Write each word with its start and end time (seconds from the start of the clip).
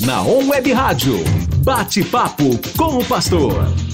na 0.00 0.22
On 0.22 0.48
Web 0.48 0.72
Rádio. 0.72 1.16
Bate-papo 1.64 2.58
com 2.76 2.98
o 2.98 3.04
pastor. 3.04 3.87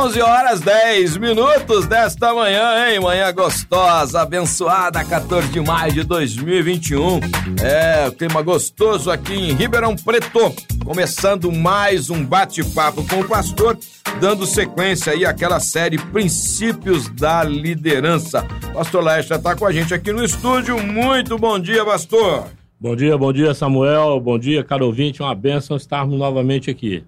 Onze 0.00 0.22
horas 0.22 0.60
10 0.60 1.16
minutos 1.16 1.88
desta 1.88 2.32
manhã, 2.32 2.88
hein? 2.88 3.00
Manhã 3.00 3.32
gostosa, 3.32 4.20
abençoada, 4.20 5.04
14 5.04 5.48
de 5.48 5.60
maio 5.60 5.92
de 5.92 6.04
2021. 6.04 7.18
É, 7.60 8.08
clima 8.12 8.40
gostoso 8.40 9.10
aqui 9.10 9.34
em 9.34 9.54
Ribeirão 9.54 9.96
Preto. 9.96 10.54
Começando 10.84 11.50
mais 11.50 12.10
um 12.10 12.24
bate-papo 12.24 13.04
com 13.08 13.22
o 13.22 13.28
pastor, 13.28 13.76
dando 14.20 14.46
sequência 14.46 15.12
aí 15.12 15.26
àquela 15.26 15.58
série 15.58 15.98
Princípios 15.98 17.08
da 17.08 17.42
Liderança. 17.42 18.46
Pastor 18.72 19.02
Laestra 19.02 19.34
está 19.34 19.56
com 19.56 19.66
a 19.66 19.72
gente 19.72 19.92
aqui 19.92 20.12
no 20.12 20.22
estúdio. 20.22 20.80
Muito 20.80 21.36
bom 21.36 21.58
dia, 21.58 21.84
pastor. 21.84 22.44
Bom 22.80 22.94
dia, 22.94 23.18
bom 23.18 23.32
dia, 23.32 23.52
Samuel. 23.52 24.20
Bom 24.20 24.38
dia, 24.38 24.62
caro 24.62 24.86
ouvinte. 24.86 25.22
Uma 25.22 25.34
bênção 25.34 25.76
estarmos 25.76 26.16
novamente 26.16 26.70
aqui. 26.70 27.04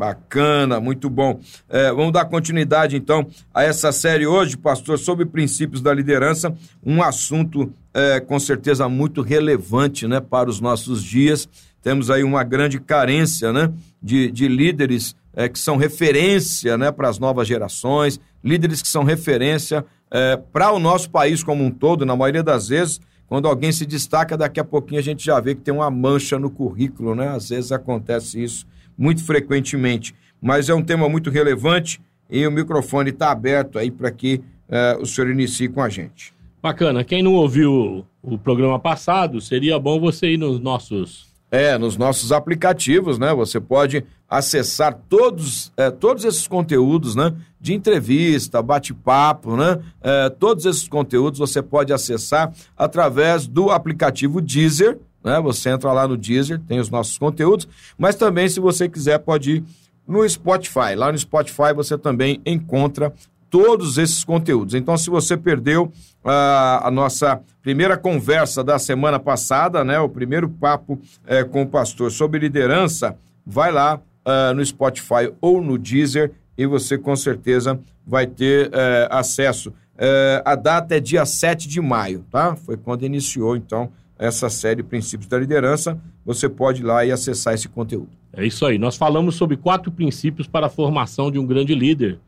Bacana, 0.00 0.80
muito 0.80 1.10
bom. 1.10 1.38
É, 1.68 1.92
vamos 1.92 2.10
dar 2.10 2.24
continuidade 2.24 2.96
então 2.96 3.26
a 3.52 3.64
essa 3.64 3.92
série 3.92 4.26
hoje, 4.26 4.56
pastor, 4.56 4.98
sobre 4.98 5.26
princípios 5.26 5.82
da 5.82 5.92
liderança, 5.92 6.54
um 6.82 7.02
assunto 7.02 7.70
é, 7.92 8.18
com 8.18 8.38
certeza 8.38 8.88
muito 8.88 9.20
relevante 9.20 10.08
né, 10.08 10.18
para 10.18 10.48
os 10.48 10.58
nossos 10.58 11.04
dias. 11.04 11.46
Temos 11.82 12.10
aí 12.10 12.24
uma 12.24 12.42
grande 12.42 12.80
carência 12.80 13.52
né, 13.52 13.70
de, 14.02 14.30
de 14.30 14.48
líderes 14.48 15.14
é, 15.36 15.50
que 15.50 15.58
são 15.58 15.76
referência 15.76 16.78
né, 16.78 16.90
para 16.90 17.10
as 17.10 17.18
novas 17.18 17.46
gerações, 17.46 18.18
líderes 18.42 18.80
que 18.80 18.88
são 18.88 19.04
referência 19.04 19.84
é, 20.10 20.34
para 20.34 20.72
o 20.72 20.78
nosso 20.78 21.10
país 21.10 21.44
como 21.44 21.62
um 21.62 21.70
todo, 21.70 22.06
na 22.06 22.16
maioria 22.16 22.42
das 22.42 22.68
vezes. 22.68 23.02
Quando 23.26 23.46
alguém 23.46 23.70
se 23.70 23.84
destaca, 23.84 24.34
daqui 24.34 24.58
a 24.60 24.64
pouquinho 24.64 24.98
a 24.98 25.04
gente 25.04 25.22
já 25.22 25.38
vê 25.40 25.54
que 25.54 25.60
tem 25.60 25.74
uma 25.74 25.90
mancha 25.90 26.38
no 26.38 26.48
currículo, 26.48 27.14
né? 27.14 27.28
Às 27.28 27.50
vezes 27.50 27.70
acontece 27.70 28.42
isso 28.42 28.66
muito 29.00 29.24
frequentemente. 29.24 30.14
Mas 30.42 30.68
é 30.68 30.74
um 30.74 30.82
tema 30.82 31.08
muito 31.08 31.30
relevante 31.30 31.98
e 32.28 32.46
o 32.46 32.52
microfone 32.52 33.08
está 33.08 33.30
aberto 33.30 33.78
aí 33.78 33.90
para 33.90 34.10
que 34.10 34.42
uh, 34.68 35.00
o 35.00 35.06
senhor 35.06 35.30
inicie 35.30 35.68
com 35.68 35.82
a 35.82 35.88
gente. 35.88 36.34
Bacana. 36.62 37.02
Quem 37.02 37.22
não 37.22 37.32
ouviu 37.32 38.04
o 38.22 38.36
programa 38.36 38.78
passado, 38.78 39.40
seria 39.40 39.78
bom 39.78 39.98
você 39.98 40.32
ir 40.32 40.36
nos 40.36 40.60
nossos. 40.60 41.30
É, 41.50 41.76
nos 41.78 41.96
nossos 41.96 42.30
aplicativos, 42.30 43.18
né? 43.18 43.34
Você 43.34 43.58
pode 43.58 44.04
acessar 44.28 44.96
todos, 45.08 45.72
é, 45.76 45.90
todos 45.90 46.24
esses 46.24 46.46
conteúdos, 46.46 47.16
né? 47.16 47.34
De 47.60 47.74
entrevista, 47.74 48.62
bate-papo, 48.62 49.56
né? 49.56 49.80
É, 50.00 50.28
todos 50.28 50.66
esses 50.66 50.86
conteúdos 50.86 51.40
você 51.40 51.60
pode 51.62 51.92
acessar 51.92 52.52
através 52.76 53.48
do 53.48 53.70
aplicativo 53.70 54.40
Deezer, 54.40 54.98
né? 55.22 55.40
Você 55.40 55.70
entra 55.70 55.92
lá 55.92 56.06
no 56.06 56.16
Deezer, 56.16 56.60
tem 56.60 56.80
os 56.80 56.90
nossos 56.90 57.18
conteúdos, 57.18 57.68
mas 57.98 58.14
também, 58.14 58.48
se 58.48 58.60
você 58.60 58.88
quiser, 58.88 59.18
pode 59.18 59.56
ir 59.56 59.64
no 60.06 60.28
Spotify. 60.28 60.94
Lá 60.96 61.12
no 61.12 61.18
Spotify 61.18 61.72
você 61.74 61.96
também 61.96 62.40
encontra 62.44 63.12
todos 63.48 63.98
esses 63.98 64.24
conteúdos. 64.24 64.74
Então, 64.74 64.96
se 64.96 65.10
você 65.10 65.36
perdeu 65.36 65.84
uh, 66.24 66.82
a 66.82 66.90
nossa 66.90 67.40
primeira 67.62 67.96
conversa 67.96 68.62
da 68.62 68.78
semana 68.78 69.18
passada, 69.18 69.84
né? 69.84 69.98
O 69.98 70.08
primeiro 70.08 70.48
papo 70.48 70.94
uh, 70.94 71.48
com 71.50 71.62
o 71.62 71.66
pastor 71.66 72.10
sobre 72.12 72.38
liderança, 72.38 73.16
vai 73.44 73.72
lá 73.72 73.96
uh, 73.96 74.54
no 74.54 74.64
Spotify 74.64 75.32
ou 75.40 75.60
no 75.60 75.76
Deezer 75.76 76.32
e 76.56 76.66
você 76.66 76.98
com 76.98 77.16
certeza 77.16 77.80
vai 78.06 78.26
ter 78.26 78.70
eh, 78.72 79.08
acesso. 79.10 79.72
Eh, 79.96 80.42
a 80.44 80.54
data 80.54 80.96
é 80.96 81.00
dia 81.00 81.24
7 81.24 81.66
de 81.66 81.80
maio, 81.80 82.24
tá? 82.30 82.54
Foi 82.54 82.76
quando 82.76 83.04
iniciou, 83.04 83.56
então, 83.56 83.90
essa 84.20 84.50
série 84.50 84.82
Princípios 84.82 85.26
da 85.26 85.38
Liderança, 85.38 85.98
você 86.26 86.46
pode 86.46 86.82
ir 86.82 86.84
lá 86.84 87.06
e 87.06 87.10
acessar 87.10 87.54
esse 87.54 87.70
conteúdo. 87.70 88.10
É 88.34 88.46
isso 88.46 88.66
aí. 88.66 88.76
Nós 88.76 88.94
falamos 88.94 89.34
sobre 89.34 89.56
quatro 89.56 89.90
princípios 89.90 90.46
para 90.46 90.66
a 90.66 90.70
formação 90.70 91.30
de 91.30 91.38
um 91.38 91.46
grande 91.46 91.74
líder, 91.74 92.18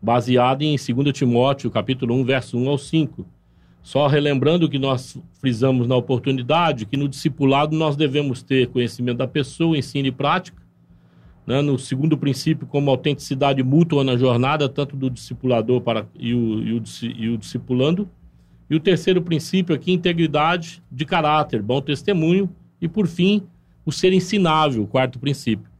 baseado 0.00 0.62
em 0.62 0.74
2 0.76 1.12
Timóteo, 1.12 1.70
capítulo 1.70 2.14
1, 2.14 2.24
verso 2.24 2.56
1 2.56 2.68
ao 2.70 2.78
5. 2.78 3.26
Só 3.82 4.06
relembrando 4.06 4.66
que 4.66 4.78
nós 4.78 5.18
frisamos 5.40 5.86
na 5.86 5.94
oportunidade 5.94 6.86
que 6.86 6.96
no 6.96 7.06
discipulado 7.06 7.76
nós 7.76 7.96
devemos 7.96 8.42
ter 8.42 8.68
conhecimento 8.68 9.18
da 9.18 9.28
pessoa, 9.28 9.76
ensino 9.76 10.08
e 10.08 10.12
prática. 10.12 10.62
Né? 11.46 11.60
No 11.60 11.78
segundo 11.78 12.16
princípio, 12.16 12.66
como 12.66 12.90
autenticidade 12.90 13.62
mútua 13.62 14.02
na 14.02 14.16
jornada, 14.16 14.70
tanto 14.70 14.96
do 14.96 15.10
discipulador 15.10 15.82
para, 15.82 16.06
e, 16.18 16.32
o, 16.32 16.62
e, 16.62 16.72
o, 16.72 16.82
e 17.14 17.28
o 17.28 17.36
discipulando. 17.36 18.08
E 18.72 18.74
o 18.74 18.80
terceiro 18.80 19.20
princípio 19.20 19.74
aqui, 19.74 19.92
integridade 19.92 20.82
de 20.90 21.04
caráter, 21.04 21.60
bom 21.60 21.82
testemunho. 21.82 22.48
E, 22.80 22.88
por 22.88 23.06
fim, 23.06 23.46
o 23.84 23.92
ser 23.92 24.14
ensinável, 24.14 24.84
o 24.84 24.86
quarto 24.86 25.18
princípio. 25.18 25.70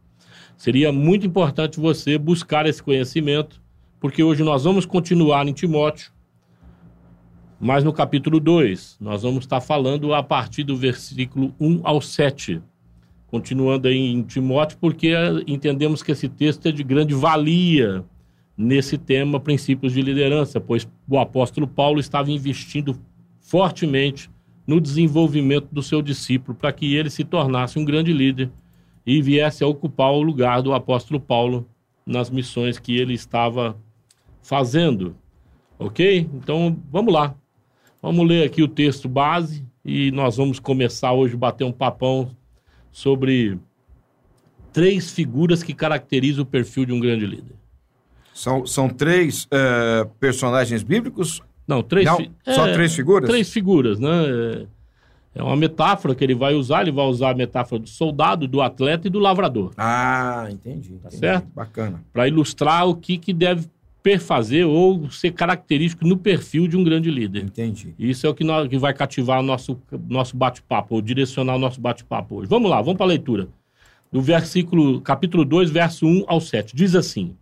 Seria 0.55 0.91
muito 0.91 1.25
importante 1.25 1.79
você 1.79 2.19
buscar 2.19 2.67
esse 2.67 2.83
conhecimento, 2.83 3.59
porque 3.99 4.21
hoje 4.21 4.43
nós 4.43 4.65
vamos 4.65 4.85
continuar 4.85 5.47
em 5.47 5.53
Timóteo, 5.53 6.11
mas 7.59 7.83
no 7.83 7.91
capítulo 7.91 8.39
2, 8.39 8.97
nós 9.01 9.23
vamos 9.23 9.45
estar 9.45 9.59
falando 9.59 10.13
a 10.13 10.21
partir 10.21 10.63
do 10.63 10.77
versículo 10.77 11.51
1 11.59 11.81
ao 11.83 11.99
7. 11.99 12.61
Continuando 13.25 13.87
aí 13.87 13.97
em 13.97 14.21
Timóteo, 14.21 14.77
porque 14.79 15.11
entendemos 15.47 16.03
que 16.03 16.11
esse 16.11 16.29
texto 16.29 16.67
é 16.67 16.71
de 16.71 16.83
grande 16.83 17.15
valia 17.15 18.05
nesse 18.57 18.97
tema 18.97 19.39
princípios 19.39 19.93
de 19.93 20.01
liderança, 20.01 20.59
pois 20.59 20.87
o 21.07 21.17
apóstolo 21.17 21.67
Paulo 21.67 21.99
estava 21.99 22.31
investindo 22.31 22.95
fortemente 23.39 24.29
no 24.65 24.79
desenvolvimento 24.79 25.67
do 25.71 25.83
seu 25.83 26.01
discípulo 26.01 26.55
para 26.55 26.71
que 26.71 26.95
ele 26.95 27.09
se 27.09 27.23
tornasse 27.23 27.77
um 27.77 27.85
grande 27.85 28.13
líder 28.13 28.49
e 29.05 29.21
viesse 29.21 29.63
a 29.63 29.67
ocupar 29.67 30.11
o 30.11 30.21
lugar 30.21 30.61
do 30.61 30.73
apóstolo 30.73 31.19
Paulo 31.19 31.67
nas 32.05 32.29
missões 32.29 32.79
que 32.79 32.95
ele 32.95 33.13
estava 33.13 33.77
fazendo. 34.41 35.15
Ok? 35.77 36.29
Então 36.33 36.77
vamos 36.91 37.13
lá. 37.13 37.35
Vamos 38.01 38.27
ler 38.27 38.45
aqui 38.45 38.61
o 38.61 38.67
texto 38.67 39.09
base 39.09 39.65
e 39.83 40.11
nós 40.11 40.37
vamos 40.37 40.59
começar 40.59 41.11
hoje 41.11 41.35
bater 41.35 41.63
um 41.63 41.71
papão 41.71 42.31
sobre 42.91 43.57
três 44.71 45.11
figuras 45.11 45.63
que 45.63 45.73
caracterizam 45.73 46.43
o 46.43 46.45
perfil 46.47 46.85
de 46.85 46.93
um 46.93 46.99
grande 46.99 47.25
líder. 47.25 47.62
São, 48.33 48.65
são 48.65 48.89
três 48.89 49.45
uh, 49.45 50.09
personagens 50.19 50.83
bíblicos? 50.83 51.41
Não, 51.67 51.81
três. 51.81 52.05
Não, 52.05 52.17
só 52.45 52.67
é, 52.67 52.73
três 52.73 52.95
figuras? 52.95 53.29
Três 53.29 53.51
figuras, 53.51 53.99
né? 53.99 54.65
É 55.35 55.41
uma 55.41 55.55
metáfora 55.55 56.13
que 56.13 56.23
ele 56.23 56.35
vai 56.35 56.53
usar, 56.53 56.81
ele 56.81 56.91
vai 56.91 57.05
usar 57.05 57.31
a 57.31 57.33
metáfora 57.33 57.81
do 57.81 57.89
soldado, 57.89 58.47
do 58.47 58.61
atleta 58.61 59.07
e 59.07 59.09
do 59.09 59.17
lavrador. 59.17 59.71
Ah, 59.77 60.47
entendi. 60.51 60.89
Tá 60.89 61.07
entendi. 61.07 61.17
certo? 61.17 61.47
Bacana. 61.55 62.03
Para 62.13 62.27
ilustrar 62.27 62.87
o 62.87 62.95
que, 62.95 63.17
que 63.17 63.33
deve 63.33 63.67
perfazer 64.03 64.65
ou 64.65 65.09
ser 65.09 65.31
característico 65.31 66.05
no 66.05 66.17
perfil 66.17 66.67
de 66.67 66.77
um 66.77 66.83
grande 66.83 67.09
líder. 67.09 67.45
Entendi. 67.45 67.95
Isso 67.97 68.27
é 68.27 68.29
o 68.29 68.33
que, 68.35 68.43
nós, 68.43 68.67
que 68.67 68.77
vai 68.77 68.93
cativar 68.93 69.39
o 69.39 69.43
nosso, 69.43 69.79
nosso 70.07 70.35
bate-papo, 70.35 70.95
ou 70.95 71.01
direcionar 71.01 71.55
o 71.55 71.59
nosso 71.59 71.79
bate-papo 71.79 72.35
hoje. 72.35 72.49
Vamos 72.49 72.69
lá, 72.69 72.81
vamos 72.81 72.97
para 72.97 73.05
a 73.05 73.09
leitura. 73.09 73.47
Do 74.11 74.21
versículo, 74.21 75.01
capítulo 75.01 75.43
2, 75.43 75.71
verso 75.71 76.05
1 76.05 76.25
ao 76.27 76.39
7. 76.39 76.75
Diz 76.75 76.93
assim: 76.93 77.35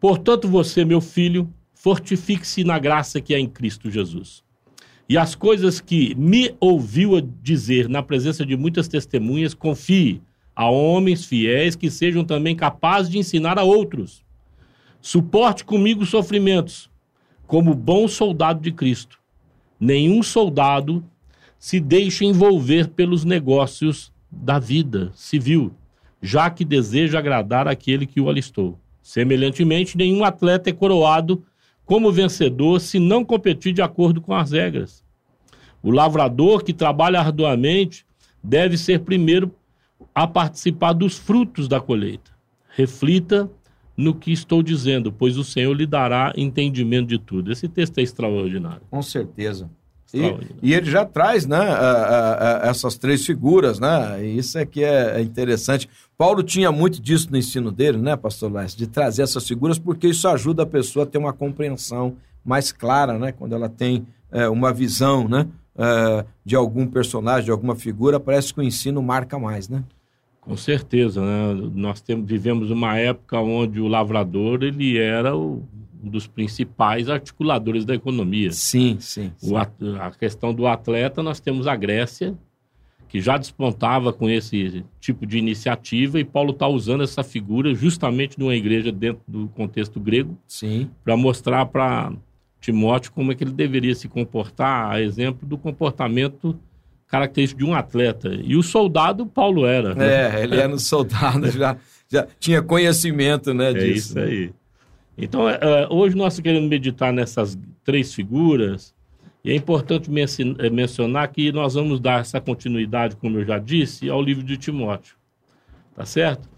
Portanto, 0.00 0.48
você, 0.48 0.84
meu 0.84 1.00
filho, 1.00 1.52
fortifique-se 1.74 2.64
na 2.64 2.78
graça 2.78 3.20
que 3.20 3.34
é 3.34 3.38
em 3.38 3.48
Cristo 3.48 3.90
Jesus. 3.90 4.42
E 5.08 5.16
as 5.16 5.34
coisas 5.34 5.80
que 5.80 6.14
me 6.16 6.54
ouviu 6.60 7.20
dizer 7.20 7.88
na 7.88 8.02
presença 8.02 8.44
de 8.44 8.56
muitas 8.56 8.88
testemunhas, 8.88 9.54
confie 9.54 10.20
a 10.54 10.68
homens 10.68 11.24
fiéis 11.24 11.74
que 11.74 11.90
sejam 11.90 12.24
também 12.24 12.54
capazes 12.54 13.10
de 13.10 13.18
ensinar 13.18 13.58
a 13.58 13.62
outros. 13.62 14.22
Suporte 15.00 15.64
comigo 15.64 16.04
sofrimentos, 16.04 16.90
como 17.46 17.74
bom 17.74 18.06
soldado 18.06 18.60
de 18.60 18.72
Cristo. 18.72 19.18
Nenhum 19.80 20.22
soldado 20.22 21.02
se 21.58 21.80
deixe 21.80 22.24
envolver 22.24 22.88
pelos 22.88 23.24
negócios 23.24 24.12
da 24.30 24.58
vida 24.58 25.10
civil, 25.14 25.72
já 26.20 26.50
que 26.50 26.64
deseja 26.64 27.18
agradar 27.18 27.66
aquele 27.66 28.04
que 28.06 28.20
o 28.20 28.28
alistou. 28.28 28.78
Semelhantemente, 29.08 29.96
nenhum 29.96 30.22
atleta 30.22 30.68
é 30.68 30.72
coroado 30.72 31.42
como 31.86 32.12
vencedor 32.12 32.78
se 32.78 32.98
não 32.98 33.24
competir 33.24 33.72
de 33.72 33.80
acordo 33.80 34.20
com 34.20 34.34
as 34.34 34.50
regras. 34.50 35.02
O 35.82 35.90
lavrador 35.90 36.62
que 36.62 36.74
trabalha 36.74 37.18
arduamente 37.18 38.04
deve 38.44 38.76
ser 38.76 39.00
primeiro 39.00 39.50
a 40.14 40.26
participar 40.26 40.92
dos 40.92 41.16
frutos 41.16 41.66
da 41.66 41.80
colheita. 41.80 42.32
Reflita 42.76 43.50
no 43.96 44.14
que 44.14 44.30
estou 44.30 44.62
dizendo, 44.62 45.10
pois 45.10 45.38
o 45.38 45.42
Senhor 45.42 45.72
lhe 45.72 45.86
dará 45.86 46.34
entendimento 46.36 47.08
de 47.08 47.18
tudo. 47.18 47.50
Esse 47.50 47.66
texto 47.66 47.96
é 47.96 48.02
extraordinário. 48.02 48.82
Com 48.90 49.00
certeza. 49.00 49.70
E, 50.12 50.20
e, 50.62 50.74
ele 50.74 50.90
já 50.90 51.04
traz 51.04 51.44
né, 51.46 51.58
a, 51.58 51.62
a, 51.62 52.66
a 52.66 52.70
essas 52.70 52.96
três 52.96 53.26
figuras, 53.26 53.78
né? 53.78 54.24
E 54.24 54.38
isso 54.38 54.56
é 54.56 54.64
que 54.64 54.82
é, 54.82 55.18
é 55.18 55.20
interessante. 55.20 55.88
Paulo 56.16 56.42
tinha 56.42 56.72
muito 56.72 57.00
disso 57.00 57.28
no 57.30 57.36
ensino 57.36 57.70
dele, 57.70 57.98
né, 57.98 58.16
pastor 58.16 58.50
Leste? 58.50 58.78
De 58.78 58.86
trazer 58.86 59.22
essas 59.22 59.46
figuras, 59.46 59.78
porque 59.78 60.08
isso 60.08 60.26
ajuda 60.26 60.62
a 60.62 60.66
pessoa 60.66 61.04
a 61.04 61.06
ter 61.06 61.18
uma 61.18 61.32
compreensão 61.32 62.16
mais 62.42 62.72
clara, 62.72 63.18
né? 63.18 63.32
Quando 63.32 63.54
ela 63.54 63.68
tem 63.68 64.06
é, 64.32 64.48
uma 64.48 64.72
visão, 64.72 65.28
né? 65.28 65.46
É, 65.76 66.24
de 66.44 66.56
algum 66.56 66.86
personagem, 66.86 67.44
de 67.44 67.50
alguma 67.50 67.76
figura, 67.76 68.18
parece 68.18 68.54
que 68.54 68.60
o 68.60 68.62
ensino 68.62 69.02
marca 69.02 69.38
mais, 69.38 69.68
né? 69.68 69.84
Com 70.40 70.56
certeza, 70.56 71.20
né? 71.20 71.70
Nós 71.74 72.00
temos, 72.00 72.26
vivemos 72.26 72.70
uma 72.70 72.96
época 72.96 73.38
onde 73.38 73.78
o 73.78 73.86
lavrador 73.86 74.62
ele 74.62 74.96
era 74.96 75.36
o, 75.36 75.62
um 76.02 76.08
dos 76.08 76.26
principais 76.26 77.08
articuladores 77.08 77.84
da 77.84 77.94
economia. 77.94 78.52
Sim, 78.52 78.96
sim. 79.00 79.32
sim. 79.36 79.50
O, 79.50 79.56
a 79.56 80.10
questão 80.10 80.54
do 80.54 80.66
atleta, 80.66 81.22
nós 81.22 81.40
temos 81.40 81.66
a 81.66 81.74
Grécia, 81.74 82.36
que 83.08 83.20
já 83.20 83.38
despontava 83.38 84.12
com 84.12 84.28
esse 84.28 84.84
tipo 85.00 85.26
de 85.26 85.38
iniciativa, 85.38 86.20
e 86.20 86.24
Paulo 86.24 86.50
está 86.50 86.68
usando 86.68 87.02
essa 87.02 87.22
figura 87.24 87.74
justamente 87.74 88.38
numa 88.38 88.54
igreja 88.54 88.92
dentro 88.92 89.22
do 89.26 89.48
contexto 89.48 89.98
grego, 89.98 90.36
para 91.02 91.16
mostrar 91.16 91.66
para 91.66 92.12
Timóteo 92.60 93.12
como 93.12 93.32
é 93.32 93.34
que 93.34 93.44
ele 93.44 93.52
deveria 93.52 93.94
se 93.94 94.08
comportar, 94.08 94.90
a 94.90 95.00
exemplo 95.00 95.48
do 95.48 95.56
comportamento 95.56 96.58
característico 97.06 97.60
de 97.60 97.64
um 97.64 97.74
atleta. 97.74 98.28
E 98.42 98.54
o 98.56 98.62
soldado, 98.62 99.24
Paulo 99.24 99.64
era. 99.64 99.94
Né? 99.94 100.36
É, 100.36 100.42
ele 100.42 100.56
era 100.56 100.72
um 100.72 100.78
soldado, 100.78 101.48
já, 101.50 101.76
já 102.06 102.26
tinha 102.38 102.62
conhecimento 102.62 103.54
né, 103.54 103.72
disso. 103.72 103.86
É 103.86 103.90
isso 103.90 104.18
aí. 104.18 104.52
Então, 105.18 105.48
é, 105.48 105.58
é, 105.60 105.88
hoje 105.90 106.16
nós 106.16 106.38
queremos 106.38 106.68
meditar 106.70 107.12
nessas 107.12 107.58
três 107.82 108.14
figuras, 108.14 108.94
e 109.44 109.50
é 109.50 109.54
importante 109.56 110.08
é, 110.58 110.70
mencionar 110.70 111.28
que 111.28 111.50
nós 111.50 111.74
vamos 111.74 111.98
dar 111.98 112.20
essa 112.20 112.40
continuidade, 112.40 113.16
como 113.16 113.38
eu 113.38 113.44
já 113.44 113.58
disse, 113.58 114.08
ao 114.08 114.22
livro 114.22 114.44
de 114.44 114.56
Timóteo. 114.56 115.16
Tá 115.96 116.04
certo? 116.04 116.48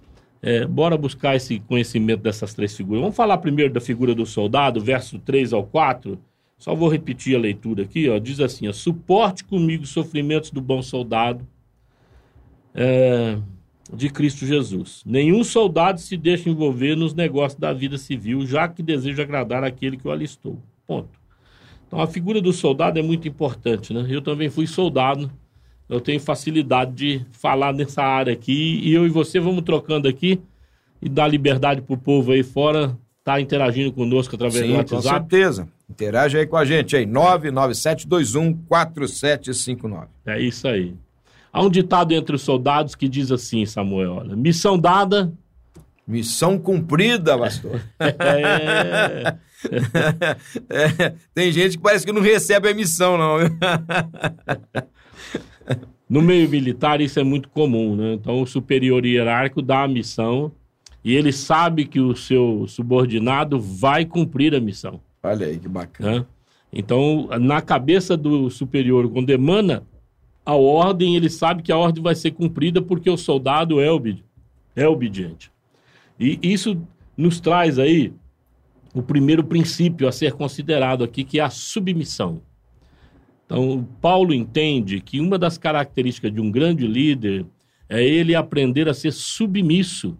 É, 0.42 0.66
bora 0.66 0.96
buscar 0.96 1.36
esse 1.36 1.60
conhecimento 1.60 2.22
dessas 2.22 2.52
três 2.52 2.76
figuras. 2.76 3.00
Vamos 3.00 3.16
falar 3.16 3.38
primeiro 3.38 3.72
da 3.72 3.80
figura 3.80 4.14
do 4.14 4.26
soldado, 4.26 4.80
verso 4.80 5.18
3 5.18 5.52
ao 5.52 5.64
4. 5.64 6.18
Só 6.58 6.74
vou 6.74 6.88
repetir 6.88 7.36
a 7.36 7.38
leitura 7.38 7.84
aqui, 7.84 8.08
ó. 8.08 8.18
Diz 8.18 8.40
assim: 8.40 8.68
ó, 8.68 8.72
suporte 8.72 9.44
comigo 9.44 9.84
os 9.84 9.90
sofrimentos 9.90 10.50
do 10.50 10.60
bom 10.60 10.82
soldado 10.82 11.46
é, 12.74 13.38
de 13.92 14.08
Cristo 14.08 14.46
Jesus. 14.46 15.02
Nenhum 15.04 15.42
soldado 15.42 16.00
se 16.00 16.16
deixa 16.16 16.48
envolver 16.48 16.96
nos 16.96 17.14
negócios 17.14 17.58
da 17.58 17.72
vida 17.72 17.98
civil, 17.98 18.46
já 18.46 18.69
que 18.69 18.82
deseja 18.82 19.22
agradar 19.22 19.64
aquele 19.64 19.96
que 19.96 20.06
o 20.06 20.10
alistou. 20.10 20.58
Ponto. 20.87 21.08
Então 21.87 22.00
a 22.00 22.06
figura 22.06 22.40
do 22.40 22.52
soldado 22.52 22.98
é 22.98 23.02
muito 23.02 23.26
importante, 23.26 23.92
né? 23.92 24.06
Eu 24.08 24.22
também 24.22 24.48
fui 24.48 24.66
soldado 24.66 25.31
eu 25.90 26.00
tenho 26.00 26.19
facilidade 26.20 26.92
de 26.92 27.20
falar 27.32 27.75
nessa 27.75 28.00
área 28.00 28.32
aqui 28.32 28.78
e 28.81 28.94
eu 28.94 29.04
e 29.04 29.08
você 29.08 29.40
vamos 29.40 29.64
trocando 29.64 30.06
aqui 30.06 30.40
e 31.02 31.08
dar 31.08 31.26
liberdade 31.26 31.82
para 31.82 31.94
o 31.94 31.98
povo 31.98 32.31
aí 32.31 32.44
fora 32.44 32.96
estar 33.19 33.34
tá 33.34 33.40
interagindo 33.40 33.93
conosco 33.93 34.36
através 34.36 34.64
Sim, 34.64 34.70
do 34.70 34.76
WhatsApp. 34.76 35.02
com 35.02 35.08
certeza. 35.08 35.66
Interage 35.90 36.38
aí 36.38 36.46
com 36.46 36.56
a 36.56 36.64
gente 36.64 36.94
aí, 36.94 37.04
997214759. 37.06 40.06
É 40.26 40.40
isso 40.40 40.69
aí. 40.69 40.94
Há 41.52 41.62
um 41.62 41.70
ditado 41.70 42.12
entre 42.12 42.37
os 42.37 42.43
soldados 42.43 42.94
que 42.94 43.08
diz 43.08 43.31
assim, 43.32 43.67
Samuel, 43.67 44.12
olha, 44.12 44.37
missão 44.37 44.79
dada... 44.79 45.32
Missão 46.06 46.58
cumprida, 46.58 47.38
pastor. 47.38 47.81
é... 48.00 49.37
é, 50.69 51.14
tem 51.35 51.52
gente 51.52 51.76
que 51.76 51.82
parece 51.82 52.05
que 52.05 52.12
não 52.12 52.23
recebe 52.23 52.69
a 52.69 52.75
missão, 52.75 53.17
não. 53.17 53.37
No 56.08 56.20
meio 56.20 56.49
militar, 56.49 57.00
isso 57.00 57.20
é 57.20 57.23
muito 57.23 57.49
comum, 57.49 57.94
né? 57.94 58.14
Então, 58.14 58.43
o 58.43 58.46
superior 58.46 59.06
hierárquico 59.06 59.62
dá 59.62 59.85
a 59.85 59.88
missão 59.88 60.50
e 61.05 61.14
ele 61.14 61.31
sabe 61.31 61.85
que 61.85 62.00
o 62.00 62.17
seu 62.17 62.67
subordinado 62.67 63.61
vai 63.61 64.05
cumprir 64.05 64.53
a 64.53 64.61
missão. 64.61 65.00
Olha 65.23 65.46
aí, 65.46 65.56
que 65.56 65.69
bacana. 65.69 66.19
Né? 66.19 66.26
Então, 66.73 67.29
na 67.41 67.62
cabeça 67.62 68.17
do 68.17 68.50
superior, 68.50 69.08
quando 69.08 69.31
emana 69.31 69.85
a 70.44 70.54
ordem, 70.54 71.16
ele 71.16 71.28
sabe 71.28 71.62
que 71.62 71.72
a 71.72 71.76
ordem 71.76 72.02
vai 72.02 72.14
ser 72.14 72.32
cumprida 72.32 72.81
porque 72.81 73.08
o 73.08 73.16
soldado 73.16 73.81
é, 73.81 73.90
obedi 73.90 74.25
é 74.75 74.87
obediente. 74.87 75.50
E 76.19 76.38
isso 76.42 76.81
nos 77.16 77.40
traz 77.40 77.78
aí 77.78 78.12
o 78.94 79.02
primeiro 79.02 79.44
princípio 79.44 80.08
a 80.08 80.12
ser 80.12 80.32
considerado 80.32 81.04
aqui, 81.04 81.25
que 81.25 81.38
é 81.38 81.42
a 81.42 81.50
submissão. 81.50 82.42
Então, 83.46 83.87
Paulo 84.00 84.32
entende 84.32 85.00
que 85.00 85.20
uma 85.20 85.38
das 85.38 85.58
características 85.58 86.32
de 86.32 86.40
um 86.40 86.50
grande 86.50 86.86
líder 86.86 87.44
é 87.88 88.02
ele 88.02 88.34
aprender 88.34 88.88
a 88.88 88.94
ser 88.94 89.12
submisso, 89.12 90.16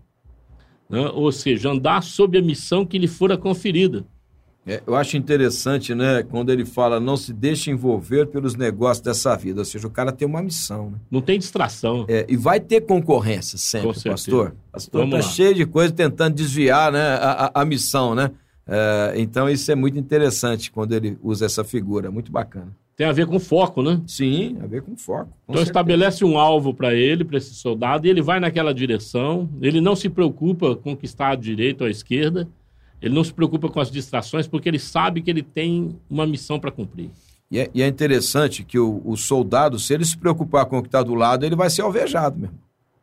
né? 0.89 1.09
ou 1.11 1.31
seja, 1.31 1.71
andar 1.71 2.03
sob 2.03 2.37
a 2.37 2.43
missão 2.43 2.85
que 2.85 2.99
lhe 2.99 3.07
fora 3.07 3.39
conferida. 3.39 4.05
É, 4.71 4.81
eu 4.87 4.95
acho 4.95 5.17
interessante, 5.17 5.95
né, 5.97 6.23
quando 6.23 6.51
ele 6.51 6.65
fala 6.65 7.01
não 7.01 7.17
se 7.17 7.33
deixe 7.33 7.73
envolver 7.73 8.27
pelos 8.27 8.55
negócios 8.55 9.01
dessa 9.01 9.35
vida, 9.35 9.61
ou 9.61 9.65
seja, 9.65 9.89
o 9.89 9.91
cara 9.91 10.13
tem 10.13 10.29
uma 10.29 10.41
missão. 10.41 10.91
Né? 10.91 10.99
Não 11.11 11.21
tem 11.21 11.39
distração. 11.41 12.07
É, 12.09 12.25
e 12.29 12.37
vai 12.37 12.61
ter 12.61 12.83
concorrência 12.83 13.59
sempre, 13.59 13.89
Com 13.89 14.11
pastor. 14.11 14.55
Pastor 14.71 15.05
está 15.05 15.23
cheio 15.23 15.55
de 15.55 15.67
coisa 15.67 15.93
tentando 15.93 16.37
desviar 16.37 16.93
né, 16.93 17.01
a, 17.01 17.51
a, 17.53 17.63
a 17.63 17.65
missão, 17.65 18.15
né? 18.15 18.31
É, 18.65 19.15
então 19.17 19.51
isso 19.51 19.73
é 19.73 19.75
muito 19.75 19.99
interessante 19.99 20.71
quando 20.71 20.93
ele 20.93 21.19
usa 21.21 21.47
essa 21.47 21.65
figura, 21.65 22.09
muito 22.09 22.31
bacana. 22.31 22.69
Tem 22.97 23.09
a 23.09 23.13
ver 23.13 23.27
com 23.27 23.41
foco, 23.41 23.83
né? 23.83 24.01
Sim, 24.07 24.59
a 24.63 24.67
ver 24.67 24.83
com 24.83 24.95
foco. 24.95 25.25
Com 25.25 25.53
então 25.53 25.55
certeza. 25.55 25.71
estabelece 25.71 26.25
um 26.25 26.39
alvo 26.39 26.73
para 26.73 26.95
ele, 26.95 27.25
para 27.25 27.39
esse 27.39 27.55
soldado, 27.55 28.07
e 28.07 28.11
ele 28.11 28.23
vai 28.23 28.39
naquela 28.39 28.73
direção. 28.73 29.49
Ele 29.61 29.81
não 29.81 29.97
se 29.97 30.09
preocupa 30.09 30.77
com 30.77 30.95
que 30.95 31.07
está 31.07 31.31
à 31.31 31.35
direita 31.35 31.83
ou 31.83 31.89
à 31.89 31.91
esquerda. 31.91 32.47
Ele 33.01 33.15
não 33.15 33.25
se 33.25 33.33
preocupa 33.33 33.69
com 33.69 33.81
as 33.81 33.91
distrações, 33.91 34.47
porque 34.47 34.69
ele 34.69 34.79
sabe 34.79 35.23
que 35.23 35.31
ele 35.31 35.43
tem 35.43 35.97
uma 36.09 36.27
missão 36.27 36.59
para 36.61 36.71
cumprir. 36.71 37.11
E 37.51 37.59
é, 37.59 37.71
e 37.75 37.83
é, 37.83 37.89
interessante 37.89 38.63
que 38.63 38.79
o, 38.79 39.03
o, 39.05 39.17
soldado, 39.17 39.79
se 39.79 39.93
ele 39.93 40.05
se 40.05 40.17
preocupar 40.17 40.67
com 40.67 40.79
o 40.79 40.83
que 40.83 40.89
está 40.89 41.03
do 41.03 41.15
lado, 41.15 41.45
ele 41.45 41.57
vai 41.57 41.69
ser 41.69 41.83
alvejado 41.83 42.39
mesmo. 42.39 42.59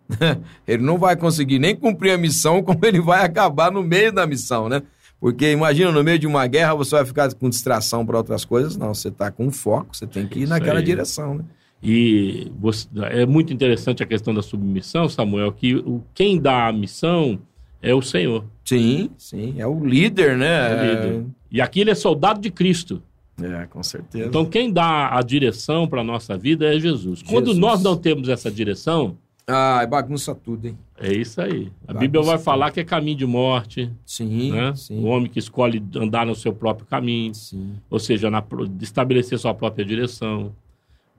ele 0.66 0.84
não 0.84 0.98
vai 0.98 1.18
conseguir 1.18 1.60
nem 1.60 1.76
cumprir 1.76 2.12
a 2.12 2.18
missão, 2.18 2.64
como 2.64 2.86
ele 2.86 3.02
vai 3.02 3.26
acabar 3.26 3.72
no 3.72 3.84
meio 3.84 4.14
da 4.14 4.26
missão, 4.26 4.70
né? 4.70 4.82
Porque 5.20 5.52
imagina, 5.52 5.92
no 5.92 6.04
meio 6.04 6.20
de 6.20 6.28
uma 6.28 6.46
guerra, 6.46 6.76
você 6.76 6.96
vai 6.96 7.06
ficar 7.06 7.34
com 7.34 7.50
distração 7.50 8.06
para 8.06 8.18
outras 8.18 8.46
coisas. 8.46 8.78
Não, 8.78 8.94
você 8.94 9.08
está 9.08 9.32
com 9.32 9.52
foco, 9.52 9.96
você 9.96 10.06
tem 10.06 10.28
que 10.28 10.40
ir 10.40 10.44
Isso 10.44 10.50
naquela 10.52 10.80
aí. 10.80 10.86
direção. 10.86 11.36
Né? 11.36 11.44
E 11.82 12.52
você, 12.60 12.88
é 13.12 13.26
muito 13.26 13.52
interessante 13.52 14.04
a 14.04 14.06
questão 14.06 14.34
da 14.34 14.42
submissão, 14.42 15.10
Samuel, 15.10 15.52
que 15.52 15.76
o, 15.76 16.04
quem 16.14 16.40
dá 16.40 16.68
a 16.68 16.74
missão 16.74 17.40
é 17.90 17.96
o 17.96 18.02
Senhor. 18.02 18.46
Sim, 18.66 19.10
sim, 19.18 19.56
é 19.58 19.66
o 19.66 19.86
líder, 19.86 20.38
né? 20.38 20.48
É 20.48 20.76
o 20.76 20.86
líder. 20.86 21.26
E 21.52 21.62
aqui 21.62 21.82
ele 21.82 21.92
é 21.92 21.96
soldado 21.96 22.42
de 22.42 22.52
Cristo. 22.52 23.02
É, 23.42 23.66
com 23.68 23.84
certeza. 23.84 24.28
Então 24.28 24.46
quem 24.46 24.72
dá 24.72 25.16
a 25.16 25.22
direção 25.22 25.88
para 25.88 26.02
a 26.02 26.04
nossa 26.04 26.38
vida 26.38 26.66
é 26.66 26.80
Jesus. 26.80 27.20
Jesus. 27.20 27.24
Quando 27.24 27.54
nós 27.54 27.84
não 27.84 27.96
temos 27.96 28.30
essa 28.30 28.50
direção, 28.50 29.16
ah, 29.50 29.86
bagunça 29.86 30.36
tudo, 30.36 30.68
hein? 30.68 30.78
É 31.00 31.14
isso 31.14 31.40
aí. 31.40 31.72
A 31.84 31.94
bagunça 31.94 32.00
Bíblia 32.00 32.22
vai 32.22 32.38
falar 32.38 32.72
que 32.72 32.82
é 32.82 32.84
caminho 32.84 33.18
de 33.18 33.26
morte. 33.26 33.90
Sim, 34.06 34.52
né? 34.52 34.76
sim. 34.76 35.00
O 35.00 35.06
homem 35.06 35.30
que 35.30 35.40
escolhe 35.40 35.82
andar 35.96 36.26
no 36.26 36.36
seu 36.36 36.52
próprio 36.52 36.86
caminho. 36.86 37.34
Sim. 37.34 37.76
Ou 37.90 37.98
seja, 37.98 38.30
na, 38.30 38.44
estabelecer 38.82 39.40
sua 39.40 39.54
própria 39.54 39.86
direção. 39.86 40.52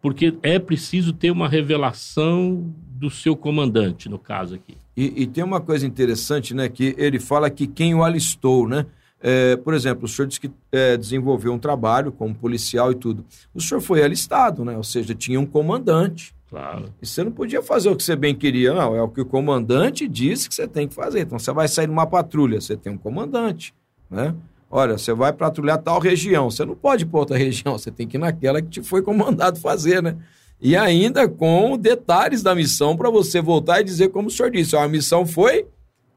Porque 0.03 0.35
é 0.43 0.59
preciso 0.59 1.15
ter 1.15 1.31
uma 1.31 1.49
revelação 1.49 2.71
do 2.99 3.09
seu 3.09 3.37
comandante, 3.37 4.09
no 4.09 4.19
caso 4.19 4.57
aqui. 4.57 4.77
E, 4.97 5.23
e 5.23 5.27
tem 5.27 5.45
uma 5.45 5.61
coisa 5.61 5.87
interessante, 5.87 6.53
né? 6.53 6.69
Que 6.69 6.95
ele 6.99 7.21
fala 7.21 7.49
que 7.49 7.67
quem 7.67 7.95
o 7.95 8.03
alistou, 8.03 8.69
né? 8.69 8.87
É, 9.21 9.57
por 9.57 9.75
exemplo, 9.75 10.05
o 10.05 10.09
senhor 10.09 10.27
disse 10.27 10.41
que 10.41 10.51
é, 10.73 10.97
desenvolveu 10.97 11.53
um 11.53 11.59
trabalho 11.59 12.11
como 12.11 12.35
policial 12.35 12.91
e 12.91 12.97
tudo. 12.97 13.25
O 13.55 13.61
senhor 13.61 13.81
foi 13.81 14.03
alistado, 14.03 14.65
né? 14.65 14.77
Ou 14.77 14.83
seja, 14.83 15.15
tinha 15.15 15.39
um 15.39 15.47
comandante. 15.47 16.35
Claro. 16.51 16.93
E 17.01 17.07
você 17.07 17.23
não 17.23 17.31
podia 17.31 17.63
fazer 17.63 17.91
o 17.91 17.97
que 17.97 18.03
você 18.03 18.17
bem 18.17 18.35
queria, 18.35 18.75
não. 18.75 18.97
É 18.97 19.03
o 19.03 19.09
que 19.09 19.21
o 19.21 19.27
comandante 19.27 20.09
disse 20.09 20.49
que 20.49 20.55
você 20.55 20.67
tem 20.67 20.89
que 20.89 20.95
fazer. 20.95 21.21
Então 21.21 21.39
você 21.39 21.53
vai 21.53 21.69
sair 21.69 21.87
numa 21.87 22.07
patrulha, 22.07 22.61
você 22.61 22.77
tem 22.77 22.93
um 22.93 22.99
comandante, 22.99 23.73
né? 24.11 24.35
Olha, 24.71 24.99
você 24.99 25.15
vai 25.15 25.33
patrulhar 25.33 25.79
tal 25.79 25.99
região, 25.99 26.51
você 26.51 26.65
não 26.65 26.75
pode 26.75 27.05
ir 27.05 27.07
para 27.07 27.21
outra 27.21 27.39
região, 27.39 27.79
você 27.79 27.91
tem 27.91 28.07
que 28.07 28.17
ir 28.17 28.21
naquela 28.21 28.61
que 28.61 28.69
te 28.69 28.83
foi 28.83 29.01
comandado 29.01 29.59
fazer, 29.59 30.03
né? 30.03 30.17
E 30.61 30.77
ainda 30.77 31.29
com 31.29 31.79
detalhes 31.79 32.43
da 32.43 32.55
missão 32.55 32.97
para 32.97 33.11
você 33.11 33.41
voltar 33.41 33.81
e 33.81 33.85
dizer 33.85 34.09
como 34.09 34.29
o 34.29 34.31
senhor 34.31 34.51
disse, 34.51 34.75
ó, 34.75 34.83
a 34.83 34.89
missão 34.89 35.25
foi 35.25 35.67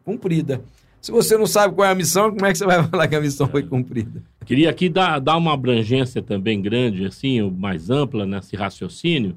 cumprida. 0.03 0.61
Se 0.99 1.11
você 1.11 1.35
não 1.35 1.47
sabe 1.47 1.73
qual 1.73 1.87
é 1.87 1.91
a 1.91 1.95
missão, 1.95 2.31
como 2.31 2.45
é 2.45 2.51
que 2.51 2.57
você 2.57 2.65
vai 2.65 2.81
falar 2.87 3.07
que 3.07 3.15
a 3.15 3.21
missão 3.21 3.47
foi 3.47 3.63
cumprida? 3.63 4.21
Queria 4.45 4.69
aqui 4.69 4.87
dar, 4.87 5.19
dar 5.19 5.37
uma 5.37 5.53
abrangência 5.53 6.21
também 6.21 6.61
grande, 6.61 7.05
assim, 7.05 7.41
mais 7.49 7.89
ampla 7.89 8.25
nesse 8.25 8.55
raciocínio, 8.55 9.35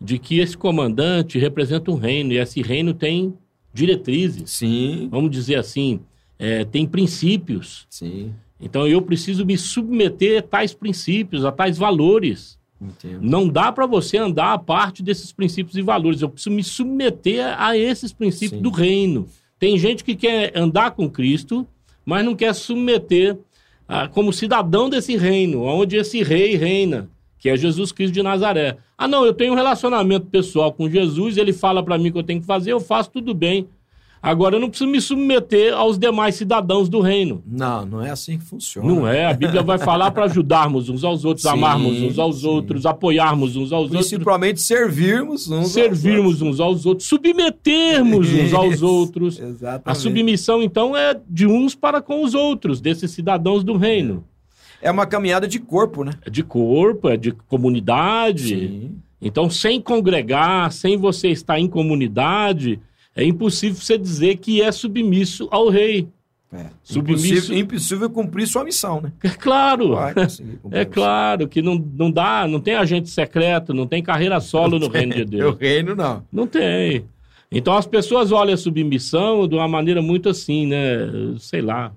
de 0.00 0.18
que 0.18 0.38
esse 0.38 0.56
comandante 0.56 1.38
representa 1.38 1.90
um 1.90 1.96
reino, 1.96 2.32
e 2.32 2.38
esse 2.38 2.62
reino 2.62 2.94
tem 2.94 3.34
diretrizes. 3.72 4.50
Sim. 4.50 5.08
Vamos 5.10 5.30
dizer 5.30 5.56
assim, 5.56 6.00
é, 6.38 6.64
tem 6.64 6.86
princípios. 6.86 7.86
Sim. 7.90 8.32
Então 8.60 8.86
eu 8.86 9.02
preciso 9.02 9.44
me 9.44 9.58
submeter 9.58 10.38
a 10.38 10.42
tais 10.42 10.72
princípios, 10.72 11.44
a 11.44 11.50
tais 11.50 11.76
valores. 11.76 12.58
Entendo. 12.80 13.20
Não 13.20 13.46
dá 13.46 13.70
para 13.70 13.86
você 13.86 14.16
andar 14.16 14.54
a 14.54 14.58
parte 14.58 15.02
desses 15.02 15.32
princípios 15.32 15.76
e 15.76 15.82
valores. 15.82 16.22
Eu 16.22 16.30
preciso 16.30 16.54
me 16.54 16.64
submeter 16.64 17.54
a 17.60 17.76
esses 17.76 18.12
princípios 18.12 18.58
Sim. 18.58 18.62
do 18.62 18.70
reino. 18.70 19.28
Tem 19.58 19.78
gente 19.78 20.02
que 20.02 20.16
quer 20.16 20.56
andar 20.56 20.92
com 20.92 21.10
Cristo, 21.10 21.66
mas 22.04 22.24
não 22.24 22.34
quer 22.34 22.54
submeter 22.54 23.38
ah, 23.86 24.08
como 24.08 24.32
cidadão 24.32 24.88
desse 24.88 25.16
reino, 25.16 25.62
onde 25.62 25.96
esse 25.96 26.22
rei 26.22 26.56
reina, 26.56 27.10
que 27.38 27.50
é 27.50 27.56
Jesus 27.56 27.92
Cristo 27.92 28.14
de 28.14 28.22
Nazaré. 28.22 28.78
Ah, 28.96 29.06
não, 29.06 29.26
eu 29.26 29.34
tenho 29.34 29.52
um 29.52 29.56
relacionamento 29.56 30.26
pessoal 30.26 30.72
com 30.72 30.88
Jesus, 30.88 31.36
ele 31.36 31.52
fala 31.52 31.82
para 31.82 31.98
mim 31.98 32.08
o 32.08 32.12
que 32.12 32.18
eu 32.18 32.22
tenho 32.22 32.40
que 32.40 32.46
fazer, 32.46 32.72
eu 32.72 32.80
faço 32.80 33.10
tudo 33.10 33.34
bem. 33.34 33.68
Agora 34.22 34.56
eu 34.56 34.60
não 34.60 34.68
preciso 34.68 34.90
me 34.90 35.00
submeter 35.00 35.72
aos 35.72 35.98
demais 35.98 36.34
cidadãos 36.34 36.90
do 36.90 37.00
reino. 37.00 37.42
Não, 37.46 37.86
não 37.86 38.02
é 38.04 38.10
assim 38.10 38.38
que 38.38 38.44
funciona. 38.44 38.86
Não 38.86 39.08
é. 39.08 39.24
A 39.24 39.32
Bíblia 39.32 39.62
vai 39.62 39.78
falar 39.78 40.10
para 40.10 40.24
ajudarmos 40.24 40.90
uns 40.90 41.02
aos 41.02 41.24
outros, 41.24 41.42
Sim, 41.42 41.48
amarmos 41.48 42.02
uns 42.02 42.18
aos 42.18 42.40
sim. 42.40 42.46
outros, 42.46 42.84
apoiarmos 42.84 43.56
uns 43.56 43.72
aos 43.72 43.90
outros, 43.90 44.08
Principalmente 44.08 44.60
servirmos 44.60 45.50
uns 45.50 45.60
aos 45.60 45.72
servirmos 45.72 46.42
uns 46.42 46.60
aos 46.60 46.84
outros, 46.84 47.08
submetermos 47.08 48.30
uns 48.30 48.52
aos 48.52 48.74
Isso, 48.74 48.86
outros. 48.86 49.38
Exatamente. 49.38 49.82
A 49.86 49.94
submissão, 49.94 50.62
então, 50.62 50.94
é 50.94 51.18
de 51.26 51.46
uns 51.46 51.74
para 51.74 52.02
com 52.02 52.22
os 52.22 52.34
outros, 52.34 52.78
desses 52.78 53.10
cidadãos 53.12 53.64
do 53.64 53.78
reino. 53.78 54.22
É 54.82 54.90
uma 54.90 55.06
caminhada 55.06 55.48
de 55.48 55.58
corpo, 55.58 56.04
né? 56.04 56.12
É 56.26 56.28
de 56.28 56.42
corpo, 56.42 57.08
é 57.08 57.16
de 57.16 57.32
comunidade. 57.32 58.90
Então, 59.20 59.48
sem 59.48 59.80
congregar, 59.80 60.72
sem 60.72 60.96
você 60.96 61.28
estar 61.28 61.58
em 61.58 61.68
comunidade, 61.68 62.80
é 63.22 63.26
impossível 63.26 63.80
você 63.80 63.96
dizer 63.98 64.36
que 64.36 64.60
é 64.62 64.70
submisso 64.72 65.48
ao 65.50 65.68
rei. 65.68 66.08
É. 66.52 66.66
Submisso- 66.82 67.26
Impossível, 67.28 67.58
impossível 67.58 68.10
cumprir 68.10 68.46
sua 68.48 68.64
missão, 68.64 69.00
né? 69.00 69.12
É 69.22 69.28
claro. 69.28 69.94
Vai 69.94 70.12
conseguir 70.14 70.56
cumprir 70.62 70.80
É 70.80 70.84
claro 70.84 71.46
que 71.46 71.62
não, 71.62 71.76
não 71.96 72.10
dá, 72.10 72.46
não 72.48 72.60
tem 72.60 72.74
agente 72.74 73.08
secreto, 73.08 73.72
não 73.72 73.86
tem 73.86 74.02
carreira 74.02 74.40
solo 74.40 74.76
no 74.78 74.88
reino 74.88 75.14
de 75.14 75.22
O 75.22 75.26
Deus. 75.26 75.56
reino 75.60 75.94
não. 75.94 76.24
Não 76.32 76.46
tem. 76.48 77.04
Então 77.52 77.76
as 77.76 77.86
pessoas 77.86 78.32
olham 78.32 78.54
a 78.54 78.56
submissão 78.56 79.46
de 79.46 79.54
uma 79.54 79.68
maneira 79.68 80.02
muito 80.02 80.28
assim, 80.28 80.66
né? 80.66 80.78
Sei 81.38 81.60
lá, 81.62 81.92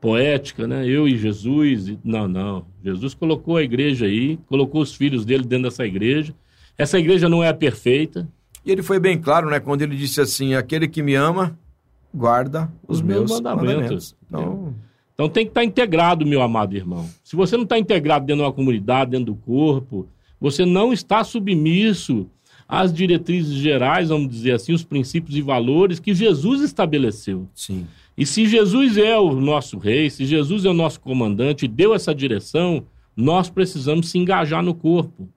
poética, 0.00 0.66
né? 0.68 0.86
Eu 0.86 1.08
e 1.08 1.16
Jesus. 1.16 1.88
e- 1.88 1.98
Não, 2.04 2.28
não. 2.28 2.66
Jesus 2.84 3.14
colocou 3.14 3.56
a 3.56 3.62
igreja 3.62 4.06
aí, 4.06 4.38
colocou 4.48 4.82
os 4.82 4.94
filhos 4.94 5.24
dele 5.24 5.44
dentro 5.44 5.64
dessa 5.64 5.86
igreja. 5.86 6.34
Essa 6.76 6.98
igreja 6.98 7.28
não 7.28 7.42
é 7.42 7.52
perfeita. 7.52 8.28
E 8.68 8.70
ele 8.70 8.82
foi 8.82 9.00
bem 9.00 9.16
claro, 9.18 9.48
né? 9.48 9.58
Quando 9.58 9.80
ele 9.80 9.96
disse 9.96 10.20
assim: 10.20 10.52
aquele 10.52 10.86
que 10.86 11.02
me 11.02 11.14
ama, 11.14 11.58
guarda 12.14 12.70
os, 12.86 12.98
Os 12.98 13.02
meus 13.02 13.30
mandamentos. 13.30 13.74
mandamentos. 13.74 14.16
Então, 14.28 14.74
Então 15.14 15.28
tem 15.30 15.46
que 15.46 15.50
estar 15.52 15.64
integrado, 15.64 16.26
meu 16.26 16.42
amado 16.42 16.76
irmão. 16.76 17.08
Se 17.24 17.34
você 17.34 17.56
não 17.56 17.64
está 17.64 17.78
integrado 17.78 18.26
dentro 18.26 18.42
de 18.42 18.46
uma 18.46 18.52
comunidade, 18.52 19.12
dentro 19.12 19.32
do 19.32 19.34
corpo, 19.36 20.06
você 20.38 20.66
não 20.66 20.92
está 20.92 21.24
submisso 21.24 22.26
às 22.68 22.92
diretrizes 22.92 23.54
gerais, 23.54 24.10
vamos 24.10 24.28
dizer 24.28 24.52
assim, 24.52 24.74
os 24.74 24.84
princípios 24.84 25.34
e 25.34 25.40
valores 25.40 25.98
que 25.98 26.12
Jesus 26.12 26.60
estabeleceu. 26.60 27.48
sim. 27.54 27.86
E 28.18 28.26
se 28.26 28.46
Jesus 28.46 28.98
é 28.98 29.16
o 29.16 29.32
nosso 29.32 29.78
rei, 29.78 30.10
se 30.10 30.26
Jesus 30.26 30.64
é 30.64 30.68
o 30.68 30.74
nosso 30.74 30.98
comandante 31.00 31.64
e 31.64 31.68
deu 31.68 31.94
essa 31.94 32.12
direção, 32.12 32.82
nós 33.16 33.48
precisamos 33.48 34.10
se 34.10 34.18
engajar 34.18 34.60
no 34.60 34.74
corpo. 34.74 35.28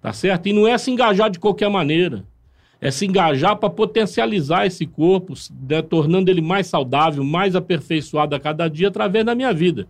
Tá 0.00 0.14
certo? 0.14 0.48
E 0.48 0.52
não 0.54 0.66
é 0.66 0.76
se 0.78 0.90
engajar 0.90 1.30
de 1.30 1.38
qualquer 1.38 1.68
maneira. 1.68 2.24
É 2.82 2.90
se 2.90 3.06
engajar 3.06 3.54
para 3.56 3.70
potencializar 3.70 4.66
esse 4.66 4.84
corpo, 4.84 5.34
né, 5.68 5.80
tornando 5.80 6.28
ele 6.28 6.42
mais 6.42 6.66
saudável, 6.66 7.22
mais 7.22 7.54
aperfeiçoado 7.54 8.34
a 8.34 8.40
cada 8.40 8.66
dia 8.66 8.88
através 8.88 9.24
da 9.24 9.36
minha 9.36 9.54
vida. 9.54 9.86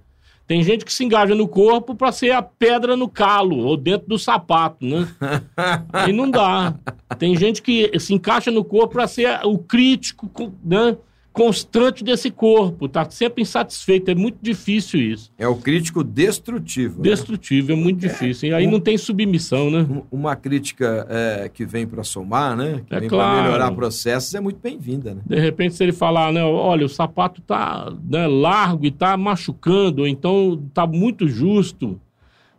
Tem 0.47 0.63
gente 0.63 0.85
que 0.85 0.93
se 0.93 1.03
engaja 1.03 1.35
no 1.35 1.49
corpo 1.49 1.95
para 1.95 2.13
ser 2.13 2.33
a 2.33 2.43
pedra 2.43 2.95
no 2.95 3.09
calo 3.09 3.57
ou 3.61 3.79
dentro 3.79 4.07
do 4.09 4.19
sapato, 4.19 4.85
né? 4.85 5.09
Aí 5.91 6.13
não 6.13 6.31
dá. 6.31 6.75
Tem 7.19 7.35
gente 7.35 7.63
que 7.63 7.99
se 7.99 8.13
encaixa 8.13 8.51
no 8.51 8.63
corpo 8.63 8.95
para 8.95 9.07
ser 9.07 9.41
o 9.45 9.57
crítico, 9.57 10.31
né? 10.63 10.95
Constante 11.33 12.05
desse 12.05 12.31
corpo, 12.31 12.89
tá 12.89 13.09
sempre 13.11 13.43
insatisfeito, 13.43 14.11
é 14.11 14.15
muito 14.15 14.39
difícil 14.43 15.01
isso. 15.01 15.33
É 15.39 15.49
o 15.49 15.57
crítico 15.57 16.05
destrutivo. 16.05 16.97
né? 16.99 17.03
Destrutivo, 17.11 17.73
é 17.73 17.75
muito 17.75 18.01
difícil. 18.01 18.51
E 18.51 18.55
aí 18.55 18.67
não 18.67 18.79
tem 18.79 18.99
submissão, 18.99 19.71
né? 19.71 19.87
Um- 19.89 20.03
Uma 20.23 20.37
crítica 20.37 21.07
é, 21.09 21.49
que 21.49 21.65
vem 21.65 21.87
para 21.87 22.05
somar, 22.05 22.57
né? 22.57 22.83
Que 22.87 22.95
É 22.95 23.01
vem 23.01 23.09
claro. 23.09 23.33
para 23.35 23.43
melhorar 23.45 23.71
processos 23.73 24.35
é 24.35 24.41
muito 24.41 24.61
bem-vinda, 24.63 25.15
né? 25.15 25.23
De 25.27 25.39
repente, 25.41 25.75
se 25.75 25.83
ele 25.83 25.93
falar, 25.93 26.33
né, 26.33 26.45
olha, 26.45 26.85
o 26.85 26.89
sapato 26.89 27.41
tá 27.41 27.93
né, 28.09 28.27
largo 28.27 28.85
e 28.85 28.91
tá 28.91 29.17
machucando, 29.17 30.03
ou 30.03 30.09
então 30.09 30.63
tá 30.75 30.87
muito 30.87 31.27
justo, 31.27 32.01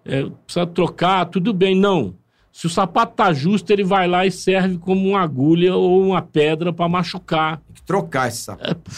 é, 0.03 0.23
precisa 0.45 0.65
trocar, 0.65 1.25
tudo 1.25 1.53
bem. 1.53 1.75
Não. 1.75 2.15
Se 2.53 2.67
o 2.67 2.69
sapato 2.69 3.15
tá 3.15 3.33
justo, 3.33 3.73
ele 3.73 3.83
vai 3.83 4.07
lá 4.07 4.27
e 4.27 4.31
serve 4.31 4.77
como 4.77 5.09
uma 5.09 5.21
agulha 5.21 5.75
ou 5.75 6.03
uma 6.03 6.21
pedra 6.21 6.71
para 6.71 6.87
machucar. 6.87 7.57
Tem 7.57 7.73
que 7.73 7.81
trocar 7.81 8.27
esse 8.27 8.43
sapato. 8.43 8.91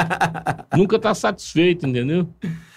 Nunca 0.74 0.96
está 0.96 1.14
satisfeito, 1.14 1.86
entendeu? 1.86 2.26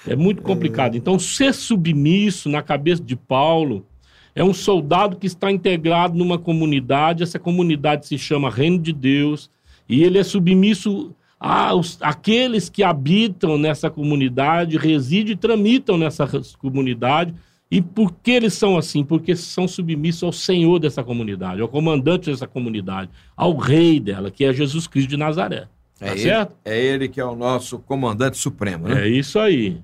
É 0.05 0.17
muito 0.17 0.41
complicado. 0.41 0.97
Então, 0.97 1.17
ser 1.17 1.53
submisso 1.53 2.49
na 2.49 2.61
cabeça 2.61 3.01
de 3.01 3.15
Paulo 3.15 3.87
é 4.35 4.43
um 4.43 4.53
soldado 4.53 5.15
que 5.15 5.25
está 5.25 5.49
integrado 5.49 6.17
numa 6.17 6.37
comunidade, 6.37 7.23
essa 7.23 7.39
comunidade 7.39 8.05
se 8.05 8.17
chama 8.17 8.51
Reino 8.51 8.77
de 8.77 8.91
Deus, 8.91 9.49
e 9.87 10.03
ele 10.03 10.17
é 10.17 10.23
submisso 10.23 11.15
aos, 11.39 11.97
àqueles 12.01 12.67
que 12.67 12.83
habitam 12.83 13.57
nessa 13.57 13.89
comunidade, 13.89 14.77
residem 14.77 15.31
e 15.31 15.37
tramitam 15.37 15.97
nessa 15.97 16.27
comunidade. 16.57 17.33
E 17.71 17.81
por 17.81 18.13
que 18.13 18.31
eles 18.31 18.53
são 18.53 18.77
assim? 18.77 19.03
Porque 19.03 19.35
são 19.35 19.67
submissos 19.67 20.23
ao 20.23 20.31
Senhor 20.31 20.79
dessa 20.79 21.03
comunidade, 21.03 21.61
ao 21.61 21.67
comandante 21.67 22.31
dessa 22.31 22.47
comunidade, 22.47 23.11
ao 23.37 23.55
rei 23.55 23.99
dela, 23.99 24.31
que 24.31 24.43
é 24.43 24.51
Jesus 24.51 24.87
Cristo 24.87 25.09
de 25.09 25.17
Nazaré. 25.17 25.67
Tá 25.99 26.07
É, 26.07 26.11
ele, 26.11 26.19
certo? 26.19 26.55
é 26.65 26.79
ele 26.79 27.07
que 27.07 27.19
é 27.19 27.25
o 27.25 27.35
nosso 27.35 27.77
comandante 27.77 28.37
supremo, 28.37 28.87
né? 28.87 29.05
É 29.05 29.07
isso 29.07 29.37
aí. 29.37 29.77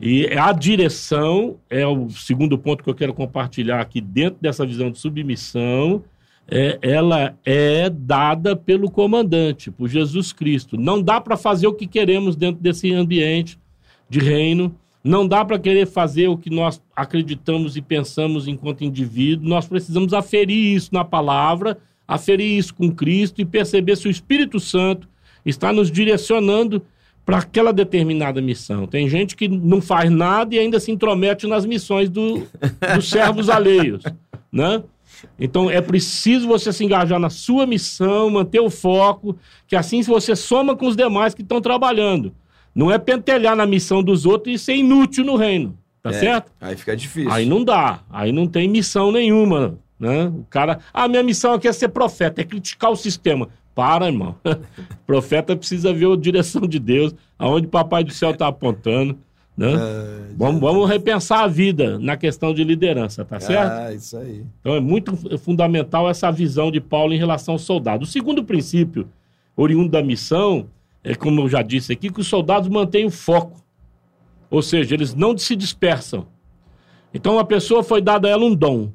E 0.00 0.26
a 0.28 0.52
direção 0.52 1.56
é 1.68 1.86
o 1.86 2.08
segundo 2.10 2.58
ponto 2.58 2.84
que 2.84 2.88
eu 2.88 2.94
quero 2.94 3.12
compartilhar 3.12 3.80
aqui 3.80 4.00
dentro 4.00 4.38
dessa 4.40 4.64
visão 4.64 4.90
de 4.90 4.98
submissão. 4.98 6.04
É, 6.48 6.78
ela 6.80 7.36
é 7.44 7.90
dada 7.90 8.54
pelo 8.54 8.90
comandante, 8.90 9.70
por 9.70 9.88
Jesus 9.88 10.32
Cristo. 10.32 10.76
Não 10.76 11.02
dá 11.02 11.20
para 11.20 11.36
fazer 11.36 11.66
o 11.66 11.74
que 11.74 11.86
queremos 11.86 12.36
dentro 12.36 12.62
desse 12.62 12.92
ambiente 12.92 13.58
de 14.08 14.20
reino. 14.20 14.74
Não 15.06 15.24
dá 15.24 15.44
para 15.44 15.56
querer 15.56 15.86
fazer 15.86 16.26
o 16.26 16.36
que 16.36 16.50
nós 16.50 16.82
acreditamos 16.94 17.76
e 17.76 17.80
pensamos 17.80 18.48
enquanto 18.48 18.82
indivíduo. 18.82 19.48
Nós 19.48 19.64
precisamos 19.64 20.12
aferir 20.12 20.74
isso 20.74 20.92
na 20.92 21.04
palavra, 21.04 21.78
aferir 22.08 22.58
isso 22.58 22.74
com 22.74 22.90
Cristo 22.90 23.40
e 23.40 23.44
perceber 23.44 23.96
se 23.96 24.08
o 24.08 24.10
Espírito 24.10 24.58
Santo 24.58 25.08
está 25.44 25.72
nos 25.72 25.92
direcionando 25.92 26.82
para 27.24 27.38
aquela 27.38 27.72
determinada 27.72 28.42
missão. 28.42 28.84
Tem 28.88 29.08
gente 29.08 29.36
que 29.36 29.46
não 29.46 29.80
faz 29.80 30.10
nada 30.10 30.56
e 30.56 30.58
ainda 30.58 30.80
se 30.80 30.90
intromete 30.90 31.46
nas 31.46 31.64
missões 31.64 32.10
do, 32.10 32.44
dos 32.96 33.08
servos 33.08 33.48
alheios, 33.48 34.02
né? 34.50 34.82
Então 35.38 35.70
é 35.70 35.80
preciso 35.80 36.48
você 36.48 36.72
se 36.72 36.84
engajar 36.84 37.20
na 37.20 37.30
sua 37.30 37.64
missão, 37.64 38.28
manter 38.28 38.60
o 38.60 38.68
foco, 38.68 39.38
que 39.68 39.76
assim 39.76 40.02
você 40.02 40.34
soma 40.34 40.74
com 40.74 40.88
os 40.88 40.96
demais 40.96 41.32
que 41.32 41.42
estão 41.42 41.60
trabalhando. 41.60 42.34
Não 42.76 42.90
é 42.92 42.98
pentelhar 42.98 43.56
na 43.56 43.64
missão 43.64 44.02
dos 44.02 44.26
outros 44.26 44.54
e 44.54 44.58
ser 44.62 44.74
inútil 44.76 45.24
no 45.24 45.34
reino, 45.34 45.76
tá 46.02 46.10
É, 46.10 46.12
certo? 46.12 46.52
Aí 46.60 46.76
fica 46.76 46.94
difícil. 46.94 47.32
Aí 47.32 47.46
não 47.46 47.64
dá, 47.64 48.00
aí 48.10 48.30
não 48.32 48.46
tem 48.46 48.68
missão 48.68 49.10
nenhuma, 49.10 49.78
né? 49.98 50.26
O 50.26 50.44
cara, 50.50 50.80
ah, 50.92 51.08
minha 51.08 51.22
missão 51.22 51.54
aqui 51.54 51.66
é 51.66 51.72
ser 51.72 51.88
profeta, 51.88 52.42
é 52.42 52.44
criticar 52.44 52.90
o 52.90 52.96
sistema. 52.96 53.48
Para, 53.74 54.06
irmão. 54.06 54.34
profeta 55.06 55.56
precisa 55.56 55.92
ver 55.92 56.10
a 56.10 56.16
direção 56.16 56.62
de 56.62 56.78
Deus, 56.78 57.14
aonde 57.38 57.66
o 57.66 57.70
papai 57.70 58.02
do 58.04 58.12
céu 58.12 58.30
está 58.30 58.46
apontando, 58.46 59.18
né? 59.56 59.72
É, 59.72 60.16
Vamos, 60.36 60.60
vamos 60.60 60.86
repensar 60.88 61.44
a 61.44 61.46
vida 61.46 61.98
na 61.98 62.14
questão 62.16 62.52
de 62.52 62.62
liderança, 62.62 63.24
tá 63.24 63.40
certo? 63.40 63.72
Ah, 63.72 63.92
isso 63.94 64.16
aí. 64.18 64.44
Então 64.60 64.74
é 64.74 64.80
muito 64.80 65.16
fu- 65.16 65.38
fundamental 65.38 66.10
essa 66.10 66.30
visão 66.30 66.70
de 66.70 66.78
Paulo 66.80 67.14
em 67.14 67.18
relação 67.18 67.54
ao 67.54 67.58
soldado. 67.58 68.04
O 68.04 68.06
segundo 68.06 68.44
princípio, 68.44 69.08
oriundo 69.56 69.88
da 69.90 70.02
missão, 70.02 70.66
é 71.08 71.14
como 71.14 71.42
eu 71.42 71.48
já 71.48 71.62
disse 71.62 71.92
aqui, 71.92 72.10
que 72.10 72.20
os 72.20 72.26
soldados 72.26 72.68
mantêm 72.68 73.06
o 73.06 73.10
foco. 73.10 73.62
Ou 74.50 74.60
seja, 74.60 74.94
eles 74.94 75.14
não 75.14 75.38
se 75.38 75.54
dispersam. 75.54 76.26
Então 77.14 77.38
a 77.38 77.44
pessoa 77.44 77.82
foi 77.84 78.02
dada 78.02 78.26
a 78.26 78.30
ela 78.32 78.44
um 78.44 78.54
dom. 78.54 78.90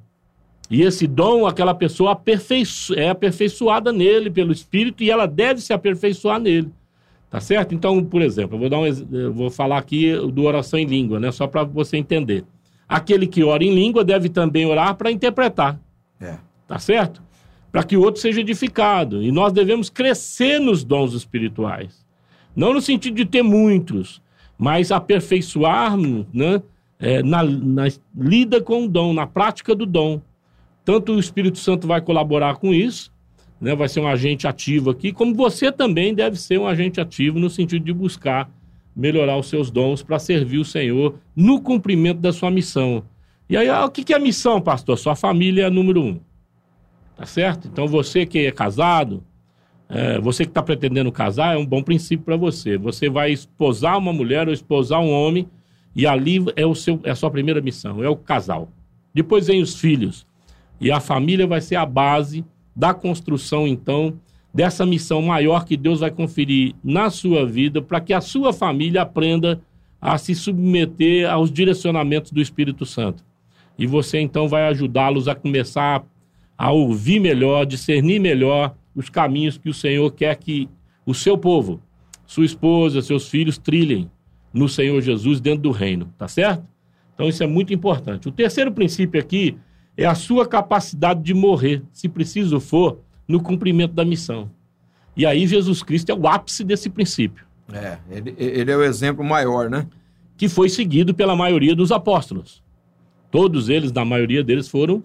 E 0.70 0.82
esse 0.82 1.08
dom, 1.08 1.46
aquela 1.48 1.74
pessoa 1.74 2.12
aperfeiço- 2.12 2.94
é 2.94 3.10
aperfeiçoada 3.10 3.91
nele 3.91 4.30
pelo 4.30 4.51
Espírito 4.51 5.03
e 5.03 5.10
ela 5.10 5.25
deve 5.25 5.62
se 5.62 5.74
aperfeiçoar 5.74 6.39
nele. 6.39 6.70
Tá 7.30 7.39
certo? 7.39 7.74
Então, 7.74 8.03
por 8.03 8.22
exemplo, 8.22 8.56
eu 8.56 8.60
vou, 8.60 8.70
dar 8.70 8.80
um, 8.80 8.86
ex- 8.86 9.06
eu 9.10 9.34
vou 9.34 9.50
falar 9.50 9.77
aqui 9.77 10.13
do 10.34 10.44
oração 10.44 10.77
em 10.77 10.86
língua, 10.86 11.18
né? 11.18 11.32
Só 11.32 11.48
para 11.48 11.63
você 11.63 11.96
entender. 11.96 12.44
Aquele 12.88 13.25
que 13.25 13.41
ora 13.41 13.63
em 13.63 13.74
língua 13.74 14.03
deve 14.03 14.27
também 14.27 14.65
orar 14.65 14.96
para 14.96 15.10
interpretar. 15.12 15.80
É. 16.20 16.36
Tá 16.68 16.77
certo? 16.77 17.24
Para 17.72 17.84
que 17.84 17.96
o 17.96 18.01
outro 18.01 18.22
seja 18.22 18.42
edificado. 18.42 19.24
E 19.24 19.32
nós 19.32 19.54
devemos 19.54 19.90
crescer 19.90 20.60
nos 20.60 20.84
dons 20.84 21.13
espirituais. 21.13 22.06
Não 22.56 22.74
no 22.74 22.82
sentido 22.82 23.16
de 23.16 23.25
ter 23.25 23.42
muitos, 23.42 24.22
mas 24.58 24.92
aperfeiçoarmos 24.92 26.25
né, 26.34 26.62
é, 27.00 27.24
na, 27.24 27.44
na 27.44 27.88
lida 28.16 28.62
com 28.62 28.86
o 28.86 28.88
dom, 28.88 29.13
na 29.13 29.25
prática 29.25 29.74
do 29.74 29.86
dom. 29.86 30.22
Tanto 30.84 31.13
o 31.13 31.20
Espírito 31.20 31.58
Santo 31.58 31.88
vai 31.88 32.01
colaborar 32.01 32.58
com 32.58 32.74
isso, 32.74 33.12
né, 33.60 33.75
vai 33.75 33.88
ser 33.88 34.01
um 34.01 34.08
agente 34.08 34.48
ativo 34.48 34.90
aqui, 34.90 35.13
como 35.13 35.34
você 35.34 35.72
também 35.72 36.13
deve 36.13 36.36
ser 36.38 36.60
um 36.60 36.68
agente 36.68 37.00
ativo 37.00 37.40
no 37.40 37.50
sentido 37.50 37.86
de 37.86 37.94
buscar 37.94 38.50
melhorar 38.96 39.38
os 39.38 39.48
seus 39.48 39.72
dons 39.72 40.04
para 40.04 40.20
servir 40.20 40.58
o 40.58 40.66
Senhor 40.66 41.16
no 41.36 41.62
cumprimento 41.62 42.20
da 42.20 42.34
sua 42.34 42.51
missão. 42.51 43.04
E 43.50 43.56
aí, 43.56 43.70
ah, 43.70 43.86
o 43.86 43.90
que 43.90 44.13
é 44.13 44.20
missão, 44.20 44.62
pastor? 44.62 44.98
Sua 44.98 45.16
família 45.16 45.66
é 45.66 45.70
número 45.70 46.01
um. 46.01 46.20
Tá 47.15 47.25
certo? 47.25 47.68
Então, 47.68 47.88
você 47.88 48.25
que 48.25 48.39
é 48.39 48.51
casado, 48.51 49.24
é, 49.89 50.20
você 50.20 50.46
que 50.46 50.51
está 50.51 50.63
pretendendo 50.63 51.12
casar, 51.12 51.56
é 51.56 51.58
um 51.58 51.65
bom 51.65 51.84
princípio 51.84 52.24
para 52.24 52.38
você. 52.38 52.77
Você 52.77 53.10
vai 53.10 53.32
esposar 53.32 53.98
uma 53.98 54.13
mulher 54.13 54.48
ou 54.48 54.53
esposar 54.53 55.01
um 55.01 55.12
homem, 55.12 55.48
e 55.94 56.08
ali 56.08 56.44
é, 56.56 56.65
o 56.65 56.74
seu, 56.74 57.00
é 57.03 57.12
a 57.12 57.15
sua 57.15 57.30
primeira 57.30 57.62
missão, 57.62 58.01
é 58.01 58.08
o 58.08 58.15
casal. 58.15 58.70
Depois 59.13 59.48
vem 59.48 59.62
os 59.62 59.75
filhos. 59.75 60.25
E 60.80 60.89
a 60.89 61.00
família 61.00 61.46
vai 61.46 61.60
ser 61.60 61.75
a 61.75 61.86
base 61.86 62.46
da 62.75 62.94
construção, 62.94 63.68
então, 63.68 64.18
dessa 64.53 64.86
missão 64.86 65.22
maior 65.22 65.65
que 65.65 65.75
Deus 65.75 66.00
vai 66.00 66.10
conferir 66.10 66.74
na 66.84 67.10
sua 67.10 67.46
vida, 67.46 67.82
para 67.82 68.00
que 68.00 68.13
a 68.13 68.22
sua 68.22 68.53
família 68.53 69.01
aprenda 69.01 69.62
a 70.01 70.18
se 70.18 70.34
submeter 70.34 71.30
aos 71.30 71.51
direcionamentos 71.51 72.32
do 72.32 72.41
Espírito 72.41 72.86
Santo. 72.86 73.24
E 73.77 73.86
você 73.86 74.20
então 74.20 74.48
vai 74.48 74.68
ajudá-los 74.68 75.27
a 75.27 75.36
começar 75.36 76.03
a 76.62 76.72
ouvir 76.72 77.20
melhor, 77.20 77.65
discernir 77.65 78.20
melhor 78.20 78.75
os 78.96 79.10
caminhos 79.10 79.58
que 79.58 79.68
o 79.68 79.74
Senhor 79.74 80.12
quer 80.12 80.36
que 80.36 80.70
o 81.03 81.12
seu 81.12 81.36
povo, 81.36 81.82
sua 82.24 82.46
esposa, 82.46 83.01
seus 83.01 83.27
filhos 83.27 83.58
trilhem 83.58 84.12
no 84.53 84.70
Senhor 84.70 85.01
Jesus 85.01 85.41
dentro 85.41 85.63
do 85.63 85.72
reino, 85.72 86.13
tá 86.20 86.27
certo? 86.27 86.63
Então 87.15 87.27
isso 87.27 87.41
é 87.41 87.48
muito 87.48 87.74
importante. 87.74 88.30
O 88.30 88.32
terceiro 88.32 88.72
princípio 88.72 89.20
aqui 89.20 89.58
é 89.98 90.06
a 90.06 90.13
sua 90.13 90.48
capacidade 90.48 91.24
de 91.24 91.34
morrer, 91.34 91.82
se 91.91 92.08
preciso 92.08 92.60
for, 92.60 93.00
no 93.27 93.41
cumprimento 93.41 93.96
da 93.96 94.06
missão. 94.06 94.51
E 95.18 95.25
aí 95.25 95.48
Jesus 95.48 95.82
Cristo 95.82 96.12
é 96.12 96.13
o 96.13 96.27
ápice 96.27 96.63
desse 96.63 96.91
princípio. 96.91 97.44
É, 97.74 97.98
ele, 98.08 98.36
ele 98.38 98.72
é 98.72 98.77
o 98.77 98.84
exemplo 98.84 99.25
maior, 99.25 99.68
né? 99.68 99.88
Que 100.38 100.48
foi 100.48 100.70
seguido 100.70 101.12
pela 101.12 101.36
maioria 101.36 101.75
dos 101.75 101.91
apóstolos. 101.91 102.62
Todos 103.32 103.68
eles, 103.68 103.91
na 103.91 104.06
maioria 104.06 104.44
deles, 104.44 104.68
foram 104.68 105.03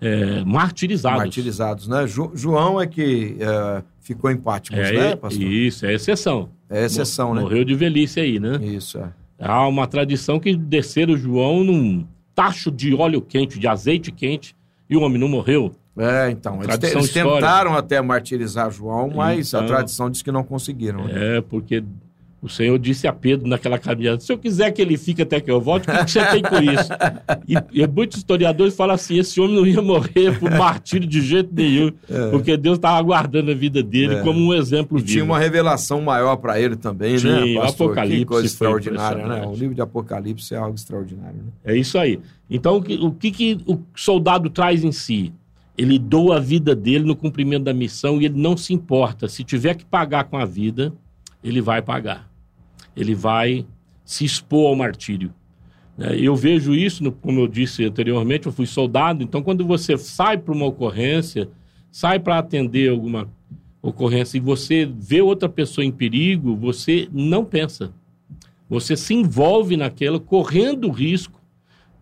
é, 0.00 0.44
martirizados. 0.44 1.18
Martirizados, 1.18 1.88
né? 1.88 2.06
Jo, 2.06 2.30
João 2.34 2.80
é 2.80 2.86
que 2.86 3.36
é, 3.40 3.82
ficou 4.00 4.30
em 4.30 4.36
Patmos, 4.36 4.78
é, 4.78 4.92
né, 4.92 5.16
pastor? 5.16 5.42
Isso, 5.42 5.86
é 5.86 5.94
exceção. 5.94 6.48
É 6.68 6.84
exceção, 6.84 7.34
né? 7.34 7.40
Morreu 7.40 7.64
de 7.64 7.74
velhice 7.74 8.20
aí, 8.20 8.38
né? 8.38 8.58
Isso, 8.62 8.98
é. 8.98 9.10
Há 9.38 9.66
uma 9.66 9.86
tradição 9.86 10.40
que 10.40 10.56
desceram 10.56 11.16
João 11.16 11.62
num 11.62 12.06
tacho 12.34 12.70
de 12.70 12.94
óleo 12.94 13.20
quente, 13.20 13.58
de 13.58 13.66
azeite 13.66 14.10
quente, 14.10 14.54
e 14.88 14.96
o 14.96 15.00
homem 15.00 15.18
não 15.18 15.28
morreu. 15.28 15.74
É, 15.98 16.30
então. 16.30 16.62
Eles, 16.62 16.78
te, 16.78 16.86
eles 16.86 17.10
tentaram 17.10 17.74
até 17.74 18.00
martirizar 18.02 18.70
João, 18.70 19.10
mas 19.14 19.48
então, 19.48 19.60
a 19.60 19.66
tradição 19.66 20.10
diz 20.10 20.22
que 20.22 20.30
não 20.30 20.44
conseguiram. 20.44 21.04
Né? 21.04 21.38
É, 21.38 21.40
porque 21.40 21.82
o 22.40 22.48
Senhor 22.48 22.78
disse 22.78 23.06
a 23.06 23.12
Pedro 23.12 23.48
naquela 23.48 23.78
caminhada: 23.78 24.20
se 24.20 24.30
eu 24.30 24.38
quiser 24.38 24.70
que 24.70 24.82
ele 24.82 24.96
fique 24.96 25.22
até 25.22 25.40
que 25.40 25.50
eu 25.50 25.60
volte, 25.60 25.90
o 25.90 26.04
que, 26.04 26.10
você 26.10 26.24
tem 26.26 26.42
com 26.42 26.56
isso? 26.58 26.92
E, 27.48 27.82
e, 27.82 27.86
muitos 27.86 28.18
historiadores 28.18 28.76
falam 28.76 28.94
assim: 28.94 29.18
esse 29.18 29.40
homem 29.40 29.56
não 29.56 29.66
ia 29.66 29.80
morrer 29.80 30.38
por 30.38 30.50
martírio 30.50 31.08
de 31.08 31.20
jeito 31.20 31.50
nenhum, 31.52 31.90
é. 32.10 32.30
porque 32.30 32.56
Deus 32.56 32.76
estava 32.76 32.98
aguardando 32.98 33.50
a 33.50 33.54
vida 33.54 33.82
dele 33.82 34.16
é. 34.16 34.22
como 34.22 34.38
um 34.38 34.54
exemplo 34.54 34.98
e 34.98 35.00
vivo. 35.00 35.12
Tinha 35.12 35.24
uma 35.24 35.38
revelação 35.38 36.00
maior 36.02 36.36
para 36.36 36.60
ele 36.60 36.76
também, 36.76 37.18
Sim, 37.18 37.54
né? 37.54 37.60
Pastor? 37.60 37.86
Apocalipse. 37.86 38.18
Que 38.18 38.24
coisa 38.26 38.46
extraordinária, 38.46 39.26
né? 39.26 39.46
O 39.46 39.54
livro 39.54 39.74
de 39.74 39.80
Apocalipse 39.80 40.54
é 40.54 40.58
algo 40.58 40.74
extraordinário. 40.74 41.36
Né? 41.36 41.52
É 41.64 41.76
isso 41.76 41.98
aí. 41.98 42.20
Então, 42.50 42.76
o 42.76 42.82
que, 42.82 42.94
o 42.94 43.10
que, 43.10 43.30
que 43.30 43.58
o 43.66 43.78
soldado 43.94 44.50
traz 44.50 44.84
em 44.84 44.92
si? 44.92 45.32
Ele 45.76 45.98
doa 45.98 46.36
a 46.36 46.40
vida 46.40 46.74
dele 46.74 47.04
no 47.04 47.16
cumprimento 47.16 47.64
da 47.64 47.74
missão 47.74 48.20
e 48.20 48.26
ele 48.26 48.40
não 48.40 48.56
se 48.56 48.72
importa. 48.72 49.28
Se 49.28 49.42
tiver 49.44 49.74
que 49.74 49.84
pagar 49.84 50.24
com 50.24 50.36
a 50.36 50.44
vida, 50.44 50.92
ele 51.48 51.60
vai 51.60 51.80
pagar. 51.80 52.28
Ele 52.96 53.14
vai 53.14 53.64
se 54.04 54.24
expor 54.24 54.68
ao 54.68 54.76
martírio. 54.76 55.32
É, 55.98 56.16
eu 56.16 56.34
vejo 56.34 56.74
isso, 56.74 57.10
como 57.12 57.40
eu 57.40 57.46
disse 57.46 57.84
anteriormente, 57.84 58.46
eu 58.46 58.52
fui 58.52 58.66
soldado, 58.66 59.22
então 59.22 59.42
quando 59.42 59.64
você 59.64 59.96
sai 59.96 60.36
para 60.36 60.52
uma 60.52 60.66
ocorrência, 60.66 61.48
sai 61.90 62.18
para 62.18 62.38
atender 62.38 62.90
alguma 62.90 63.28
ocorrência 63.80 64.36
e 64.36 64.40
você 64.40 64.84
vê 64.84 65.22
outra 65.22 65.48
pessoa 65.48 65.84
em 65.84 65.92
perigo, 65.92 66.56
você 66.56 67.08
não 67.12 67.44
pensa. 67.44 67.92
Você 68.68 68.96
se 68.96 69.14
envolve 69.14 69.76
naquela, 69.76 70.18
correndo 70.18 70.88
o 70.88 70.92
risco 70.92 71.40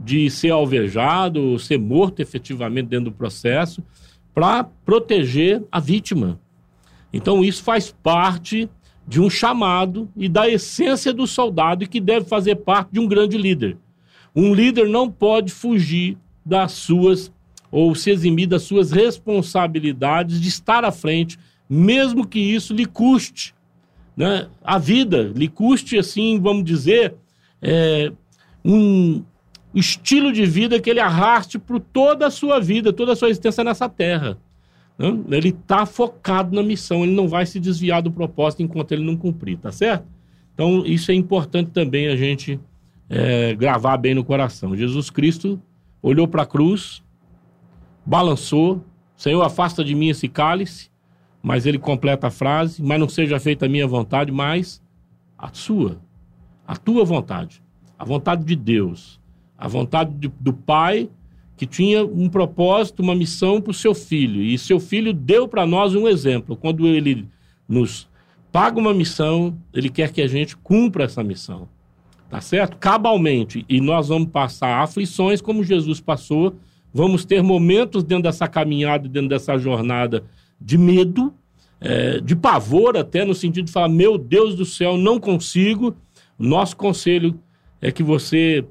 de 0.00 0.28
ser 0.30 0.50
alvejado, 0.50 1.58
ser 1.58 1.78
morto 1.78 2.20
efetivamente 2.20 2.86
dentro 2.86 3.10
do 3.10 3.12
processo, 3.12 3.82
para 4.34 4.64
proteger 4.64 5.62
a 5.70 5.78
vítima. 5.78 6.40
Então, 7.12 7.44
isso 7.44 7.62
faz 7.62 7.94
parte 8.02 8.68
de 9.06 9.20
um 9.20 9.28
chamado 9.28 10.08
e 10.16 10.28
da 10.28 10.48
essência 10.48 11.12
do 11.12 11.26
soldado 11.26 11.84
e 11.84 11.86
que 11.86 12.00
deve 12.00 12.26
fazer 12.26 12.56
parte 12.56 12.90
de 12.92 13.00
um 13.00 13.06
grande 13.06 13.36
líder. 13.36 13.76
Um 14.34 14.54
líder 14.54 14.88
não 14.88 15.10
pode 15.10 15.52
fugir 15.52 16.16
das 16.44 16.72
suas 16.72 17.32
ou 17.70 17.94
se 17.94 18.10
eximir 18.10 18.46
das 18.46 18.62
suas 18.62 18.92
responsabilidades 18.92 20.40
de 20.40 20.48
estar 20.48 20.84
à 20.84 20.92
frente, 20.92 21.38
mesmo 21.68 22.26
que 22.26 22.38
isso 22.38 22.72
lhe 22.72 22.86
custe 22.86 23.54
né, 24.16 24.46
a 24.62 24.78
vida, 24.78 25.32
lhe 25.34 25.48
custe, 25.48 25.98
assim, 25.98 26.38
vamos 26.38 26.64
dizer, 26.64 27.14
é, 27.60 28.12
um, 28.64 29.24
estilo 29.74 30.32
de 30.32 30.46
vida 30.46 30.80
que 30.80 30.88
ele 30.88 31.00
arraste 31.00 31.58
por 31.58 31.80
toda 31.80 32.26
a 32.26 32.30
sua 32.30 32.60
vida, 32.60 32.92
toda 32.92 33.12
a 33.12 33.16
sua 33.16 33.28
existência 33.28 33.64
nessa 33.64 33.88
terra. 33.88 34.38
Né? 34.98 35.08
Ele 35.30 35.48
está 35.48 35.86
focado 35.86 36.54
na 36.54 36.62
missão, 36.62 37.02
ele 37.02 37.14
não 37.14 37.28
vai 37.28 37.46
se 37.46 37.58
desviar 37.58 38.02
do 38.02 38.10
propósito 38.10 38.62
enquanto 38.62 38.92
ele 38.92 39.04
não 39.04 39.16
cumprir, 39.16 39.58
tá 39.58 39.72
certo? 39.72 40.06
Então, 40.54 40.84
isso 40.86 41.10
é 41.10 41.14
importante 41.14 41.70
também 41.70 42.08
a 42.08 42.16
gente 42.16 42.60
é, 43.08 43.54
gravar 43.54 43.96
bem 43.96 44.14
no 44.14 44.24
coração. 44.24 44.76
Jesus 44.76 45.10
Cristo 45.10 45.60
olhou 46.00 46.28
para 46.28 46.42
a 46.42 46.46
cruz, 46.46 47.02
balançou, 48.06 48.84
Senhor, 49.16 49.42
afasta 49.42 49.84
de 49.84 49.94
mim 49.94 50.08
esse 50.08 50.28
cálice, 50.28 50.90
mas 51.42 51.66
ele 51.66 51.78
completa 51.78 52.28
a 52.28 52.30
frase, 52.30 52.82
mas 52.82 53.00
não 53.00 53.08
seja 53.08 53.40
feita 53.40 53.66
a 53.66 53.68
minha 53.68 53.86
vontade, 53.86 54.30
mas 54.30 54.82
a 55.36 55.52
sua, 55.52 56.00
a 56.66 56.76
tua 56.76 57.04
vontade, 57.04 57.62
a 57.98 58.04
vontade 58.04 58.44
de 58.44 58.56
Deus 58.56 59.20
a 59.56 59.68
vontade 59.68 60.12
de, 60.14 60.28
do 60.40 60.52
pai 60.52 61.08
que 61.56 61.66
tinha 61.66 62.04
um 62.04 62.28
propósito, 62.28 63.02
uma 63.02 63.14
missão 63.14 63.60
para 63.60 63.70
o 63.70 63.74
seu 63.74 63.94
filho. 63.94 64.42
E 64.42 64.58
seu 64.58 64.80
filho 64.80 65.12
deu 65.12 65.46
para 65.46 65.66
nós 65.66 65.94
um 65.94 66.08
exemplo. 66.08 66.56
Quando 66.56 66.86
ele 66.86 67.28
nos 67.68 68.08
paga 68.50 68.78
uma 68.78 68.92
missão, 68.92 69.56
ele 69.72 69.88
quer 69.88 70.12
que 70.12 70.20
a 70.22 70.26
gente 70.26 70.56
cumpra 70.56 71.04
essa 71.04 71.22
missão. 71.22 71.68
Tá 72.28 72.40
certo? 72.40 72.76
Cabalmente. 72.78 73.64
E 73.68 73.80
nós 73.80 74.08
vamos 74.08 74.30
passar 74.30 74.82
aflições 74.82 75.40
como 75.40 75.62
Jesus 75.62 76.00
passou. 76.00 76.56
Vamos 76.92 77.24
ter 77.24 77.42
momentos 77.42 78.02
dentro 78.02 78.24
dessa 78.24 78.48
caminhada, 78.48 79.08
dentro 79.08 79.28
dessa 79.28 79.56
jornada 79.56 80.24
de 80.60 80.78
medo, 80.78 81.32
é, 81.80 82.20
de 82.20 82.34
pavor 82.34 82.96
até, 82.96 83.24
no 83.24 83.34
sentido 83.34 83.66
de 83.66 83.72
falar: 83.72 83.88
meu 83.88 84.16
Deus 84.18 84.54
do 84.54 84.64
céu, 84.64 84.96
não 84.96 85.20
consigo. 85.20 85.94
Nosso 86.38 86.76
conselho 86.76 87.38
é 87.80 87.92
que 87.92 88.02
você 88.02 88.64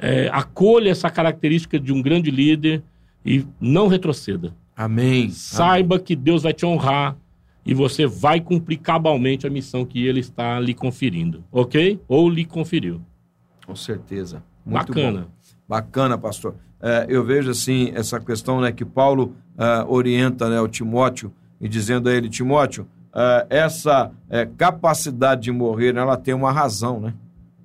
é, 0.00 0.28
acolha 0.32 0.90
essa 0.90 1.10
característica 1.10 1.78
de 1.78 1.92
um 1.92 2.00
grande 2.00 2.30
líder 2.30 2.82
e 3.24 3.44
não 3.60 3.86
retroceda. 3.86 4.54
Amém. 4.76 5.30
Saiba 5.30 5.96
Amém. 5.96 6.04
que 6.04 6.16
Deus 6.16 6.42
vai 6.42 6.52
te 6.52 6.64
honrar 6.64 7.16
e 7.64 7.74
você 7.74 8.06
vai 8.06 8.40
cumprir 8.40 8.78
cabalmente 8.78 9.46
a 9.46 9.50
missão 9.50 9.84
que 9.84 10.06
ele 10.06 10.20
está 10.20 10.58
lhe 10.58 10.72
conferindo, 10.72 11.44
ok? 11.52 12.00
Ou 12.08 12.30
lhe 12.30 12.44
conferiu. 12.44 13.00
Com 13.66 13.76
certeza. 13.76 14.42
Muito 14.64 14.92
Bacana. 14.92 15.20
Bom. 15.20 15.28
Bacana, 15.68 16.18
pastor. 16.18 16.54
É, 16.80 17.06
eu 17.08 17.22
vejo 17.22 17.50
assim 17.50 17.92
essa 17.94 18.18
questão 18.18 18.60
né, 18.60 18.72
que 18.72 18.84
Paulo 18.84 19.34
uh, 19.54 19.92
orienta 19.92 20.48
né, 20.48 20.58
o 20.60 20.66
Timóteo 20.66 21.30
e 21.60 21.68
dizendo 21.68 22.08
a 22.08 22.12
ele, 22.12 22.30
Timóteo, 22.30 22.84
uh, 23.14 23.46
essa 23.50 24.06
uh, 24.08 24.54
capacidade 24.56 25.42
de 25.42 25.52
morrer, 25.52 25.94
ela 25.94 26.16
tem 26.16 26.32
uma 26.32 26.50
razão, 26.50 26.98
né? 26.98 27.14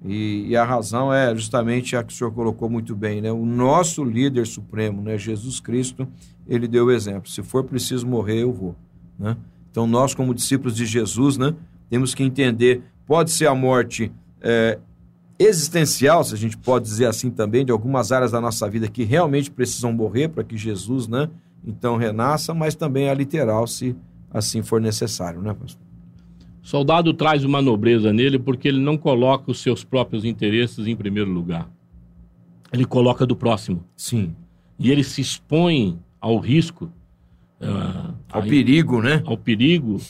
E, 0.07 0.49
e, 0.49 0.55
a 0.55 0.63
razão 0.63 1.11
é 1.11 1.33
justamente 1.33 1.95
a 1.95 2.03
que 2.03 2.13
o 2.13 2.15
senhor 2.15 2.31
colocou 2.31 2.69
muito 2.69 2.95
bem, 2.95 3.21
né? 3.21 3.31
O 3.31 3.43
nosso 3.43 4.03
líder 4.03 4.45
supremo, 4.45 5.01
né? 5.01 5.17
Jesus 5.17 5.59
Cristo, 5.59 6.07
ele 6.47 6.67
deu 6.67 6.85
o 6.85 6.91
exemplo. 6.91 7.27
Se 7.27 7.41
for 7.41 7.63
preciso 7.63 8.05
morrer, 8.05 8.43
eu 8.43 8.53
vou, 8.53 8.75
né? 9.17 9.35
Então 9.71 9.87
nós, 9.87 10.13
como 10.13 10.33
discípulos 10.33 10.75
de 10.75 10.85
Jesus, 10.85 11.37
né? 11.37 11.55
Temos 11.89 12.13
que 12.13 12.23
entender, 12.23 12.83
pode 13.07 13.31
ser 13.31 13.47
a 13.47 13.55
morte 13.55 14.11
é, 14.41 14.77
existencial, 15.39 16.23
se 16.23 16.35
a 16.35 16.37
gente 16.37 16.55
pode 16.55 16.85
dizer 16.85 17.07
assim 17.07 17.31
também, 17.31 17.65
de 17.65 17.71
algumas 17.71 18.11
áreas 18.11 18.31
da 18.31 18.39
nossa 18.39 18.69
vida 18.69 18.87
que 18.87 19.03
realmente 19.03 19.49
precisam 19.49 19.91
morrer 19.91 20.29
para 20.29 20.43
que 20.43 20.55
Jesus, 20.55 21.07
né? 21.07 21.29
Então 21.65 21.97
renasça, 21.97 22.53
mas 22.53 22.75
também 22.75 23.09
a 23.09 23.13
literal, 23.13 23.65
se 23.65 23.95
assim 24.31 24.61
for 24.61 24.79
necessário, 24.79 25.41
né, 25.41 25.53
pastor? 25.53 25.81
Soldado 26.65 27.13
traz 27.13 27.45
uma 27.45 27.61
nobreza 27.61 28.11
nele 28.11 28.39
porque 28.39 28.67
ele 28.67 28.79
não 28.79 28.97
coloca 28.97 29.51
os 29.51 29.59
seus 29.59 29.83
próprios 29.83 30.25
interesses 30.25 30.87
em 30.87 30.95
primeiro 30.95 31.29
lugar. 31.29 31.69
Ele 32.73 32.85
coloca 32.85 33.23
do 33.23 33.35
próximo. 33.35 33.83
Sim. 33.95 34.35
E 34.79 34.89
ele 34.89 35.03
se 35.03 35.21
expõe 35.21 35.99
ao 36.19 36.39
risco. 36.39 36.91
Uh, 37.61 38.15
ao 38.31 38.41
perigo, 38.41 38.99
né? 38.99 39.21
Ao 39.27 39.37
perigo 39.37 40.01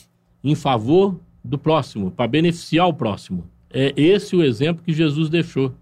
em 0.42 0.56
favor 0.56 1.20
do 1.44 1.58
próximo, 1.58 2.10
para 2.10 2.26
beneficiar 2.26 2.88
o 2.88 2.94
próximo. 2.94 3.44
é 3.70 3.94
esse 3.98 4.34
o 4.34 4.42
exemplo 4.42 4.82
que 4.82 4.94
Jesus 4.94 5.28
deixou. 5.28 5.76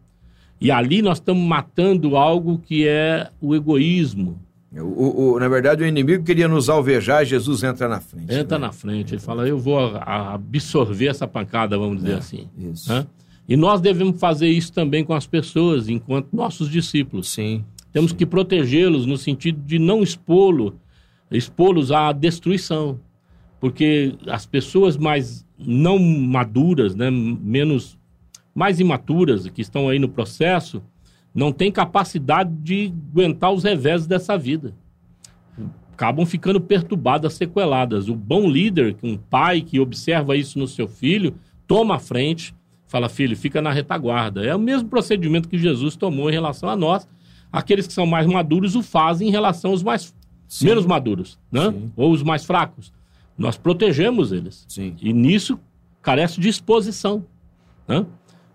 E 0.60 0.72
ali 0.72 1.04
nós 1.04 1.20
estamos 1.20 1.48
matando 1.48 2.18
algo 2.18 2.58
que 2.58 2.88
é 2.88 3.30
o 3.40 3.54
egoísmo. 3.54 4.42
O, 4.76 5.34
o, 5.34 5.40
na 5.40 5.48
verdade, 5.48 5.84
o 5.84 5.88
inimigo 5.88 6.24
queria 6.24 6.48
nos 6.48 6.68
alvejar, 6.68 7.26
Jesus 7.26 7.64
entra 7.64 7.88
na 7.88 8.02
frente. 8.02 8.34
Entra 8.34 8.58
né? 8.58 8.66
na 8.68 8.72
frente, 8.72 9.14
ele 9.14 9.22
fala: 9.22 9.48
Eu 9.48 9.60
vou 9.60 9.80
absorver 9.98 11.08
essa 11.08 11.28
pancada, 11.28 11.78
vamos 11.78 11.98
dizer 11.98 12.14
é, 12.14 12.18
assim. 12.18 12.50
Isso. 12.58 12.92
Né? 12.92 13.06
E 13.48 13.56
nós 13.56 13.82
devemos 13.82 14.20
fazer 14.20 14.48
isso 14.48 14.72
também 14.74 15.04
com 15.04 15.14
as 15.14 15.28
pessoas, 15.28 15.90
enquanto 15.90 16.30
nossos 16.34 16.70
discípulos. 16.70 17.30
Sim. 17.30 17.64
Temos 17.92 18.12
sim. 18.12 18.18
que 18.18 18.26
protegê-los 18.26 19.06
no 19.06 19.18
sentido 19.18 19.62
de 19.62 19.78
não 19.78 20.02
expô-los 20.02 20.74
expô-los 21.38 21.92
à 21.92 22.12
destruição. 22.12 23.00
Porque 23.60 24.16
as 24.28 24.46
pessoas 24.46 24.98
mais 24.98 25.46
não 25.58 25.98
maduras, 25.98 26.96
né, 26.96 27.10
menos 27.10 27.98
mais 28.54 28.80
imaturas 28.80 29.48
que 29.48 29.62
estão 29.62 29.90
aí 29.90 29.98
no 29.98 30.10
processo, 30.10 30.84
não 31.34 31.52
têm 31.52 31.72
capacidade 31.72 32.52
de 32.52 32.94
aguentar 33.12 33.52
os 33.52 33.64
revés 33.64 34.06
dessa 34.06 34.38
vida. 34.38 34.74
Acabam 35.94 36.26
ficando 36.26 36.60
perturbadas, 36.60 37.34
sequeladas. 37.34 38.10
O 38.10 38.16
bom 38.16 38.50
líder, 38.50 38.96
um 39.02 39.18
pai 39.18 39.62
que 39.62 39.80
observa 39.80 40.36
isso 40.36 40.58
no 40.60 40.68
seu 40.68 40.88
filho, 40.88 41.36
toma 41.68 41.96
a 41.96 42.00
frente, 42.00 42.54
fala, 42.88 43.10
filho, 43.10 43.36
fica 43.38 43.62
na 43.62 43.72
retaguarda. 43.72 44.44
É 44.44 44.56
o 44.56 44.60
mesmo 44.60 44.90
procedimento 44.90 45.48
que 45.48 45.58
Jesus 45.58 45.96
tomou 45.96 46.30
em 46.30 46.34
relação 46.34 46.70
a 46.70 46.76
nós. 46.76 47.08
Aqueles 47.52 47.86
que 47.86 47.94
são 47.94 48.06
mais 48.06 48.26
maduros 48.26 48.76
o 48.76 48.82
fazem 48.82 49.28
em 49.28 49.32
relação 49.32 49.72
aos 49.72 49.84
mais 49.84 50.14
Sim. 50.48 50.66
menos 50.66 50.86
maduros, 50.86 51.40
né? 51.52 51.72
Sim. 51.72 51.92
Ou 51.96 52.12
os 52.12 52.24
mais 52.24 52.46
fracos. 52.46 52.92
Nós 53.38 53.58
protegemos 53.58 54.32
eles. 54.32 54.66
Sim. 54.68 54.96
E 55.02 55.14
nisso 55.14 55.60
carece 56.02 56.40
de 56.40 56.50
exposição, 56.50 57.26
né? 57.88 58.06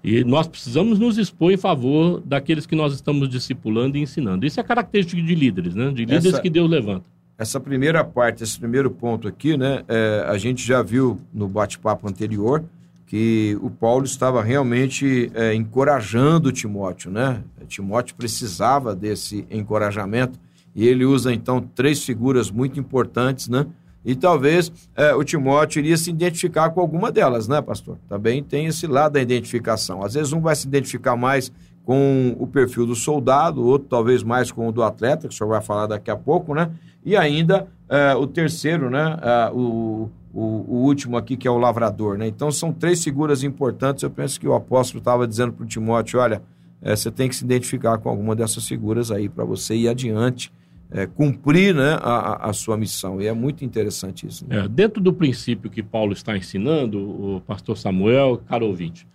E 0.03 0.23
nós 0.25 0.47
precisamos 0.47 0.99
nos 0.99 1.19
expor 1.19 1.53
em 1.53 1.57
favor 1.57 2.23
daqueles 2.25 2.67
que 2.67 2.77
nós 2.77 2.95
estamos 2.95 3.29
discipulando 3.29 3.97
e 3.97 4.01
ensinando. 4.01 4.47
Isso 4.47 4.61
é 4.61 4.63
característica 4.63 5.21
de 5.21 5.35
líderes, 5.35 5.75
né? 5.75 5.91
De 5.91 6.05
líderes 6.05 6.27
essa, 6.27 6.41
que 6.41 6.49
Deus 6.49 6.71
levanta. 6.71 7.05
Essa 7.37 7.59
primeira 7.59 8.05
parte, 8.05 8.43
esse 8.43 8.59
primeiro 8.59 8.91
ponto 8.91 9.27
aqui, 9.27 9.57
né? 9.57 9.83
É, 9.89 10.25
a 10.29 10.39
gente 10.39 10.67
já 10.67 10.83
viu 10.83 11.21
no 11.33 11.49
bate-papo 11.49 12.09
anterior 12.09 12.65
que 13.07 13.59
o 13.63 13.71
Paulo 13.71 14.05
estava 14.05 14.43
realmente 14.43 15.31
é, 15.35 15.55
encorajando 15.55 16.53
Timóteo, 16.53 17.11
né? 17.11 17.43
Timóteo 17.67 18.15
precisava 18.15 18.95
desse 18.95 19.47
encorajamento 19.51 20.39
e 20.75 20.87
ele 20.87 21.05
usa 21.05 21.33
então 21.33 21.61
três 21.61 22.05
figuras 22.05 22.51
muito 22.51 22.79
importantes, 22.79 23.49
né? 23.49 23.67
E 24.05 24.15
talvez 24.15 24.73
é, 24.97 25.15
o 25.15 25.25
Timóteo 25.25 25.81
iria 25.81 25.97
se 25.97 26.11
identificar 26.11 26.71
com 26.71 26.81
alguma 26.81 27.11
delas, 27.11 27.49
né, 27.49 27.61
pastor? 27.61 27.99
Também 28.09 28.43
tem 28.43 28.67
esse 28.67 28.87
lado 28.87 29.15
da 29.15 29.21
identificação. 29.21 30.03
Às 30.03 30.15
vezes 30.15 30.33
um 30.33 30.41
vai 30.41 30.55
se 30.55 30.67
identificar 30.67 31.17
mais 31.17 31.53
com 31.85 32.37
o 32.39 32.47
perfil 32.47 32.87
do 32.87 32.95
soldado, 32.95 33.65
outro 33.65 33.89
talvez 33.89 34.23
mais 34.23 34.53
com 34.53 34.69
o 34.69 34.73
do 34.73 34.83
atleta, 34.83 35.27
que 35.27 35.35
o 35.35 35.37
senhor 35.37 35.49
vai 35.49 35.63
falar 35.63 35.87
daqui 35.87 36.11
a 36.11 36.17
pouco, 36.17 36.55
né? 36.55 36.71
E 37.05 37.17
ainda 37.17 37.67
é, 37.89 38.15
o 38.15 38.27
terceiro, 38.27 38.91
né? 38.91 39.19
É, 39.23 39.51
o, 39.53 40.11
o, 40.33 40.41
o, 40.41 40.77
último 40.85 41.17
aqui, 41.17 41.37
que 41.37 41.49
é 41.49 41.51
o 41.51 41.57
lavrador, 41.57 42.19
né? 42.19 42.27
Então 42.27 42.53
são 42.53 42.73
três 42.73 43.03
figuras 43.03 43.43
importantes. 43.43 44.03
Eu 44.03 44.11
penso 44.11 44.39
que 44.39 44.47
o 44.47 44.55
apóstolo 44.55 44.99
estava 44.99 45.27
dizendo 45.27 45.53
para 45.53 45.65
o 45.65 45.67
Timóteo: 45.67 46.21
olha, 46.21 46.43
você 46.83 47.11
tem 47.11 47.29
que 47.29 47.35
se 47.35 47.45
identificar 47.45 47.99
com 47.99 48.09
alguma 48.09 48.37
dessas 48.37 48.69
figuras 48.69 49.11
aí 49.11 49.29
para 49.29 49.45
você 49.45 49.75
ir 49.75 49.89
adiante 49.89 50.53
é, 50.91 51.07
cumprir 51.07 51.75
né, 51.75 51.99
a, 52.01 52.49
a, 52.49 52.53
sua 52.53 52.77
missão. 52.77 53.21
E 53.21 53.27
é 53.27 53.33
muito 53.33 53.65
interessante 53.65 54.27
isso. 54.27 54.47
Né? 54.47 54.65
É, 54.65 54.69
dentro 54.69 55.01
do 55.03 55.13
princípio 55.13 55.71
que 55.71 55.83
Paulo 55.83 56.13
está 56.13 56.37
ensinando, 56.37 56.99
o 56.99 57.41
pastor 57.43 57.77
Samuel, 57.77 58.41
caro 58.47 58.67
ouvinte, 58.67 59.07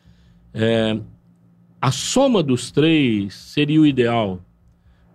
é, 0.53 0.99
a 1.81 1.91
soma 1.91 2.43
dos 2.43 2.71
três 2.71 3.33
seria 3.33 3.81
o 3.81 3.85
ideal. 3.85 4.39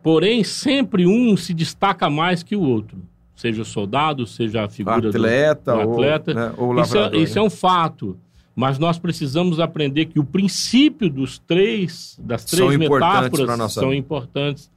Porém, 0.03 0.43
sempre 0.45 1.07
um 1.07 1.37
se 1.37 1.55
destaca 1.55 2.09
mais 2.11 2.43
que 2.43 2.57
o 2.57 2.61
outro. 2.61 2.99
Seja 3.35 3.63
o 3.63 3.65
soldado, 3.65 4.27
seja 4.27 4.65
a 4.65 4.69
figura 4.69 5.09
atleta, 5.09 5.73
do, 5.73 5.83
do 5.85 5.93
atleta. 5.93 6.31
Ou, 6.33 6.37
né, 6.37 6.53
ou 6.57 6.81
isso, 6.81 6.97
é, 6.97 7.01
lavrador, 7.01 7.23
isso 7.23 7.39
é 7.39 7.43
um 7.43 7.51
fato. 7.51 8.19
Mas 8.55 8.77
nós 8.77 8.99
precisamos 8.99 9.61
aprender 9.61 10.07
que 10.07 10.19
o 10.19 10.25
princípio 10.25 11.09
dos 11.09 11.39
três, 11.39 12.19
das 12.21 12.45
três 12.45 12.69
são 12.69 12.77
metáforas 12.77 13.41
importantes 13.41 13.75
são 13.75 13.95
importantes 13.95 14.71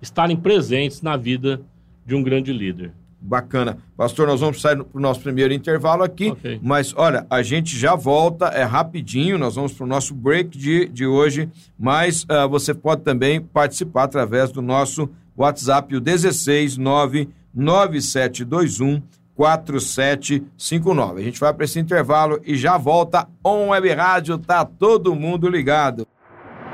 estarem 0.00 0.36
presentes 0.36 1.02
na 1.02 1.16
vida 1.16 1.60
de 2.04 2.14
um 2.14 2.22
grande 2.22 2.52
líder. 2.52 2.92
Bacana. 3.20 3.78
Pastor, 3.96 4.26
nós 4.26 4.40
vamos 4.40 4.60
sair 4.60 4.76
para 4.76 4.86
o 4.98 5.00
nosso 5.00 5.20
primeiro 5.20 5.52
intervalo 5.52 6.04
aqui, 6.04 6.30
okay. 6.30 6.60
mas 6.62 6.94
olha, 6.96 7.26
a 7.28 7.42
gente 7.42 7.76
já 7.76 7.96
volta, 7.96 8.46
é 8.46 8.62
rapidinho, 8.62 9.38
nós 9.38 9.56
vamos 9.56 9.72
para 9.72 9.84
o 9.84 9.88
nosso 9.88 10.14
break 10.14 10.56
de, 10.56 10.86
de 10.88 11.06
hoje, 11.06 11.48
mas 11.78 12.24
uh, 12.24 12.48
você 12.48 12.72
pode 12.72 13.02
também 13.02 13.40
participar 13.40 14.04
através 14.04 14.52
do 14.52 14.62
nosso 14.62 15.08
WhatsApp, 15.36 15.96
o 15.96 15.98
169 15.98 17.28
9721 17.52 19.02
4759. 19.34 21.20
A 21.20 21.24
gente 21.24 21.40
vai 21.40 21.52
para 21.52 21.64
esse 21.64 21.78
intervalo 21.78 22.40
e 22.44 22.56
já 22.56 22.78
volta 22.78 23.28
on 23.44 23.68
Web 23.68 23.92
Rádio, 23.92 24.38
tá 24.38 24.64
todo 24.64 25.14
mundo 25.14 25.48
ligado. 25.48 26.06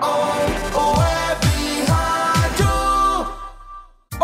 On, 0.01 0.42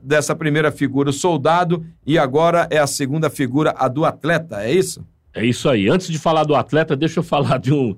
dessa 0.00 0.36
primeira 0.36 0.70
figura, 0.70 1.10
o 1.10 1.12
soldado, 1.12 1.84
e 2.06 2.16
agora 2.16 2.68
é 2.70 2.78
a 2.78 2.86
segunda 2.86 3.28
figura, 3.28 3.74
a 3.76 3.88
do 3.88 4.04
atleta, 4.04 4.62
é 4.62 4.72
isso? 4.72 5.04
É 5.34 5.44
isso 5.44 5.68
aí. 5.68 5.88
Antes 5.88 6.06
de 6.06 6.18
falar 6.18 6.44
do 6.44 6.54
atleta, 6.54 6.94
deixa 6.96 7.18
eu 7.18 7.24
falar 7.24 7.58
de 7.58 7.74
um, 7.74 7.96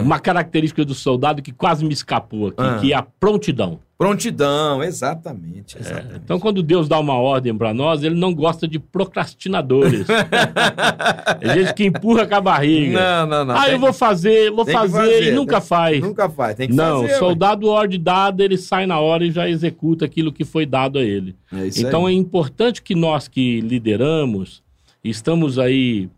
uma 0.00 0.20
característica 0.20 0.84
do 0.84 0.94
soldado 0.94 1.42
que 1.42 1.50
quase 1.50 1.84
me 1.84 1.92
escapou 1.92 2.46
aqui, 2.46 2.80
que 2.80 2.92
é 2.92 2.96
a 2.96 3.02
prontidão. 3.02 3.80
Prontidão, 3.96 4.82
exatamente. 4.82 5.78
exatamente. 5.78 6.14
É, 6.14 6.16
então, 6.16 6.40
quando 6.40 6.64
Deus 6.64 6.88
dá 6.88 6.98
uma 6.98 7.14
ordem 7.14 7.56
para 7.56 7.72
nós, 7.72 8.02
ele 8.02 8.16
não 8.16 8.34
gosta 8.34 8.66
de 8.66 8.78
procrastinadores. 8.78 10.06
é 11.40 11.54
gente 11.54 11.74
que 11.74 11.84
empurra 11.84 12.26
com 12.26 12.34
a 12.34 12.40
barriga. 12.40 12.98
Não, 12.98 13.26
não, 13.26 13.44
não. 13.44 13.56
Ah, 13.56 13.70
eu 13.70 13.78
vou 13.78 13.92
fazer, 13.92 14.50
vou 14.50 14.66
fazer, 14.66 14.98
fazer, 14.98 15.28
e 15.28 15.30
nunca 15.32 15.60
tem, 15.60 15.68
faz. 15.68 16.00
Nunca 16.00 16.28
faz, 16.28 16.56
tem 16.56 16.68
que 16.68 16.74
não, 16.74 17.02
fazer. 17.02 17.12
Não, 17.12 17.18
soldado 17.20 17.68
ordem 17.68 18.00
dada, 18.00 18.42
ele 18.42 18.58
sai 18.58 18.84
na 18.84 18.98
hora 18.98 19.24
e 19.24 19.30
já 19.30 19.48
executa 19.48 20.04
aquilo 20.04 20.32
que 20.32 20.44
foi 20.44 20.66
dado 20.66 20.98
a 20.98 21.02
ele. 21.02 21.36
É 21.52 21.68
então, 21.76 22.06
aí. 22.06 22.14
é 22.14 22.18
importante 22.18 22.82
que 22.82 22.96
nós 22.96 23.28
que 23.28 23.60
lideramos, 23.60 24.60
estamos 25.04 25.56
aí 25.56 26.08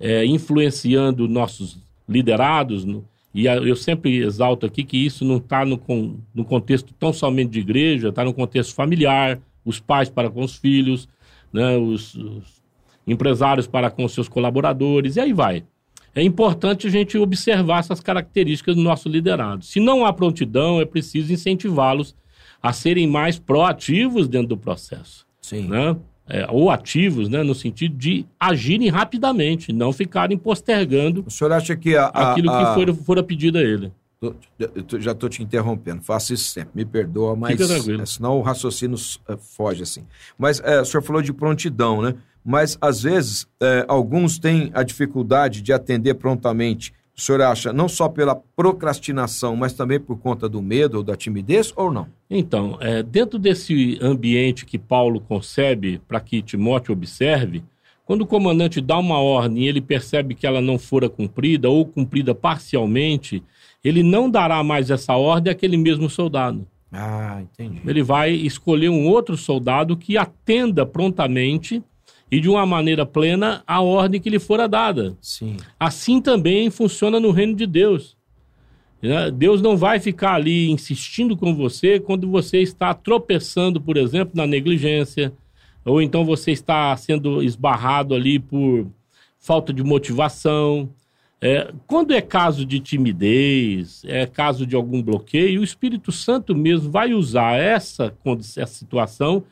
é, 0.00 0.24
influenciando 0.24 1.28
nossos 1.28 1.76
liderados. 2.08 2.86
No, 2.86 3.04
e 3.38 3.46
eu 3.46 3.76
sempre 3.76 4.16
exalto 4.16 4.66
aqui 4.66 4.82
que 4.82 4.96
isso 4.96 5.24
não 5.24 5.36
está 5.36 5.64
no, 5.64 5.80
no 6.34 6.44
contexto 6.44 6.92
tão 6.94 7.12
somente 7.12 7.50
de 7.50 7.60
igreja, 7.60 8.08
está 8.08 8.24
no 8.24 8.34
contexto 8.34 8.74
familiar, 8.74 9.38
os 9.64 9.78
pais 9.78 10.08
para 10.08 10.28
com 10.28 10.42
os 10.42 10.56
filhos, 10.56 11.08
né, 11.52 11.76
os, 11.76 12.16
os 12.16 12.60
empresários 13.06 13.68
para 13.68 13.92
com 13.92 14.08
seus 14.08 14.28
colaboradores, 14.28 15.14
e 15.14 15.20
aí 15.20 15.32
vai. 15.32 15.62
É 16.16 16.20
importante 16.20 16.88
a 16.88 16.90
gente 16.90 17.16
observar 17.16 17.78
essas 17.78 18.00
características 18.00 18.74
do 18.74 18.82
nosso 18.82 19.08
liderado. 19.08 19.64
Se 19.64 19.78
não 19.78 20.04
há 20.04 20.12
prontidão, 20.12 20.80
é 20.80 20.84
preciso 20.84 21.32
incentivá-los 21.32 22.16
a 22.60 22.72
serem 22.72 23.06
mais 23.06 23.38
proativos 23.38 24.26
dentro 24.26 24.48
do 24.48 24.56
processo. 24.56 25.24
Sim. 25.40 25.68
Né? 25.68 25.96
É, 26.28 26.46
ou 26.50 26.70
ativos, 26.70 27.28
né, 27.28 27.42
no 27.42 27.54
sentido 27.54 27.96
de 27.96 28.26
agirem 28.38 28.88
rapidamente, 28.88 29.72
não 29.72 29.92
ficarem 29.92 30.36
postergando 30.36 31.24
o 31.26 31.30
senhor 31.30 31.52
acha 31.52 31.74
que 31.76 31.96
a, 31.96 32.06
a, 32.06 32.32
aquilo 32.32 32.50
que 32.50 32.74
for, 32.74 33.04
for 33.04 33.18
a 33.18 33.22
pedido 33.22 33.58
a 33.58 33.62
ele. 33.62 33.92
Eu 34.20 35.00
já 35.00 35.12
estou 35.12 35.28
te 35.28 35.42
interrompendo, 35.42 36.02
faço 36.02 36.34
isso 36.34 36.50
sempre, 36.50 36.70
me 36.74 36.84
perdoa, 36.84 37.36
mas 37.36 37.60
é, 37.60 38.06
senão 38.06 38.38
o 38.38 38.42
raciocínio 38.42 38.98
é, 39.28 39.36
foge 39.36 39.84
assim. 39.84 40.04
Mas 40.36 40.60
é, 40.60 40.80
o 40.80 40.84
senhor 40.84 41.02
falou 41.02 41.22
de 41.22 41.32
prontidão, 41.32 42.02
né? 42.02 42.14
Mas 42.44 42.76
às 42.80 43.02
vezes 43.02 43.46
é, 43.60 43.84
alguns 43.86 44.38
têm 44.38 44.70
a 44.74 44.82
dificuldade 44.82 45.62
de 45.62 45.72
atender 45.72 46.14
prontamente 46.14 46.92
o 47.18 47.20
senhor 47.20 47.42
acha 47.42 47.72
não 47.72 47.88
só 47.88 48.08
pela 48.08 48.36
procrastinação, 48.36 49.56
mas 49.56 49.72
também 49.72 49.98
por 49.98 50.16
conta 50.20 50.48
do 50.48 50.62
medo 50.62 50.98
ou 50.98 51.02
da 51.02 51.16
timidez, 51.16 51.72
ou 51.74 51.90
não? 51.90 52.06
Então, 52.30 52.78
é, 52.80 53.02
dentro 53.02 53.40
desse 53.40 53.98
ambiente 54.00 54.64
que 54.64 54.78
Paulo 54.78 55.20
concebe 55.20 56.00
para 56.06 56.20
que 56.20 56.40
Timóteo 56.40 56.92
observe, 56.92 57.64
quando 58.06 58.22
o 58.22 58.26
comandante 58.26 58.80
dá 58.80 58.96
uma 58.96 59.18
ordem 59.18 59.64
e 59.64 59.68
ele 59.68 59.80
percebe 59.80 60.36
que 60.36 60.46
ela 60.46 60.60
não 60.60 60.78
fora 60.78 61.08
cumprida 61.08 61.68
ou 61.68 61.84
cumprida 61.84 62.36
parcialmente, 62.36 63.42
ele 63.82 64.04
não 64.04 64.30
dará 64.30 64.62
mais 64.62 64.88
essa 64.88 65.16
ordem 65.16 65.52
àquele 65.52 65.76
mesmo 65.76 66.08
soldado. 66.08 66.64
Ah, 66.92 67.42
entendi. 67.42 67.82
Ele 67.84 68.02
vai 68.02 68.30
escolher 68.30 68.90
um 68.90 69.08
outro 69.08 69.36
soldado 69.36 69.96
que 69.96 70.16
atenda 70.16 70.86
prontamente 70.86 71.82
e 72.30 72.40
de 72.40 72.48
uma 72.48 72.66
maneira 72.66 73.06
plena 73.06 73.62
a 73.66 73.80
ordem 73.80 74.20
que 74.20 74.30
lhe 74.30 74.38
fora 74.38 74.68
dada. 74.68 75.16
Sim. 75.20 75.56
Assim 75.78 76.20
também 76.20 76.70
funciona 76.70 77.18
no 77.18 77.30
reino 77.30 77.54
de 77.54 77.66
Deus. 77.66 78.16
Né? 79.00 79.30
Deus 79.30 79.62
não 79.62 79.76
vai 79.76 79.98
ficar 80.00 80.34
ali 80.34 80.70
insistindo 80.70 81.36
com 81.36 81.54
você 81.54 81.98
quando 81.98 82.28
você 82.28 82.58
está 82.58 82.92
tropeçando, 82.92 83.80
por 83.80 83.96
exemplo, 83.96 84.36
na 84.36 84.46
negligência, 84.46 85.32
ou 85.84 86.02
então 86.02 86.24
você 86.24 86.50
está 86.50 86.94
sendo 86.96 87.42
esbarrado 87.42 88.14
ali 88.14 88.38
por 88.38 88.86
falta 89.38 89.72
de 89.72 89.82
motivação. 89.82 90.90
É, 91.40 91.72
quando 91.86 92.12
é 92.12 92.20
caso 92.20 92.66
de 92.66 92.80
timidez, 92.80 94.02
é 94.04 94.26
caso 94.26 94.66
de 94.66 94.74
algum 94.74 95.00
bloqueio, 95.00 95.60
o 95.60 95.64
Espírito 95.64 96.10
Santo 96.10 96.54
mesmo 96.54 96.90
vai 96.90 97.14
usar 97.14 97.56
essa, 97.56 98.12
essa 98.56 98.66
situação 98.66 99.44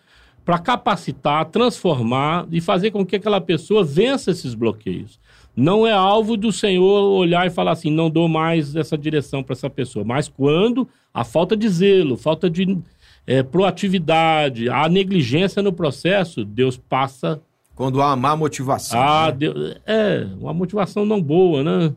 para 0.46 0.60
capacitar, 0.60 1.44
transformar 1.46 2.46
e 2.52 2.60
fazer 2.60 2.92
com 2.92 3.04
que 3.04 3.16
aquela 3.16 3.40
pessoa 3.40 3.82
vença 3.82 4.30
esses 4.30 4.54
bloqueios. 4.54 5.18
Não 5.56 5.84
é 5.84 5.90
alvo 5.90 6.36
do 6.36 6.52
Senhor 6.52 7.02
olhar 7.10 7.44
e 7.48 7.50
falar 7.50 7.72
assim, 7.72 7.90
não 7.90 8.08
dou 8.08 8.28
mais 8.28 8.76
essa 8.76 8.96
direção 8.96 9.42
para 9.42 9.54
essa 9.54 9.68
pessoa. 9.68 10.04
Mas 10.04 10.28
quando 10.28 10.88
a 11.12 11.24
falta 11.24 11.56
de 11.56 11.68
zelo, 11.68 12.16
falta 12.16 12.48
de 12.48 12.78
é, 13.26 13.42
proatividade, 13.42 14.68
a 14.68 14.88
negligência 14.88 15.60
no 15.60 15.72
processo, 15.72 16.44
Deus 16.44 16.76
passa. 16.76 17.40
Quando 17.74 18.00
há 18.00 18.14
má 18.14 18.36
motivação. 18.36 19.02
Ah, 19.02 19.26
né? 19.26 19.32
Deus, 19.32 19.74
é, 19.84 20.28
uma 20.38 20.54
motivação 20.54 21.04
não 21.04 21.20
boa, 21.20 21.64
né? 21.64 21.92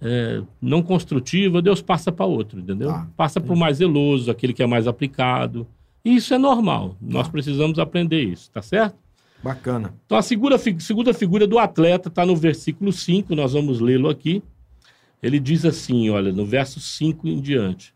É, 0.00 0.40
não 0.62 0.82
construtiva, 0.82 1.60
Deus 1.60 1.82
passa 1.82 2.12
para 2.12 2.24
outro, 2.24 2.60
entendeu? 2.60 2.90
Ah, 2.90 3.08
passa 3.16 3.40
para 3.40 3.52
o 3.52 3.58
mais 3.58 3.78
zeloso, 3.78 4.30
aquele 4.30 4.52
que 4.52 4.62
é 4.62 4.66
mais 4.68 4.86
aplicado. 4.86 5.66
E 6.04 6.16
isso 6.16 6.32
é 6.34 6.38
normal. 6.38 6.96
Nós 7.00 7.26
tá. 7.26 7.32
precisamos 7.32 7.78
aprender 7.78 8.22
isso, 8.22 8.50
tá 8.50 8.62
certo? 8.62 8.96
Bacana. 9.42 9.94
Então 10.06 10.18
a 10.18 10.22
segunda, 10.22 10.58
segunda 10.58 11.14
figura 11.14 11.46
do 11.46 11.58
atleta 11.58 12.08
está 12.08 12.26
no 12.26 12.34
versículo 12.34 12.92
5, 12.92 13.34
nós 13.34 13.52
vamos 13.52 13.80
lê-lo 13.80 14.08
aqui. 14.08 14.42
Ele 15.22 15.38
diz 15.38 15.64
assim, 15.64 16.10
olha, 16.10 16.32
no 16.32 16.44
verso 16.44 16.80
5 16.80 17.26
em 17.26 17.40
diante. 17.40 17.94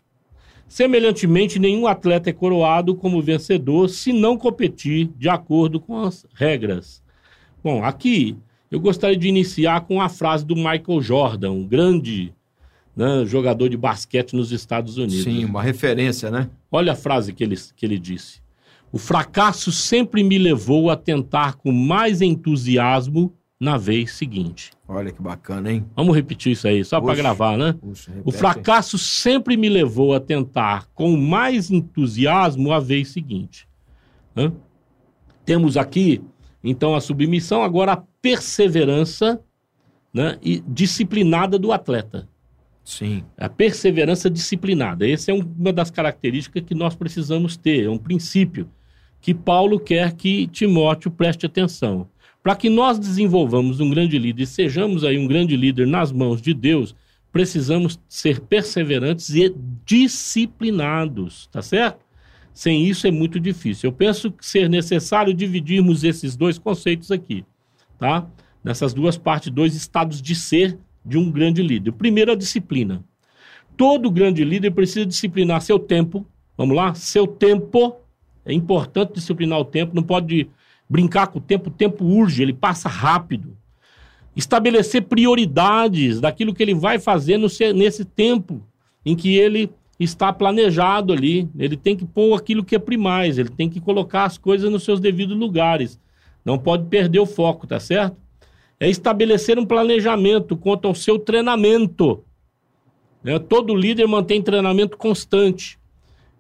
Semelhantemente, 0.67 1.59
nenhum 1.59 1.87
atleta 1.87 2.31
é 2.31 2.33
coroado 2.33 2.95
como 2.95 3.21
vencedor 3.21 3.89
se 3.89 4.13
não 4.13 4.39
competir 4.39 5.11
de 5.19 5.29
acordo 5.29 5.79
com 5.79 6.01
as 6.01 6.27
regras. 6.35 7.03
Bom, 7.63 7.85
aqui 7.85 8.37
eu 8.71 8.81
gostaria 8.81 9.17
de 9.17 9.29
iniciar 9.29 9.83
com 9.83 10.01
a 10.01 10.09
frase 10.09 10.47
do 10.47 10.57
Michael 10.57 11.03
Jordan, 11.03 11.51
um 11.51 11.67
grande 11.67 12.33
né, 12.97 13.25
jogador 13.27 13.69
de 13.69 13.77
basquete 13.77 14.35
nos 14.35 14.53
Estados 14.53 14.99
Unidos. 14.99 15.25
Sim, 15.25 15.45
uma 15.45 15.63
referência, 15.63 16.31
né? 16.31 16.51
Olha 16.71 16.93
a 16.93 16.97
frase 16.97 17.33
que 17.33 17.43
ele, 17.43 17.57
que 17.77 17.87
ele 17.87 17.99
disse. 17.99 18.41
O 18.93 18.99
fracasso 18.99 19.73
sempre 19.73 20.23
me 20.23 20.37
levou 20.37 20.91
a 20.91 20.97
tentar 20.97 21.55
com 21.55 21.73
mais 21.73 22.21
entusiasmo 22.21 23.35
na 23.59 23.79
vez 23.79 24.13
seguinte. 24.13 24.73
Olha 24.87 25.11
que 25.11 25.23
bacana, 25.23 25.73
hein? 25.73 25.87
Vamos 25.97 26.15
repetir 26.15 26.53
isso 26.53 26.67
aí, 26.69 26.85
só 26.85 27.01
para 27.01 27.15
gravar, 27.15 27.57
né? 27.57 27.75
Puxa, 27.81 28.13
o 28.25 28.33
fracasso 28.33 28.99
sempre 28.99 29.57
me 29.57 29.69
levou 29.69 30.15
a 30.15 30.21
tentar 30.21 30.89
com 30.95 31.17
mais 31.17 31.71
entusiasmo 31.71 32.73
a 32.73 32.81
vez 32.81 33.09
seguinte. 33.09 33.67
Hã? 34.37 34.53
Temos 35.45 35.77
aqui, 35.77 36.21
então, 36.63 36.95
a 36.95 37.01
submissão, 37.01 37.63
agora 37.63 37.93
a 37.93 38.03
perseverança 38.21 39.41
né, 40.13 40.39
e 40.43 40.63
disciplinada 40.67 41.59
do 41.59 41.73
atleta. 41.73 42.29
Sim. 42.85 43.25
A 43.39 43.49
perseverança 43.49 44.29
disciplinada. 44.29 45.09
Essa 45.09 45.31
é 45.31 45.35
uma 45.35 45.73
das 45.73 45.91
características 45.91 46.65
que 46.65 46.75
nós 46.75 46.95
precisamos 46.95 47.57
ter, 47.57 47.85
é 47.85 47.91
um 47.91 47.99
princípio 47.99 48.69
que 49.21 49.33
Paulo 49.33 49.79
quer 49.79 50.13
que 50.15 50.49
Timóteo 50.49 51.11
preste 51.11 51.47
atenção. 51.47 52.09
Para 52.43 52.57
que 52.57 52.69
nós 52.69 52.99
desenvolvamos 52.99 53.79
um 53.79 53.89
grande 53.89 54.19
líder 54.19 54.43
e 54.43 54.47
sejamos 54.47 55.05
aí 55.05 55.17
um 55.17 55.29
grande 55.29 55.57
líder 55.57 55.87
nas 55.87 56.11
mãos 56.11 56.43
de 56.43 56.53
Deus, 56.53 56.95
precisamos 57.31 58.01
ser 58.09 58.41
perseverantes 58.41 59.31
e 59.31 59.55
disciplinados, 59.87 61.47
tá 61.53 61.63
certo? 61.63 62.05
Sem 62.53 62.85
isso 62.85 63.07
é 63.07 63.13
muito 63.13 63.39
difícil. 63.39 63.89
Eu 63.89 63.93
penso 63.93 64.31
que 64.31 64.45
ser 64.45 64.69
necessário 64.69 65.33
dividirmos 65.33 66.03
esses 66.03 66.37
dois 66.37 66.59
conceitos 66.59 67.13
aqui, 67.13 67.45
tá? 67.99 68.27
nessas 68.63 68.95
duas 68.95 69.17
partes, 69.17 69.51
dois 69.51 69.75
estados 69.75 70.21
de 70.23 70.35
ser 70.35 70.79
de 71.05 71.19
um 71.19 71.31
grande 71.31 71.63
líder. 71.63 71.93
Primeiro 71.93 72.33
a 72.33 72.37
disciplina. 72.37 73.05
Todo 73.77 74.11
grande 74.11 74.45
líder 74.45 74.71
precisa 74.71 75.07
disciplinar 75.07 75.61
seu 75.63 75.79
tempo. 75.79 76.27
Vamos 76.57 76.77
lá? 76.77 76.95
Seu 76.95 77.27
tempo. 77.27 77.97
É 78.45 78.53
importante 78.53 79.15
disciplinar 79.15 79.59
o 79.59 79.65
tempo. 79.65 79.95
Não 79.95 80.03
pode 80.03 80.49
brincar 80.89 81.29
com 81.29 81.39
o 81.39 81.43
tempo. 81.43 81.71
O 81.71 81.73
tempo 81.73 82.05
urge, 82.05 82.43
ele 82.43 82.53
passa 82.53 82.89
rápido. 82.89 83.57
Estabelecer 84.37 85.03
prioridades 85.03 86.21
daquilo 86.21 86.55
que 86.55 86.63
ele 86.63 86.75
vai 86.75 86.99
fazer 86.99 87.39
nesse 87.75 88.05
tempo 88.05 88.63
em 89.05 89.17
que 89.17 89.37
ele 89.37 89.71
está 89.99 90.33
planejado 90.33 91.13
ali. 91.13 91.49
Ele 91.59 91.77
tem 91.77 91.97
que 91.97 92.05
pôr 92.05 92.35
aquilo 92.35 92.65
que 92.65 92.75
é 92.75 92.79
primais, 92.79 93.39
ele 93.39 93.51
tem 93.51 93.69
que 93.69 93.81
colocar 93.81 94.25
as 94.25 94.39
coisas 94.39 94.71
nos 94.71 94.85
seus 94.85 95.01
devidos 95.01 95.37
lugares. 95.37 96.01
Não 96.45 96.59
pode 96.59 96.89
perder 96.89 97.21
o 97.21 97.27
foco, 97.27 97.67
tá 97.67 97.79
certo? 97.79 98.17
É 98.83 98.91
estabelecer 98.91 99.61
um 99.61 99.65
planejamento 99.65 100.57
quanto 100.57 100.89
ao 100.89 100.95
seu 100.95 101.17
treinamento. 101.17 102.25
Né? 103.23 103.39
Todo 103.39 103.77
líder 103.77 104.09
mantém 104.09 104.43
treinamento 104.43 104.97
constante. 104.97 105.79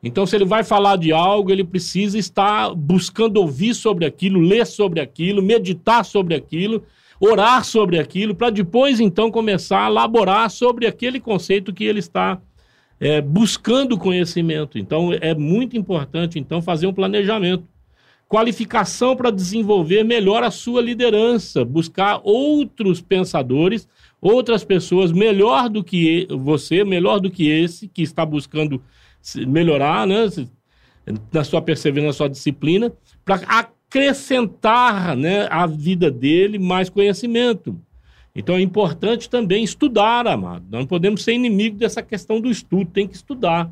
Então, 0.03 0.27
se 0.27 0.35
ele 0.35 0.45
vai 0.45 0.65
falar 0.65 0.97
de 0.97 1.13
algo, 1.13 1.53
ele 1.53 1.63
precisa 1.63 2.19
estar 2.19 2.75
buscando 2.75 3.37
ouvir 3.37 3.75
sobre 3.75 4.05
aquilo, 4.05 4.41
ler 4.41 4.67
sobre 4.67 5.01
aquilo, 5.01 5.41
meditar 5.41 6.05
sobre 6.05 6.35
aquilo, 6.35 6.83
orar 7.21 7.65
sobre 7.65 8.01
aquilo, 8.01 8.35
para 8.35 8.51
depois, 8.51 8.99
então, 8.99 9.31
começar 9.31 9.85
a 9.85 9.89
elaborar 9.89 10.51
sobre 10.51 10.89
aquele 10.89 11.21
conceito 11.21 11.73
que 11.73 11.85
ele 11.85 12.01
está 12.01 12.43
é, 12.99 13.21
buscando 13.21 13.97
conhecimento. 13.97 14.81
Então, 14.81 15.13
é 15.13 15.33
muito 15.33 15.77
importante, 15.77 16.41
então, 16.41 16.61
fazer 16.61 16.89
um 16.89 16.93
planejamento. 16.93 17.72
Qualificação 18.33 19.15
para 19.15 19.31
desenvolver 19.31 20.03
melhor 20.05 20.43
a 20.43 20.51
sua 20.51 20.81
liderança, 20.81 21.67
buscar 21.67 22.19
outros 22.25 22.99
pensadores, 23.03 23.87
outras 24.23 24.65
pessoas 24.65 25.13
melhor 25.13 25.69
do 25.69 25.85
que 25.85 26.27
você, 26.31 26.83
melhor 26.83 27.21
do 27.21 27.31
que 27.31 27.47
esse 27.47 27.87
que 27.89 28.01
está 28.01 28.25
buscando 28.25 28.83
melhorar, 29.47 30.07
né, 30.07 30.31
na 31.31 31.45
sua 31.45 31.61
perseverança, 31.61 32.07
na 32.07 32.13
sua 32.15 32.29
disciplina, 32.31 32.91
para 33.23 33.35
acrescentar, 33.47 35.15
né, 35.15 35.47
à 35.51 35.67
vida 35.67 36.11
dele 36.11 36.59
mais 36.59 36.89
conhecimento. 36.89 37.79
Então 38.35 38.55
é 38.55 38.63
importante 38.63 39.29
também 39.29 39.63
estudar, 39.63 40.27
amado. 40.27 40.65
Nós 40.71 40.81
não 40.81 40.87
podemos 40.87 41.23
ser 41.23 41.35
inimigo 41.35 41.77
dessa 41.77 42.03
questão 42.03 42.41
do 42.41 42.51
estudo, 42.51 42.91
tem 42.91 43.07
que 43.07 43.15
estudar. 43.15 43.71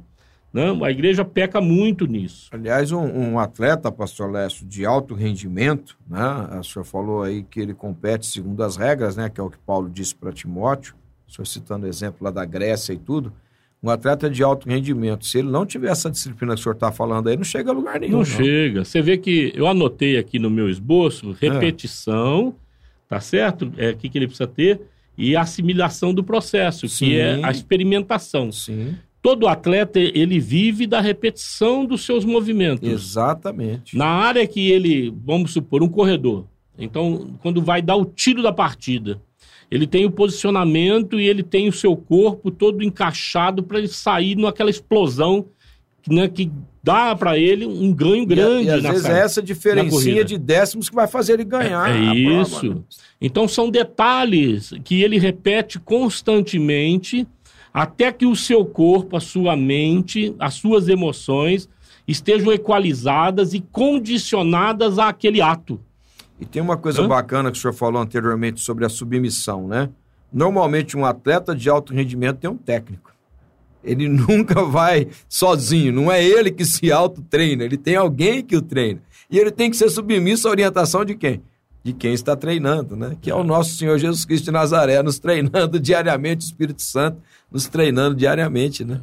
Não, 0.53 0.77
né? 0.77 0.87
a 0.87 0.91
igreja 0.91 1.25
peca 1.25 1.61
muito 1.61 2.07
nisso. 2.07 2.49
Aliás, 2.51 2.91
um, 2.93 3.03
um, 3.03 3.39
atleta, 3.39 3.91
pastor 3.91 4.31
Lécio, 4.31 4.67
de 4.67 4.85
alto 4.85 5.15
rendimento, 5.15 5.97
né? 6.09 6.59
O 6.59 6.65
senhor 6.65 6.85
falou 6.85 7.23
aí 7.23 7.45
que 7.45 7.61
ele 7.61 7.75
compete 7.75 8.27
segundo 8.27 8.63
as 8.63 8.77
regras, 8.77 9.17
né? 9.17 9.29
Que 9.29 9.41
é 9.41 9.45
o 9.45 9.51
que 9.51 9.59
Paulo 9.59 9.89
disse 9.89 10.15
para 10.15 10.33
Timóteo, 10.33 10.95
o 11.29 11.33
senhor 11.33 11.47
citando 11.47 11.87
o 11.87 11.89
exemplo 11.89 12.19
lá 12.21 12.31
da 12.31 12.45
Grécia 12.45 12.93
e 12.93 12.99
tudo. 12.99 13.33
Um 13.83 13.89
atleta 13.89 14.29
de 14.29 14.43
alto 14.43 14.69
rendimento, 14.69 15.25
se 15.25 15.39
ele 15.39 15.49
não 15.49 15.65
tiver 15.65 15.91
essa 15.91 16.11
disciplina 16.11 16.53
que 16.55 16.61
o 16.61 16.63
senhor 16.63 16.75
está 16.75 16.93
falando 16.93 17.29
aí, 17.29 17.37
não 17.37 17.45
chega 17.45 17.71
a 17.71 17.75
lugar 17.75 17.99
nenhum. 17.99 18.13
Não, 18.13 18.19
não, 18.19 18.25
chega. 18.25 18.85
Você 18.85 19.01
vê 19.01 19.17
que 19.17 19.53
eu 19.55 19.67
anotei 19.67 20.19
aqui 20.19 20.39
no 20.39 20.51
meu 20.51 20.69
esboço 20.69 21.35
repetição. 21.41 22.55
É 22.67 22.71
tá 23.11 23.21
certo? 23.21 23.73
É 23.77 23.91
o 23.91 23.97
que, 23.97 24.09
que 24.09 24.17
ele 24.17 24.29
precisa 24.29 24.47
ter 24.47 24.81
e 25.19 25.35
a 25.35 25.43
assimilação 25.43 26.15
do 26.15 26.23
processo, 26.23 26.89
Sim. 26.89 27.07
que 27.07 27.19
é 27.19 27.45
a 27.45 27.51
experimentação. 27.51 28.53
Sim. 28.53 28.97
Todo 29.23 29.47
atleta 29.47 29.99
ele 29.99 30.41
vive 30.41 30.87
da 30.87 31.01
repetição 31.01 31.85
dos 31.85 32.05
seus 32.05 32.25
movimentos. 32.25 32.89
Exatamente. 32.89 33.97
Na 33.97 34.07
área 34.07 34.47
que 34.47 34.71
ele, 34.71 35.15
vamos 35.25 35.53
supor, 35.53 35.83
um 35.83 35.89
corredor. 35.89 36.47
Então, 36.79 37.35
quando 37.43 37.61
vai 37.61 37.83
dar 37.83 37.97
o 37.97 38.07
tiro 38.07 38.43
da 38.43 38.53
partida, 38.53 39.21
ele 39.71 39.87
tem 39.87 40.07
o 40.07 40.11
posicionamento 40.11 41.21
e 41.21 41.29
ele 41.29 41.43
tem 41.43 41.69
o 41.69 41.73
seu 41.73 41.97
corpo 41.97 42.51
todo 42.51 42.83
encaixado 42.83 43.63
para 43.63 43.79
ele 43.79 43.89
sair 43.89 44.37
naquela 44.37 44.71
explosão 44.71 45.47
né, 46.09 46.29
que 46.29 46.51
dá 46.83 47.15
para 47.15 47.39
ele 47.39 47.67
um 47.67 47.93
ganho 47.93 48.25
grande. 48.25 48.65
E, 48.65 48.69
e 48.69 48.71
às 48.71 48.83
vezes 48.83 49.05
é 49.05 49.21
essa 49.21 49.43
diferencinha 49.43 50.25
de 50.25 50.39
décimos 50.39 50.89
que 50.89 50.95
vai 50.95 51.07
fazer 51.07 51.35
ele 51.35 51.45
ganhar. 51.45 51.91
É, 51.91 51.99
é 51.99 52.15
isso. 52.15 52.61
Prova. 52.61 52.85
Então 53.21 53.47
são 53.47 53.71
detalhes 53.71 54.73
que 54.83 55.03
ele 55.03 55.19
repete 55.19 55.79
constantemente 55.79 57.27
até 57.73 58.11
que 58.13 58.27
o 58.27 58.35
seu 58.35 58.65
corpo, 58.65 59.17
a 59.17 59.21
sua 59.21 59.57
mente, 59.57 60.35
as 60.39 60.55
suas 60.55 60.89
emoções 60.89 61.69
estejam 62.07 62.53
equalizadas 62.53 63.55
e 63.55 63.61
condicionadas 63.61 64.99
àquele 64.99 65.41
ato. 65.41 65.81
E 66.41 66.45
tem 66.45 66.61
uma 66.61 66.77
coisa 66.77 67.03
Hã? 67.03 67.09
bacana 67.09 67.51
que 67.51 67.59
o 67.59 67.61
senhor 67.61 67.75
falou 67.75 68.01
anteriormente 68.01 68.61
sobre 68.61 68.85
a 68.85 68.89
submissão, 68.89 69.69
né? 69.69 69.91
Normalmente 70.33 70.97
um 70.97 71.05
atleta 71.05 71.55
de 71.55 71.69
alto 71.69 71.93
rendimento 71.93 72.39
tem 72.39 72.51
um 72.51 72.57
técnico. 72.57 73.15
Ele 73.85 74.09
nunca 74.09 74.65
vai 74.65 75.09
sozinho, 75.29 75.93
não 75.93 76.11
é 76.11 76.25
ele 76.25 76.51
que 76.51 76.65
se 76.65 76.91
auto-treina, 76.91 77.65
ele 77.65 77.77
tem 77.77 77.97
alguém 77.97 78.43
que 78.43 78.57
o 78.57 78.63
treina. 78.63 79.01
E 79.31 79.39
ele 79.39 79.51
tem 79.51 79.71
que 79.71 79.77
ser 79.77 79.91
submisso 79.91 80.49
à 80.49 80.51
orientação 80.51 81.05
de 81.05 81.15
quem? 81.15 81.43
De 81.83 81.93
quem 81.93 82.13
está 82.13 82.37
treinando, 82.37 82.95
né? 82.95 83.17
Que 83.21 83.31
é 83.31 83.35
o 83.35 83.43
nosso 83.43 83.75
Senhor 83.75 83.99
Jesus 83.99 84.25
Cristo 84.25 84.45
de 84.45 84.51
Nazaré, 84.51 85.03
nos 85.03 85.19
treinando 85.19 85.79
diariamente, 85.81 86.45
o 86.45 86.47
Espírito 86.47 86.83
Santo 86.83 87.23
nos 87.51 87.67
treinando 87.69 88.15
diariamente, 88.15 88.85
né? 88.85 89.01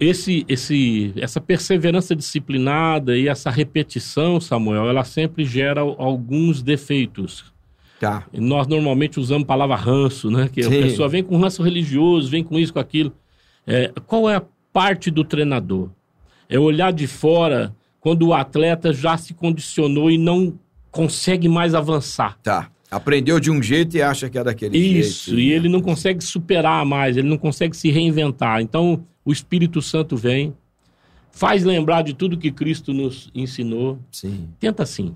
Esse, 0.00 0.44
esse, 0.48 1.12
essa 1.16 1.40
perseverança 1.40 2.16
disciplinada 2.16 3.16
e 3.16 3.28
essa 3.28 3.48
repetição, 3.48 4.40
Samuel, 4.40 4.88
ela 4.88 5.04
sempre 5.04 5.44
gera 5.44 5.80
alguns 5.82 6.62
defeitos 6.62 7.52
Tá. 7.98 8.26
Nós 8.32 8.66
normalmente 8.66 9.18
usamos 9.18 9.42
a 9.42 9.46
palavra 9.46 9.74
ranço, 9.74 10.30
né? 10.30 10.48
Que 10.52 10.62
Sim. 10.62 10.68
a 10.68 10.82
pessoa 10.82 11.08
vem 11.08 11.22
com 11.22 11.36
ranço 11.36 11.62
religioso, 11.62 12.30
vem 12.30 12.44
com 12.44 12.58
isso, 12.58 12.72
com 12.72 12.78
aquilo. 12.78 13.12
É, 13.66 13.92
qual 14.06 14.30
é 14.30 14.36
a 14.36 14.42
parte 14.72 15.10
do 15.10 15.24
treinador? 15.24 15.90
É 16.48 16.58
olhar 16.58 16.92
de 16.92 17.06
fora 17.06 17.74
quando 18.00 18.28
o 18.28 18.34
atleta 18.34 18.92
já 18.92 19.16
se 19.16 19.34
condicionou 19.34 20.10
e 20.10 20.16
não 20.16 20.58
consegue 20.90 21.48
mais 21.48 21.74
avançar. 21.74 22.38
Tá. 22.42 22.70
Aprendeu 22.90 23.38
de 23.38 23.50
um 23.50 23.62
jeito 23.62 23.96
e 23.96 24.02
acha 24.02 24.30
que 24.30 24.38
é 24.38 24.44
daquele 24.44 24.78
Isso, 24.78 24.92
jeito. 24.92 25.08
Isso, 25.10 25.38
e 25.38 25.52
ele 25.52 25.68
não 25.68 25.80
consegue 25.80 26.24
superar 26.24 26.84
mais, 26.86 27.16
ele 27.16 27.28
não 27.28 27.36
consegue 27.36 27.76
se 27.76 27.90
reinventar. 27.90 28.62
Então, 28.62 29.04
o 29.24 29.30
Espírito 29.30 29.82
Santo 29.82 30.16
vem, 30.16 30.54
faz 31.30 31.64
lembrar 31.64 32.02
de 32.02 32.14
tudo 32.14 32.38
que 32.38 32.50
Cristo 32.50 32.94
nos 32.94 33.30
ensinou. 33.34 33.98
Sim. 34.10 34.48
Tenta 34.58 34.86
sim. 34.86 35.14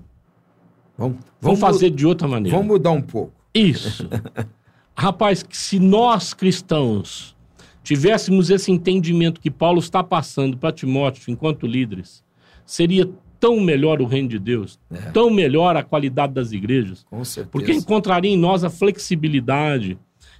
Vamos, 0.95 1.17
vamos 1.41 1.59
fazer 1.59 1.89
de 1.89 2.05
outra 2.05 2.27
maneira. 2.27 2.55
Vamos 2.55 2.73
mudar 2.73 2.91
um 2.91 3.01
pouco. 3.01 3.33
Isso. 3.53 4.07
Rapaz, 4.95 5.43
se 5.49 5.79
nós 5.79 6.33
cristãos 6.33 7.35
tivéssemos 7.83 8.51
esse 8.51 8.71
entendimento 8.71 9.41
que 9.41 9.49
Paulo 9.49 9.79
está 9.79 10.03
passando 10.03 10.57
para 10.57 10.71
Timóteo 10.71 11.31
enquanto 11.31 11.65
líderes, 11.65 12.23
seria 12.65 13.09
tão 13.43 13.59
melhor 13.59 14.01
o 14.01 14.05
reino 14.05 14.29
de 14.29 14.39
Deus, 14.39 14.79
é. 14.89 15.11
tão 15.11 15.29
melhor 15.29 15.75
a 15.75 15.83
qualidade 15.83 16.31
das 16.31 16.53
igrejas. 16.53 17.05
Com 17.09 17.25
certeza. 17.25 17.49
Porque 17.51 17.73
encontraria 17.73 18.31
em 18.31 18.37
nós 18.37 18.63
a 18.63 18.69
flexibilidade 18.69 19.97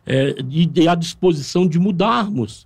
é, 0.07 0.33
e 0.49 0.87
a 0.87 0.95
disposição 0.95 1.67
de 1.67 1.77
mudarmos 1.77 2.65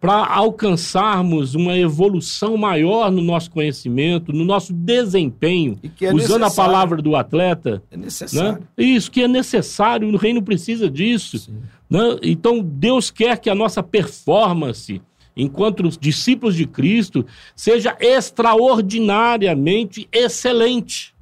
para 0.00 0.26
alcançarmos 0.26 1.54
uma 1.54 1.78
evolução 1.78 2.56
maior 2.56 3.12
no 3.12 3.22
nosso 3.22 3.48
conhecimento, 3.48 4.32
no 4.32 4.44
nosso 4.44 4.72
desempenho, 4.72 5.78
é 6.00 6.12
usando 6.12 6.42
a 6.42 6.50
palavra 6.50 7.00
do 7.00 7.14
atleta. 7.14 7.80
É 7.88 7.96
necessário. 7.96 8.60
Né? 8.76 8.84
Isso 8.84 9.08
que 9.08 9.22
é 9.22 9.28
necessário, 9.28 10.08
o 10.08 10.16
reino 10.16 10.42
precisa 10.42 10.90
disso. 10.90 11.48
Né? 11.88 12.00
Então, 12.24 12.60
Deus 12.60 13.08
quer 13.08 13.38
que 13.38 13.48
a 13.48 13.54
nossa 13.54 13.84
performance, 13.84 15.00
enquanto 15.36 15.88
discípulos 16.00 16.54
de 16.54 16.66
Cristo, 16.66 17.26
seja 17.54 17.96
extraordinariamente 18.00 20.08
excelente. 20.10 21.14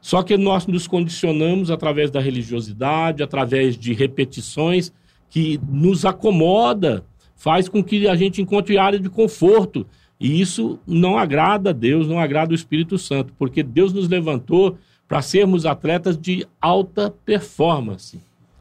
Só 0.00 0.22
que 0.22 0.36
nós 0.36 0.66
nos 0.66 0.86
condicionamos 0.86 1.70
através 1.70 2.10
da 2.10 2.20
religiosidade, 2.20 3.22
através 3.22 3.76
de 3.76 3.92
repetições 3.92 4.92
que 5.28 5.60
nos 5.68 6.04
acomoda 6.04 7.04
faz 7.34 7.68
com 7.68 7.84
que 7.84 8.08
a 8.08 8.16
gente 8.16 8.40
encontre 8.40 8.78
área 8.78 8.98
de 8.98 9.10
conforto. 9.10 9.86
E 10.18 10.40
isso 10.40 10.78
não 10.86 11.18
agrada 11.18 11.70
a 11.70 11.72
Deus, 11.72 12.08
não 12.08 12.18
agrada 12.18 12.52
o 12.52 12.54
Espírito 12.54 12.98
Santo, 12.98 13.34
porque 13.38 13.62
Deus 13.62 13.92
nos 13.92 14.08
levantou 14.08 14.78
para 15.06 15.22
sermos 15.22 15.66
atletas 15.66 16.16
de 16.16 16.46
alta 16.60 17.14
performance, 17.24 18.20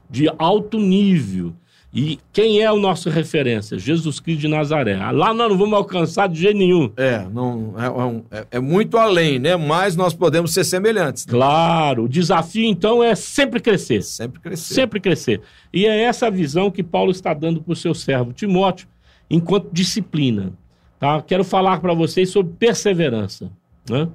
de 0.10 0.30
alto 0.38 0.80
nível. 0.80 1.54
E 1.96 2.20
quem 2.34 2.62
é 2.62 2.70
o 2.70 2.78
nosso 2.78 3.10
referência? 3.10 3.80
Jesus 3.80 4.20
Cristo 4.20 4.42
de 4.42 4.48
Nazaré. 4.50 4.98
Lá 4.98 5.34
nós 5.34 5.50
não 5.50 5.58
vamos 5.58 5.74
alcançar 5.76 6.28
de 6.28 6.42
jeito 6.42 6.58
nenhum. 6.58 6.92
É, 6.98 7.26
não, 7.32 7.74
é, 8.32 8.38
é, 8.40 8.48
é 8.52 8.60
muito 8.60 8.98
além, 8.98 9.40
né? 9.40 9.56
Mas 9.56 9.96
nós 9.96 10.14
podemos 10.14 10.54
ser 10.54 10.66
semelhantes. 10.66 11.26
Né? 11.26 11.32
Claro, 11.32 12.04
o 12.04 12.10
desafio 12.10 12.66
então 12.66 13.02
é 13.02 13.16
sempre 13.16 13.62
crescer. 13.62 14.04
Sempre 14.04 14.42
crescer. 14.42 14.74
Sempre 14.74 15.00
crescer. 15.00 15.42
E 15.72 15.86
é 15.86 16.02
essa 16.02 16.30
visão 16.30 16.70
que 16.70 16.84
Paulo 16.84 17.12
está 17.12 17.34
dando 17.34 17.62
para 17.62 17.72
o 17.72 17.76
seu 17.76 17.94
servo 17.94 18.34
Timóteo, 18.34 18.90
enquanto 19.30 19.70
disciplina. 19.72 20.52
Tá? 21.00 21.22
Quero 21.22 21.46
falar 21.46 21.80
para 21.80 21.94
vocês 21.94 22.30
sobre 22.30 22.54
perseverança. 22.60 23.50
Né? 23.90 24.10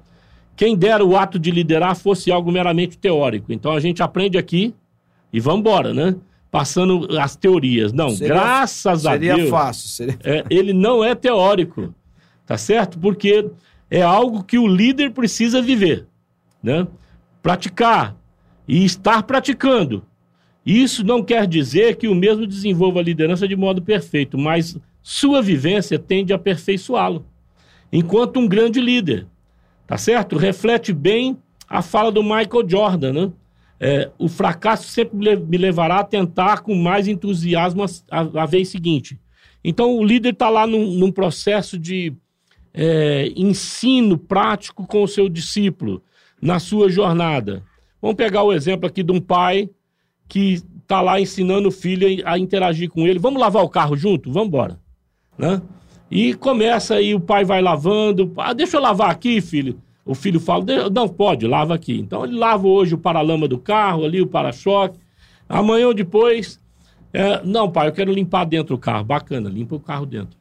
quem 0.61 0.77
dera 0.77 1.03
o 1.03 1.17
ato 1.17 1.39
de 1.39 1.51
liderar 1.51 1.97
fosse 1.97 2.31
algo 2.31 2.53
meramente 2.53 2.99
teórico. 2.99 3.51
Então 3.51 3.73
a 3.73 3.81
gente 3.81 4.03
aprende 4.03 4.37
aqui 4.37 4.75
e 5.33 5.41
vamos 5.41 5.61
embora, 5.61 5.95
né? 5.95 6.15
Passando 6.51 7.07
as 7.19 7.37
teorias. 7.37 7.93
Não, 7.93 8.11
seria, 8.11 8.35
graças 8.35 9.07
a 9.07 9.17
Deus. 9.17 9.37
Seria 9.37 9.51
fácil. 9.51 9.89
Seria... 9.89 10.19
É, 10.25 10.45
ele 10.51 10.73
não 10.73 11.05
é 11.05 11.15
teórico, 11.15 11.95
tá 12.45 12.59
certo? 12.59 12.99
Porque 12.99 13.49
é 13.91 14.03
algo 14.03 14.43
que 14.43 14.59
o 14.59 14.67
líder 14.67 15.13
precisa 15.13 15.63
viver, 15.63 16.07
né? 16.63 16.87
Praticar 17.43 18.17
e 18.67 18.85
estar 18.85 19.23
praticando. 19.23 20.05
Isso 20.65 21.05
não 21.05 21.23
quer 21.23 21.47
dizer 21.47 21.97
que 21.97 22.07
o 22.07 22.15
mesmo 22.15 22.47
desenvolva 22.47 23.01
a 23.01 23.03
liderança 23.03 23.49
de 23.49 23.57
modo 23.57 23.81
perfeito, 23.81 24.37
mas 24.37 24.77
sua 25.03 25.41
vivência 25.41 25.99
tende 25.99 26.33
a 26.33 26.37
aperfeiçoá-lo. 26.37 27.25
Enquanto 27.93 28.39
um 28.39 28.47
grande 28.47 28.81
líder, 28.81 29.27
tá 29.87 29.97
certo? 29.97 30.37
Reflete 30.37 30.93
bem 30.93 31.39
a 31.69 31.83
fala 31.83 32.13
do 32.13 32.23
Michael 32.23 32.69
Jordan, 32.69 33.13
né? 33.13 33.33
É, 33.83 34.11
o 34.19 34.29
fracasso 34.29 34.89
sempre 34.89 35.37
me 35.37 35.57
levará 35.57 36.01
a 36.01 36.05
tentar 36.05 36.61
com 36.61 36.75
mais 36.75 37.09
entusiasmo 37.09 37.83
a, 38.11 38.43
a, 38.43 38.47
vez 38.47 38.69
seguinte. 38.69 39.19
Então, 39.65 39.97
o 39.97 40.05
líder 40.05 40.35
está 40.35 40.51
lá 40.51 40.67
num, 40.67 40.93
num, 40.93 41.11
processo 41.11 41.79
de 41.79 42.13
é, 42.75 43.33
ensino 43.35 44.19
prático 44.19 44.87
com 44.87 45.03
o 45.03 45.09
seu 45.09 45.31
discípulo, 45.31 46.03
na 46.43 46.59
sua 46.59 46.91
jornada. 46.91 47.63
Vamos 48.03 48.17
pegar 48.17 48.43
o 48.43 48.53
exemplo 48.53 48.87
aqui 48.87 49.03
de 49.03 49.13
um 49.13 49.21
pai 49.21 49.71
que 50.29 50.63
está 50.83 51.01
lá 51.01 51.19
ensinando 51.19 51.69
o 51.69 51.73
filho 51.73 52.07
a 52.27 52.39
interagir 52.39 52.91
com 52.91 53.07
ele. 53.07 53.19
Vamos 53.19 53.41
lavar 53.41 53.65
o 53.65 53.69
carro 53.69 53.97
junto? 53.97 54.31
Vamos 54.31 54.49
embora. 54.49 54.79
Né? 55.39 55.61
E 56.11 56.35
começa 56.35 56.97
aí, 56.97 57.15
o 57.15 57.21
pai 57.21 57.45
vai 57.45 57.63
lavando. 57.63 58.33
Ah, 58.37 58.53
deixa 58.53 58.77
eu 58.77 58.81
lavar 58.81 59.11
aqui, 59.11 59.41
filho. 59.41 59.81
O 60.05 60.15
filho 60.15 60.41
fala, 60.41 60.65
não, 60.91 61.09
pode, 61.09 61.47
lava 61.47 61.75
aqui. 61.75 61.99
Então 61.99 62.25
ele 62.25 62.37
lava 62.37 62.67
hoje 62.67 62.95
o 62.95 62.99
paralama 62.99 63.47
do 63.47 63.59
carro, 63.59 64.05
ali 64.05 64.21
o 64.21 64.27
para-choque. 64.27 64.99
Amanhã 65.49 65.89
ou 65.89 65.95
depois, 65.95 66.61
é, 67.13 67.43
não, 67.45 67.71
pai, 67.71 67.89
eu 67.89 67.93
quero 67.93 68.13
limpar 68.13 68.45
dentro 68.45 68.77
do 68.77 68.81
carro. 68.81 69.05
Bacana, 69.05 69.49
limpa 69.49 69.77
o 69.77 69.81
carro 69.81 70.07
dentro. 70.07 70.39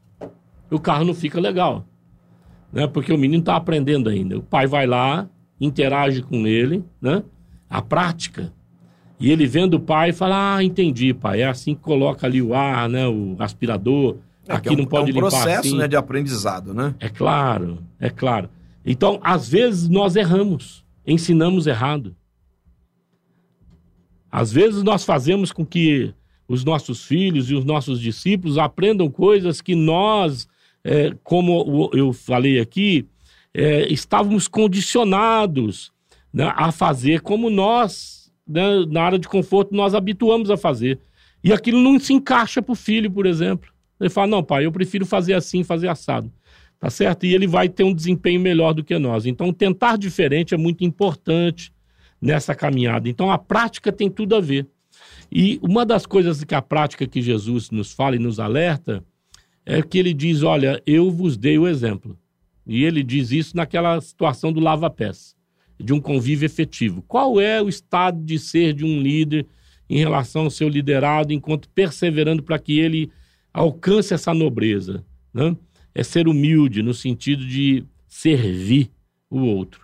O 0.71 0.79
carro 0.79 1.03
não 1.03 1.13
fica 1.13 1.39
legal. 1.39 1.85
Né? 2.71 2.87
Porque 2.87 3.11
o 3.11 3.17
menino 3.17 3.41
está 3.41 3.55
aprendendo 3.55 4.09
ainda. 4.09 4.37
O 4.37 4.43
pai 4.43 4.67
vai 4.67 4.85
lá, 4.87 5.27
interage 5.59 6.21
com 6.21 6.47
ele, 6.47 6.83
né? 7.01 7.23
A 7.69 7.81
prática 7.81 8.51
e 9.19 9.31
ele 9.31 9.45
vendo 9.45 9.73
o 9.75 9.79
pai 9.79 10.13
fala: 10.13 10.55
Ah, 10.55 10.63
entendi, 10.63 11.13
pai. 11.13 11.41
É 11.41 11.47
assim 11.47 11.75
que 11.75 11.81
coloca 11.81 12.25
ali 12.25 12.41
o 12.41 12.53
ar, 12.53 12.87
né? 12.87 13.07
O 13.07 13.35
aspirador. 13.39 14.17
É, 14.47 14.53
aqui 14.53 14.69
é 14.69 14.71
um, 14.71 14.77
não 14.77 14.85
pode 14.85 15.11
é 15.11 15.13
um 15.13 15.15
limpar 15.15 15.29
processo 15.29 15.67
assim. 15.67 15.77
né, 15.77 15.87
de 15.87 15.95
aprendizado, 15.95 16.73
né? 16.73 16.95
É 16.99 17.09
claro, 17.09 17.79
é 17.99 18.09
claro. 18.09 18.49
Então, 18.85 19.19
às 19.23 19.49
vezes 19.49 19.89
nós 19.89 20.15
erramos, 20.15 20.85
ensinamos 21.05 21.67
errado. 21.67 22.15
Às 24.31 24.51
vezes 24.51 24.83
nós 24.83 25.03
fazemos 25.03 25.51
com 25.51 25.65
que 25.65 26.13
os 26.47 26.63
nossos 26.63 27.03
filhos 27.03 27.49
e 27.49 27.55
os 27.55 27.65
nossos 27.65 27.99
discípulos 27.99 28.57
aprendam 28.57 29.09
coisas 29.09 29.61
que 29.61 29.75
nós, 29.75 30.47
é, 30.83 31.15
como 31.23 31.89
eu 31.93 32.13
falei 32.13 32.59
aqui, 32.59 33.07
é, 33.53 33.91
estávamos 33.91 34.47
condicionados 34.47 35.91
né, 36.33 36.51
a 36.55 36.71
fazer 36.71 37.21
como 37.21 37.49
nós 37.49 38.19
né, 38.49 38.83
na 38.89 39.03
área 39.03 39.19
de 39.19 39.27
conforto, 39.27 39.75
nós 39.75 39.93
habituamos 39.93 40.49
a 40.49 40.57
fazer. 40.57 40.99
E 41.43 41.53
aquilo 41.53 41.79
não 41.79 41.99
se 41.99 42.13
encaixa 42.13 42.61
para 42.61 42.73
o 42.73 42.75
filho, 42.75 43.11
por 43.11 43.27
exemplo. 43.27 43.69
Ele 43.99 44.09
fala: 44.09 44.27
não, 44.27 44.43
pai, 44.43 44.65
eu 44.65 44.71
prefiro 44.71 45.05
fazer 45.05 45.33
assim, 45.33 45.63
fazer 45.63 45.87
assado. 45.87 46.31
Tá 46.79 46.89
certo? 46.89 47.25
E 47.25 47.33
ele 47.33 47.45
vai 47.45 47.67
ter 47.67 47.83
um 47.83 47.93
desempenho 47.93 48.39
melhor 48.39 48.73
do 48.73 48.83
que 48.83 48.97
nós. 48.97 49.25
Então, 49.25 49.51
tentar 49.51 49.97
diferente 49.97 50.53
é 50.53 50.57
muito 50.57 50.83
importante 50.83 51.73
nessa 52.21 52.55
caminhada. 52.55 53.09
Então, 53.09 53.29
a 53.29 53.37
prática 53.37 53.91
tem 53.91 54.09
tudo 54.09 54.35
a 54.35 54.39
ver. 54.39 54.65
E 55.31 55.59
uma 55.61 55.85
das 55.85 56.05
coisas 56.05 56.43
que 56.43 56.55
a 56.55 56.61
prática 56.61 57.05
que 57.05 57.21
Jesus 57.21 57.69
nos 57.69 57.91
fala 57.91 58.15
e 58.15 58.19
nos 58.19 58.39
alerta 58.39 59.03
é 59.65 59.81
que 59.81 59.97
ele 59.97 60.13
diz: 60.13 60.41
Olha, 60.41 60.81
eu 60.85 61.11
vos 61.11 61.37
dei 61.37 61.57
o 61.57 61.67
exemplo. 61.67 62.17
E 62.65 62.83
ele 62.83 63.03
diz 63.03 63.31
isso 63.31 63.57
naquela 63.57 63.99
situação 63.99 64.53
do 64.53 64.59
lava-pés 64.59 65.35
de 65.79 65.93
um 65.93 65.99
convívio 65.99 66.45
efetivo. 66.45 67.01
Qual 67.07 67.39
é 67.39 67.61
o 67.61 67.69
estado 67.69 68.21
de 68.23 68.37
ser 68.37 68.73
de 68.73 68.83
um 68.83 69.01
líder 69.01 69.45
em 69.89 69.97
relação 69.97 70.43
ao 70.43 70.49
seu 70.49 70.67
liderado, 70.67 71.33
enquanto 71.33 71.69
perseverando 71.69 72.43
para 72.43 72.59
que 72.59 72.77
ele 72.77 73.09
alcance 73.53 74.13
essa 74.13 74.33
nobreza? 74.33 75.03
Né? 75.33 75.55
É 75.93 76.03
ser 76.03 76.27
humilde 76.27 76.81
no 76.81 76.93
sentido 76.93 77.45
de 77.45 77.83
servir 78.07 78.91
o 79.29 79.39
outro, 79.41 79.81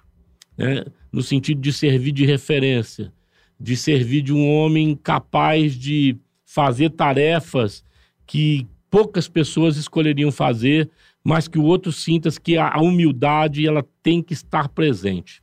né? 0.57 0.85
no 1.11 1.21
sentido 1.21 1.61
de 1.61 1.71
servir 1.71 2.11
de 2.11 2.25
referência, 2.25 3.13
de 3.59 3.77
servir 3.77 4.21
de 4.21 4.33
um 4.33 4.49
homem 4.49 4.95
capaz 4.95 5.75
de 5.75 6.17
fazer 6.45 6.89
tarefas 6.91 7.83
que 8.25 8.67
poucas 8.89 9.27
pessoas 9.27 9.77
escolheriam 9.77 10.31
fazer, 10.31 10.89
mas 11.23 11.47
que 11.47 11.59
o 11.59 11.63
outro 11.63 11.91
sinta 11.91 12.29
que 12.31 12.57
a 12.57 12.79
humildade 12.79 13.67
ela 13.67 13.85
tem 14.01 14.21
que 14.21 14.33
estar 14.33 14.69
presente. 14.69 15.41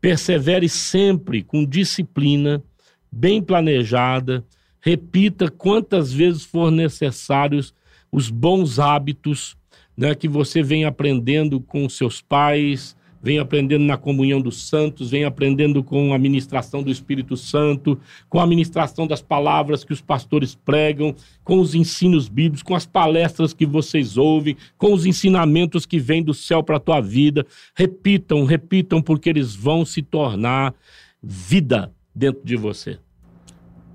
Persevere 0.00 0.68
sempre 0.68 1.42
com 1.42 1.64
disciplina, 1.64 2.62
bem 3.10 3.42
planejada. 3.42 4.44
Repita 4.80 5.50
quantas 5.50 6.12
vezes 6.12 6.44
for 6.44 6.70
necessários 6.70 7.74
os 8.10 8.30
bons 8.30 8.78
hábitos 8.78 9.56
né, 9.96 10.14
que 10.14 10.28
você 10.28 10.62
vem 10.62 10.84
aprendendo 10.84 11.60
com 11.60 11.88
seus 11.88 12.20
pais, 12.20 12.96
vem 13.22 13.38
aprendendo 13.38 13.84
na 13.84 13.96
comunhão 13.96 14.40
dos 14.40 14.68
santos, 14.68 15.10
vem 15.10 15.24
aprendendo 15.24 15.82
com 15.82 16.12
a 16.12 16.18
ministração 16.18 16.82
do 16.82 16.90
Espírito 16.90 17.36
Santo, 17.36 17.98
com 18.28 18.38
a 18.38 18.46
ministração 18.46 19.06
das 19.06 19.20
palavras 19.20 19.82
que 19.82 19.92
os 19.92 20.00
pastores 20.00 20.54
pregam, 20.54 21.14
com 21.42 21.58
os 21.58 21.74
ensinos 21.74 22.28
bíblicos, 22.28 22.62
com 22.62 22.74
as 22.74 22.86
palestras 22.86 23.52
que 23.52 23.66
vocês 23.66 24.16
ouvem, 24.16 24.56
com 24.78 24.92
os 24.92 25.06
ensinamentos 25.06 25.86
que 25.86 25.98
vêm 25.98 26.22
do 26.22 26.34
céu 26.34 26.62
para 26.62 26.76
a 26.76 26.80
tua 26.80 27.00
vida. 27.00 27.44
Repitam, 27.74 28.44
repitam, 28.44 29.02
porque 29.02 29.28
eles 29.28 29.56
vão 29.56 29.84
se 29.84 30.02
tornar 30.02 30.74
vida 31.20 31.92
dentro 32.14 32.42
de 32.44 32.54
você. 32.54 32.98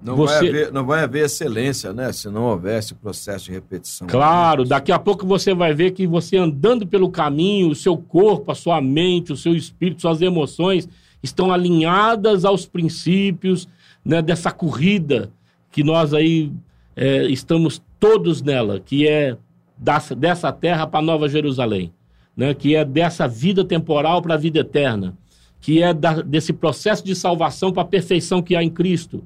Não, 0.03 0.15
você... 0.15 0.39
vai 0.39 0.49
haver, 0.49 0.71
não 0.71 0.85
vai 0.85 1.03
haver 1.03 1.25
excelência, 1.25 1.93
né? 1.93 2.11
Se 2.11 2.27
não 2.29 2.43
houvesse 2.43 2.95
processo 2.95 3.45
de 3.45 3.51
repetição. 3.51 4.07
Claro, 4.07 4.65
daqui 4.65 4.91
a 4.91 4.97
pouco 4.97 5.27
você 5.27 5.53
vai 5.53 5.73
ver 5.73 5.91
que 5.91 6.07
você 6.07 6.37
andando 6.37 6.87
pelo 6.87 7.09
caminho, 7.09 7.69
o 7.69 7.75
seu 7.75 7.95
corpo, 7.95 8.51
a 8.51 8.55
sua 8.55 8.81
mente, 8.81 9.31
o 9.31 9.37
seu 9.37 9.55
espírito, 9.55 10.01
suas 10.01 10.21
emoções 10.21 10.89
estão 11.21 11.51
alinhadas 11.51 12.45
aos 12.45 12.65
princípios 12.65 13.67
né, 14.03 14.21
dessa 14.23 14.51
corrida 14.51 15.31
que 15.69 15.83
nós 15.83 16.13
aí 16.13 16.51
é, 16.95 17.25
estamos 17.25 17.81
todos 17.99 18.41
nela, 18.41 18.79
que 18.79 19.07
é 19.07 19.37
dessa, 19.77 20.51
terra 20.51 20.87
para 20.87 21.01
Nova 21.01 21.29
Jerusalém, 21.29 21.93
né? 22.35 22.55
Que 22.55 22.75
é 22.75 22.83
dessa 22.83 23.27
vida 23.27 23.63
temporal 23.63 24.19
para 24.21 24.33
a 24.33 24.37
vida 24.37 24.59
eterna, 24.59 25.15
que 25.59 25.81
é 25.83 25.93
da, 25.93 26.21
desse 26.23 26.51
processo 26.51 27.05
de 27.05 27.13
salvação 27.13 27.71
para 27.71 27.83
a 27.83 27.85
perfeição 27.85 28.41
que 28.41 28.55
há 28.55 28.63
em 28.63 28.69
Cristo 28.69 29.23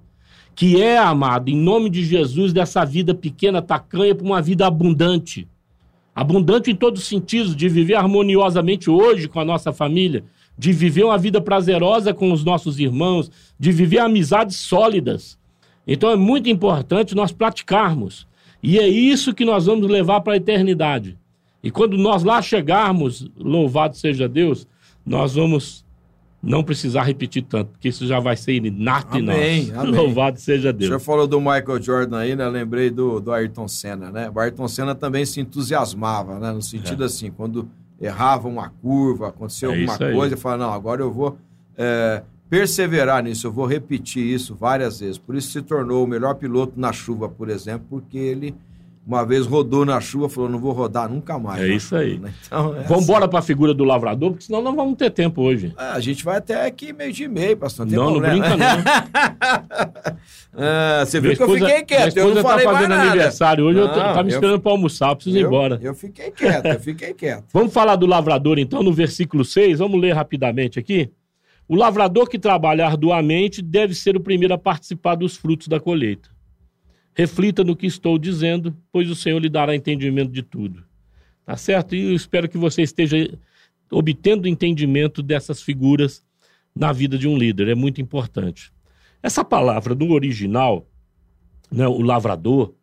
que 0.55 0.81
é, 0.81 0.97
amado, 0.97 1.49
em 1.49 1.57
nome 1.57 1.89
de 1.89 2.03
Jesus, 2.03 2.53
dessa 2.53 2.85
vida 2.85 3.13
pequena, 3.13 3.61
tacanha, 3.61 4.15
para 4.15 4.25
uma 4.25 4.41
vida 4.41 4.65
abundante. 4.65 5.47
Abundante 6.15 6.71
em 6.71 6.75
todos 6.75 7.01
os 7.01 7.07
sentidos, 7.07 7.53
de 7.53 7.67
viver 7.67 7.95
harmoniosamente 7.95 8.89
hoje 8.89 9.27
com 9.27 9.39
a 9.39 9.45
nossa 9.45 9.73
família, 9.73 10.23
de 10.57 10.71
viver 10.71 11.03
uma 11.03 11.17
vida 11.17 11.41
prazerosa 11.41 12.13
com 12.13 12.31
os 12.31 12.45
nossos 12.45 12.79
irmãos, 12.79 13.29
de 13.59 13.71
viver 13.73 13.99
amizades 13.99 14.55
sólidas. 14.55 15.37
Então 15.85 16.09
é 16.09 16.15
muito 16.15 16.49
importante 16.49 17.13
nós 17.13 17.33
praticarmos. 17.33 18.25
E 18.63 18.79
é 18.79 18.87
isso 18.87 19.33
que 19.33 19.43
nós 19.43 19.65
vamos 19.65 19.87
levar 19.89 20.21
para 20.21 20.33
a 20.33 20.37
eternidade. 20.37 21.17
E 21.61 21.69
quando 21.69 21.97
nós 21.97 22.23
lá 22.23 22.41
chegarmos, 22.41 23.29
louvado 23.37 23.97
seja 23.97 24.27
Deus, 24.27 24.65
nós 25.05 25.35
vamos 25.35 25.84
não 26.45 26.63
precisar 26.63 27.03
repetir 27.03 27.43
tanto, 27.43 27.71
porque 27.71 27.89
isso 27.89 28.05
já 28.05 28.19
vai 28.19 28.37
ser 28.37 28.53
inato 28.53 29.17
amém, 29.17 29.63
em 29.63 29.67
nós. 29.67 29.77
Amém. 29.85 29.99
Louvado 29.99 30.39
seja 30.39 30.71
Deus. 30.71 30.85
O 30.85 30.87
senhor 30.87 30.99
falou 30.99 31.27
do 31.27 31.39
Michael 31.39 31.81
Jordan 31.81 32.17
aí, 32.17 32.35
né? 32.35 32.47
Lembrei 32.47 32.89
do, 32.89 33.19
do 33.19 33.31
Ayrton 33.31 33.67
Senna, 33.67 34.11
né? 34.11 34.31
O 34.33 34.39
Ayrton 34.39 34.67
Senna 34.67 34.93
também 34.93 35.25
se 35.25 35.41
entusiasmava, 35.41 36.39
né? 36.39 36.51
No 36.51 36.61
sentido 36.61 37.03
é. 37.03 37.07
assim, 37.07 37.31
quando 37.31 37.67
errava 37.99 38.47
uma 38.47 38.69
curva, 38.69 39.29
aconteceu 39.29 39.71
é 39.71 39.73
alguma 39.73 39.97
coisa, 39.97 40.35
ele 40.35 40.41
falava, 40.41 40.65
não, 40.65 40.73
agora 40.73 41.01
eu 41.01 41.11
vou 41.11 41.37
é, 41.77 42.21
perseverar 42.49 43.23
nisso, 43.23 43.47
eu 43.47 43.51
vou 43.51 43.65
repetir 43.65 44.23
isso 44.23 44.55
várias 44.55 44.99
vezes. 44.99 45.17
Por 45.17 45.35
isso 45.35 45.49
se 45.51 45.61
tornou 45.61 46.03
o 46.03 46.07
melhor 46.07 46.35
piloto 46.35 46.79
na 46.79 46.93
chuva, 46.93 47.27
por 47.27 47.49
exemplo, 47.49 47.87
porque 47.89 48.17
ele 48.17 48.55
uma 49.07 49.23
vez 49.25 49.45
rodou 49.45 49.85
na 49.85 50.01
chuva, 50.01 50.27
falou, 50.27 50.49
não 50.49 50.57
vou 50.59 50.71
rodar 50.71 51.07
nunca 51.09 51.37
mais. 51.37 51.61
É 51.61 51.67
isso 51.67 51.89
chuva, 51.89 52.01
aí. 52.01 52.17
né? 52.17 52.33
Então, 52.47 52.75
é 52.75 52.81
Vamos 52.83 53.03
embora 53.03 53.27
para 53.27 53.39
a 53.39 53.41
figura 53.41 53.73
do 53.73 53.83
lavrador, 53.83 54.31
porque 54.31 54.45
senão 54.45 54.61
não 54.61 54.75
vamos 54.75 54.95
ter 54.95 55.11
tempo 55.11 55.41
hoje. 55.41 55.67
assim. 55.67 55.75
Ah, 55.77 55.93
a 55.93 55.99
gente 55.99 56.23
vai 56.23 56.37
até 56.37 56.65
aqui 56.65 56.91
meio 56.91 57.13
de 57.13 57.27
meio, 57.27 57.55
pastor. 57.57 57.85
Não, 57.85 58.05
Não, 58.05 58.13
não 58.13 58.19
brinca 58.21 58.57
não. 58.57 58.65
Ah, 60.57 61.03
você 61.05 61.19
viu 61.19 61.35
que 61.35 61.43
eu 61.43 61.49
fiquei 61.53 61.83
quieto, 61.83 62.13
minha 62.13 62.25
eu 62.25 62.29
não 62.29 62.37
esposa 62.37 62.49
falei 62.49 62.65
tá 62.65 62.71
mais 62.71 62.83
fazendo 62.85 62.97
nada. 62.97 63.09
aniversário 63.11 63.65
hoje, 63.65 63.79
eu 63.79 63.87
Não, 63.87 63.93
tá 63.93 64.23
me 64.23 64.31
eu- 64.31 64.35
esperando 64.35 64.59
para 64.61 64.71
almoçar, 64.71 65.09
eu 65.11 65.15
preciso 65.15 65.37
ir 65.37 65.41
eu, 65.41 65.47
embora. 65.47 65.79
Eu 65.81 65.93
fiquei 65.95 66.31
quieto, 66.31 66.65
eu 66.65 66.79
fiquei 66.79 67.13
quieto. 67.13 67.45
Vamos 67.53 67.73
falar 67.73 67.95
do 67.95 68.05
lavrador, 68.05 68.57
então, 68.59 68.81
no 68.81 68.91
versículo 68.93 69.43
6. 69.45 69.79
Vamos 69.79 69.99
ler 69.99 70.13
rapidamente 70.13 70.79
aqui. 70.79 71.11
O 71.67 71.75
lavrador 71.75 72.29
que 72.29 72.37
trabalha 72.37 72.85
arduamente 72.85 73.61
deve 73.61 73.95
ser 73.95 74.15
o 74.15 74.19
primeiro 74.19 74.53
a 74.53 74.57
participar 74.57 75.15
dos 75.15 75.35
frutos 75.35 75.67
da 75.67 75.79
colheita. 75.79 76.29
Reflita 77.15 77.63
no 77.63 77.75
que 77.75 77.87
estou 77.87 78.17
dizendo, 78.17 78.75
pois 78.91 79.09
o 79.09 79.15
Senhor 79.15 79.39
lhe 79.39 79.49
dará 79.49 79.75
entendimento 79.75 80.31
de 80.31 80.43
tudo. 80.43 80.83
Tá 81.45 81.55
certo? 81.55 81.95
E 81.95 82.09
eu 82.09 82.13
espero 82.15 82.49
que 82.49 82.57
você 82.57 82.81
esteja 82.81 83.15
obtendo 83.89 84.47
entendimento 84.47 85.23
dessas 85.23 85.61
figuras 85.61 86.25
na 86.75 86.91
vida 86.91 87.17
de 87.17 87.27
um 87.27 87.37
líder. 87.37 87.69
É 87.69 87.75
muito 87.75 88.01
importante. 88.01 88.73
Essa 89.23 89.45
palavra, 89.45 89.95
no 89.95 90.11
original, 90.11 90.85
né, 91.71 91.87
o 91.87 92.01
lavrador, 92.01 92.73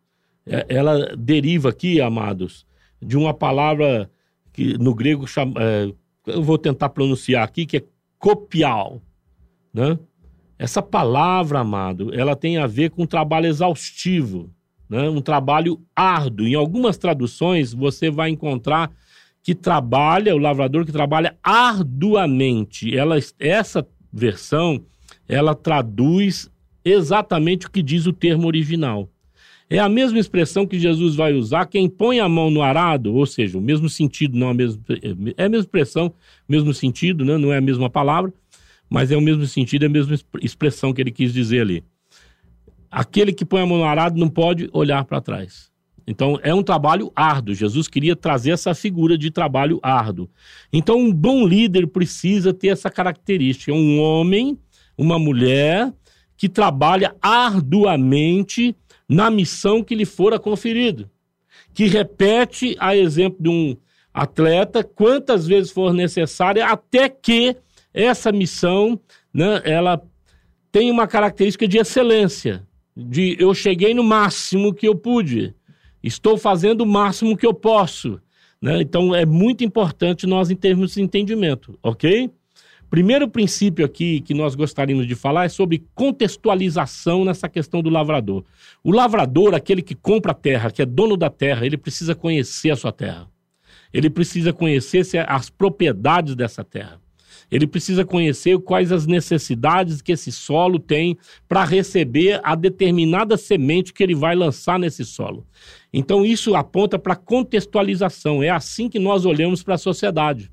é- 0.45 0.65
ela 0.67 1.15
deriva 1.15 1.69
aqui, 1.69 2.01
amados, 2.01 2.65
de 3.01 3.15
uma 3.15 3.33
palavra 3.33 4.09
que 4.51 4.77
no 4.77 4.95
grego 4.95 5.27
chama, 5.27 5.53
é, 5.61 5.93
eu 6.27 6.41
vou 6.41 6.57
tentar 6.57 6.89
pronunciar 6.89 7.43
aqui, 7.43 7.65
que 7.65 7.77
é 7.77 7.83
copial, 8.17 9.01
né? 9.73 9.97
Essa 10.63 10.81
palavra, 10.81 11.59
amado, 11.59 12.17
ela 12.17 12.37
tem 12.37 12.55
a 12.55 12.65
ver 12.65 12.89
com 12.89 13.03
um 13.03 13.05
trabalho 13.05 13.47
exaustivo, 13.47 14.49
né? 14.89 15.09
um 15.09 15.19
trabalho 15.19 15.81
árduo. 15.93 16.47
Em 16.47 16.55
algumas 16.55 16.97
traduções, 16.97 17.73
você 17.73 18.09
vai 18.09 18.29
encontrar 18.29 18.89
que 19.43 19.53
trabalha, 19.53 20.33
o 20.33 20.37
lavrador 20.37 20.85
que 20.85 20.91
trabalha 20.93 21.37
arduamente. 21.43 22.97
Ela, 22.97 23.17
essa 23.37 23.85
versão, 24.09 24.81
ela 25.27 25.53
traduz 25.53 26.49
exatamente 26.85 27.67
o 27.67 27.69
que 27.69 27.83
diz 27.83 28.05
o 28.05 28.13
termo 28.13 28.47
original. 28.47 29.09
É 29.69 29.79
a 29.79 29.89
mesma 29.89 30.17
expressão 30.17 30.65
que 30.65 30.79
Jesus 30.79 31.13
vai 31.13 31.33
usar, 31.33 31.65
quem 31.65 31.89
põe 31.89 32.21
a 32.21 32.29
mão 32.29 32.49
no 32.49 32.61
arado, 32.61 33.13
ou 33.13 33.25
seja, 33.25 33.57
o 33.57 33.61
mesmo 33.61 33.89
sentido, 33.89 34.37
não 34.37 34.47
a 34.47 34.53
mesma, 34.53 34.81
é 35.35 35.43
a 35.43 35.49
mesma 35.49 35.65
expressão, 35.65 36.13
mesmo 36.47 36.73
sentido, 36.73 37.25
né? 37.25 37.37
não 37.37 37.51
é 37.51 37.57
a 37.57 37.61
mesma 37.61 37.89
palavra, 37.89 38.33
mas 38.93 39.09
é 39.09 39.17
o 39.17 39.21
mesmo 39.21 39.47
sentido, 39.47 39.81
é 39.81 39.85
a 39.87 39.89
mesma 39.89 40.13
exp- 40.13 40.37
expressão 40.39 40.93
que 40.93 41.01
ele 41.01 41.09
quis 41.09 41.33
dizer 41.33 41.61
ali. 41.61 41.83
Aquele 42.91 43.33
que 43.33 43.43
põe 43.43 43.63
a 43.63 43.65
mão 43.65 43.79
no 43.79 43.85
arado 43.85 44.19
não 44.19 44.29
pode 44.29 44.69
olhar 44.71 45.03
para 45.03 45.19
trás. 45.19 45.71
Então, 46.05 46.39
é 46.43 46.53
um 46.53 46.61
trabalho 46.61 47.11
árduo. 47.15 47.55
Jesus 47.55 47.87
queria 47.87 48.15
trazer 48.15 48.51
essa 48.51 48.75
figura 48.75 49.17
de 49.17 49.31
trabalho 49.31 49.79
árduo. 49.81 50.29
Então, 50.71 50.99
um 50.99 51.11
bom 51.11 51.47
líder 51.47 51.87
precisa 51.87 52.53
ter 52.53 52.67
essa 52.67 52.87
característica. 52.87 53.71
É 53.71 53.73
um 53.73 53.99
homem, 53.99 54.59
uma 54.95 55.17
mulher 55.17 55.91
que 56.37 56.47
trabalha 56.47 57.15
arduamente 57.19 58.75
na 59.09 59.31
missão 59.31 59.83
que 59.83 59.95
lhe 59.95 60.05
fora 60.05 60.37
conferida. 60.37 61.09
Que 61.73 61.87
repete, 61.87 62.75
a 62.79 62.95
exemplo 62.95 63.41
de 63.41 63.49
um 63.49 63.75
atleta, 64.13 64.83
quantas 64.83 65.47
vezes 65.47 65.71
for 65.71 65.91
necessária, 65.95 66.67
até 66.67 67.09
que 67.09 67.57
essa 67.93 68.31
missão 68.31 68.99
né, 69.33 69.61
ela 69.63 70.01
tem 70.71 70.89
uma 70.89 71.07
característica 71.07 71.67
de 71.67 71.77
excelência. 71.77 72.65
De 72.95 73.37
eu 73.39 73.53
cheguei 73.53 73.93
no 73.93 74.03
máximo 74.03 74.73
que 74.73 74.87
eu 74.87 74.95
pude. 74.95 75.55
Estou 76.01 76.37
fazendo 76.37 76.81
o 76.81 76.85
máximo 76.85 77.37
que 77.37 77.45
eu 77.45 77.53
posso. 77.53 78.19
Né? 78.61 78.81
Então 78.81 79.13
é 79.13 79.25
muito 79.25 79.63
importante 79.63 80.25
nós 80.25 80.49
em 80.49 80.55
termos 80.55 80.93
de 80.93 81.01
entendimento, 81.01 81.77
ok? 81.83 82.31
Primeiro 82.89 83.27
princípio 83.27 83.83
aqui 83.83 84.21
que 84.21 84.35
nós 84.35 84.53
gostaríamos 84.53 85.07
de 85.07 85.15
falar 85.15 85.45
é 85.45 85.49
sobre 85.49 85.83
contextualização 85.95 87.25
nessa 87.25 87.49
questão 87.49 87.81
do 87.81 87.89
lavrador. 87.89 88.45
O 88.83 88.91
lavrador, 88.91 89.55
aquele 89.55 89.81
que 89.81 89.95
compra 89.95 90.31
a 90.31 90.35
terra, 90.35 90.69
que 90.69 90.81
é 90.81 90.85
dono 90.85 91.17
da 91.17 91.29
terra, 91.29 91.65
ele 91.65 91.75
precisa 91.75 92.13
conhecer 92.13 92.69
a 92.69 92.75
sua 92.75 92.91
terra. 92.91 93.27
Ele 93.91 94.11
precisa 94.11 94.53
conhecer 94.53 95.03
as 95.27 95.49
propriedades 95.49 96.35
dessa 96.35 96.63
terra. 96.63 97.02
Ele 97.51 97.67
precisa 97.67 98.05
conhecer 98.05 98.57
quais 98.59 98.91
as 98.91 99.05
necessidades 99.05 100.01
que 100.01 100.11
esse 100.11 100.31
solo 100.31 100.79
tem 100.79 101.17
para 101.47 101.63
receber 101.63 102.39
a 102.43 102.55
determinada 102.55 103.37
semente 103.37 103.93
que 103.93 104.03
ele 104.03 104.15
vai 104.15 104.35
lançar 104.35 104.79
nesse 104.79 105.05
solo. 105.05 105.45
Então, 105.91 106.25
isso 106.25 106.55
aponta 106.55 106.97
para 106.97 107.15
contextualização. 107.15 108.41
É 108.41 108.49
assim 108.49 108.89
que 108.89 108.99
nós 108.99 109.25
olhamos 109.25 109.61
para 109.61 109.75
a 109.75 109.77
sociedade. 109.77 110.51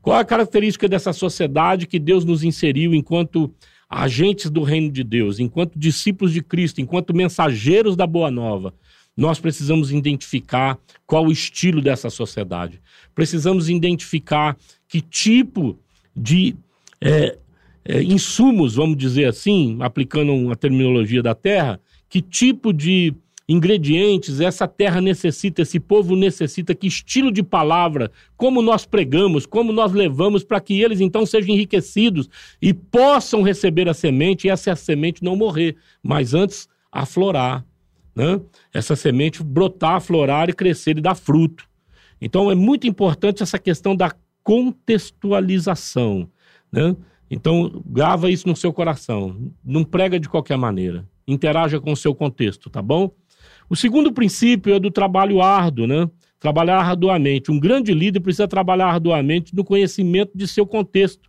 Qual 0.00 0.16
é 0.16 0.20
a 0.20 0.24
característica 0.24 0.88
dessa 0.88 1.12
sociedade 1.12 1.86
que 1.86 1.98
Deus 1.98 2.24
nos 2.24 2.44
inseriu 2.44 2.94
enquanto 2.94 3.52
agentes 3.90 4.50
do 4.50 4.62
reino 4.62 4.90
de 4.90 5.02
Deus, 5.02 5.40
enquanto 5.40 5.78
discípulos 5.78 6.32
de 6.32 6.42
Cristo, 6.42 6.80
enquanto 6.80 7.14
mensageiros 7.14 7.96
da 7.96 8.06
Boa 8.06 8.30
Nova? 8.30 8.74
Nós 9.16 9.40
precisamos 9.40 9.90
identificar 9.90 10.78
qual 11.04 11.26
o 11.26 11.32
estilo 11.32 11.82
dessa 11.82 12.08
sociedade. 12.08 12.80
Precisamos 13.14 13.68
identificar 13.68 14.56
que 14.88 15.00
tipo 15.00 15.76
de 16.18 16.56
é, 17.00 17.38
é, 17.84 18.02
insumos, 18.02 18.74
vamos 18.74 18.96
dizer 18.96 19.26
assim, 19.26 19.78
aplicando 19.80 20.32
uma 20.32 20.56
terminologia 20.56 21.22
da 21.22 21.34
terra, 21.34 21.80
que 22.08 22.20
tipo 22.20 22.72
de 22.72 23.14
ingredientes 23.48 24.40
essa 24.40 24.68
terra 24.68 25.00
necessita, 25.00 25.62
esse 25.62 25.80
povo 25.80 26.14
necessita, 26.14 26.74
que 26.74 26.86
estilo 26.86 27.32
de 27.32 27.42
palavra, 27.42 28.10
como 28.36 28.60
nós 28.60 28.84
pregamos, 28.84 29.46
como 29.46 29.72
nós 29.72 29.92
levamos 29.92 30.44
para 30.44 30.60
que 30.60 30.82
eles 30.82 31.00
então 31.00 31.24
sejam 31.24 31.54
enriquecidos 31.54 32.28
e 32.60 32.74
possam 32.74 33.40
receber 33.40 33.88
a 33.88 33.94
semente 33.94 34.46
e 34.46 34.50
essa 34.50 34.76
semente 34.76 35.24
não 35.24 35.34
morrer, 35.34 35.76
mas 36.02 36.34
antes 36.34 36.68
aflorar, 36.92 37.64
né? 38.14 38.38
Essa 38.72 38.94
semente 38.94 39.42
brotar, 39.42 39.94
aflorar 39.94 40.50
e 40.50 40.52
crescer 40.52 40.98
e 40.98 41.00
dar 41.00 41.14
fruto. 41.14 41.64
Então 42.20 42.50
é 42.50 42.54
muito 42.54 42.86
importante 42.86 43.42
essa 43.42 43.58
questão 43.58 43.96
da 43.96 44.12
contextualização, 44.48 46.26
né? 46.72 46.96
Então 47.30 47.82
grava 47.84 48.30
isso 48.30 48.48
no 48.48 48.56
seu 48.56 48.72
coração. 48.72 49.52
Não 49.62 49.84
prega 49.84 50.18
de 50.18 50.26
qualquer 50.26 50.56
maneira. 50.56 51.06
Interaja 51.26 51.78
com 51.78 51.92
o 51.92 51.96
seu 51.96 52.14
contexto, 52.14 52.70
tá 52.70 52.80
bom? 52.80 53.10
O 53.68 53.76
segundo 53.76 54.10
princípio 54.10 54.72
é 54.72 54.80
do 54.80 54.90
trabalho 54.90 55.42
árduo, 55.42 55.86
né? 55.86 56.08
Trabalhar 56.40 56.80
arduamente. 56.80 57.52
Um 57.52 57.60
grande 57.60 57.92
líder 57.92 58.20
precisa 58.20 58.48
trabalhar 58.48 58.86
arduamente 58.86 59.54
no 59.54 59.62
conhecimento 59.62 60.30
de 60.34 60.48
seu 60.48 60.66
contexto 60.66 61.28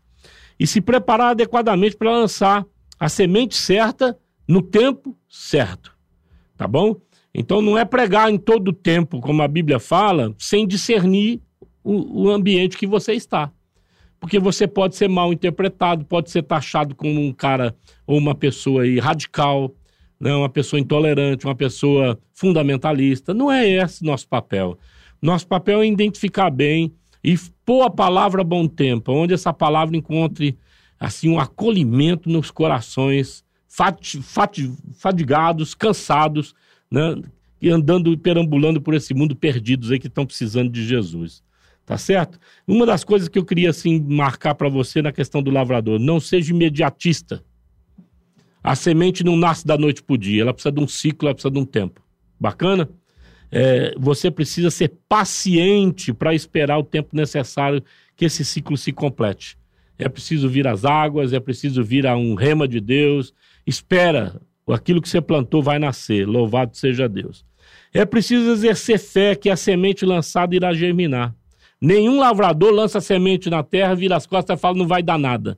e 0.58 0.66
se 0.66 0.80
preparar 0.80 1.32
adequadamente 1.32 1.98
para 1.98 2.12
lançar 2.12 2.66
a 2.98 3.10
semente 3.10 3.58
certa 3.58 4.18
no 4.48 4.62
tempo 4.62 5.14
certo. 5.28 5.94
Tá 6.56 6.66
bom? 6.66 6.96
Então 7.36 7.62
não 7.62 7.78
é 7.78 7.84
pregar 7.84 8.32
em 8.32 8.38
todo 8.38 8.70
o 8.70 8.74
tempo, 8.74 9.20
como 9.20 9.42
a 9.42 9.48
Bíblia 9.48 9.78
fala, 9.78 10.34
sem 10.38 10.66
discernir 10.66 11.42
o, 11.90 12.24
o 12.24 12.30
ambiente 12.30 12.78
que 12.78 12.86
você 12.86 13.14
está. 13.14 13.52
Porque 14.20 14.38
você 14.38 14.68
pode 14.68 14.96
ser 14.96 15.08
mal 15.08 15.32
interpretado, 15.32 16.06
pode 16.06 16.30
ser 16.30 16.44
taxado 16.44 16.94
como 16.94 17.22
um 17.22 17.32
cara 17.32 17.76
ou 18.06 18.18
uma 18.18 18.36
pessoa 18.36 18.84
aí 18.84 19.00
radical, 19.00 19.74
né? 20.20 20.36
uma 20.36 20.50
pessoa 20.50 20.80
intolerante, 20.80 21.46
uma 21.46 21.56
pessoa 21.56 22.20
fundamentalista. 22.34 23.34
Não 23.34 23.52
é 23.52 23.68
esse 23.68 24.04
nosso 24.04 24.28
papel. 24.28 24.78
Nosso 25.22 25.48
papel 25.48 25.82
é 25.82 25.88
identificar 25.88 26.50
bem 26.50 26.94
e 27.24 27.36
pôr 27.66 27.84
a 27.84 27.90
palavra 27.90 28.44
bom 28.44 28.68
tempo, 28.68 29.12
onde 29.12 29.34
essa 29.34 29.54
palavra 29.54 29.96
encontre 29.96 30.58
assim 31.00 31.30
um 31.30 31.40
acolhimento 31.40 32.30
nos 32.30 32.52
corações 32.52 33.44
fati- 33.68 34.22
fati- 34.22 34.74
fadigados, 34.94 35.74
cansados, 35.74 36.54
né? 36.92 37.16
andando 37.72 38.12
e 38.12 38.18
perambulando 38.18 38.82
por 38.82 38.94
esse 38.94 39.14
mundo 39.14 39.36
perdidos 39.36 39.92
aí 39.92 40.00
que 40.00 40.08
estão 40.08 40.26
precisando 40.26 40.70
de 40.70 40.86
Jesus. 40.86 41.42
Tá 41.90 41.98
certo? 41.98 42.40
Uma 42.68 42.86
das 42.86 43.04
coisas 43.04 43.28
que 43.28 43.40
eu 43.40 43.44
queria 43.44 43.72
assim 43.72 44.00
marcar 44.00 44.54
para 44.54 44.70
você 44.70 45.02
na 45.02 45.12
questão 45.12 45.42
do 45.42 45.50
lavrador, 45.50 45.98
não 45.98 46.20
seja 46.20 46.54
imediatista. 46.54 47.44
A 48.62 48.76
semente 48.76 49.24
não 49.24 49.36
nasce 49.36 49.66
da 49.66 49.76
noite 49.76 50.04
para 50.04 50.14
o 50.14 50.18
dia, 50.18 50.44
ela 50.44 50.54
precisa 50.54 50.72
de 50.72 50.80
um 50.80 50.88
ciclo, 50.88 51.28
ela 51.28 51.34
precisa 51.34 51.52
de 51.52 51.58
um 51.58 51.66
tempo. 51.66 52.00
Bacana? 52.40 52.88
É, 53.52 53.96
você 53.98 54.30
precisa 54.30 54.70
ser 54.70 55.00
paciente 55.10 56.14
para 56.14 56.32
esperar 56.32 56.78
o 56.78 56.84
tempo 56.84 57.16
necessário 57.16 57.84
que 58.16 58.26
esse 58.26 58.46
ciclo 58.46 58.78
se 58.78 58.92
complete. 58.92 59.58
É 59.98 60.08
preciso 60.08 60.48
vir 60.48 60.68
as 60.68 60.86
águas, 60.86 61.34
é 61.34 61.40
preciso 61.40 61.84
vir 61.84 62.06
a 62.06 62.16
um 62.16 62.36
rema 62.36 62.68
de 62.68 62.80
Deus. 62.80 63.34
Espera, 63.66 64.40
aquilo 64.70 65.02
que 65.02 65.10
você 65.10 65.22
plantou 65.22 65.64
vai 65.64 65.80
nascer. 65.80 66.28
Louvado 66.28 66.78
seja 66.78 67.10
Deus. 67.10 67.44
É 67.92 68.06
preciso 68.06 68.52
exercer 68.52 69.00
fé 69.00 69.36
que 69.36 69.50
a 69.50 69.56
semente 69.56 70.06
lançada 70.06 70.56
irá 70.56 70.72
germinar. 70.72 71.34
Nenhum 71.82 72.20
lavrador 72.20 72.72
lança 72.74 73.00
semente 73.00 73.50
na 73.50 73.64
terra, 73.64 73.96
vira 73.96 74.16
as 74.16 74.26
costas 74.26 74.58
e 74.58 74.62
fala 74.62 74.78
não 74.78 74.88
vai 74.88 75.02
dar 75.02 75.18
nada. 75.18 75.58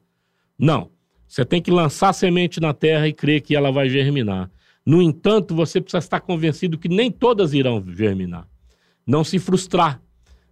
Não. 0.57 0.89
Você 1.27 1.45
tem 1.45 1.61
que 1.61 1.71
lançar 1.71 2.13
semente 2.13 2.59
na 2.59 2.73
terra 2.73 3.07
e 3.07 3.13
crer 3.13 3.41
que 3.41 3.55
ela 3.55 3.71
vai 3.71 3.89
germinar. 3.89 4.51
No 4.85 5.01
entanto, 5.01 5.55
você 5.55 5.79
precisa 5.79 5.99
estar 5.99 6.19
convencido 6.19 6.77
que 6.77 6.89
nem 6.89 7.09
todas 7.09 7.53
irão 7.53 7.83
germinar. 7.87 8.47
Não 9.07 9.23
se 9.23 9.39
frustrar 9.39 10.01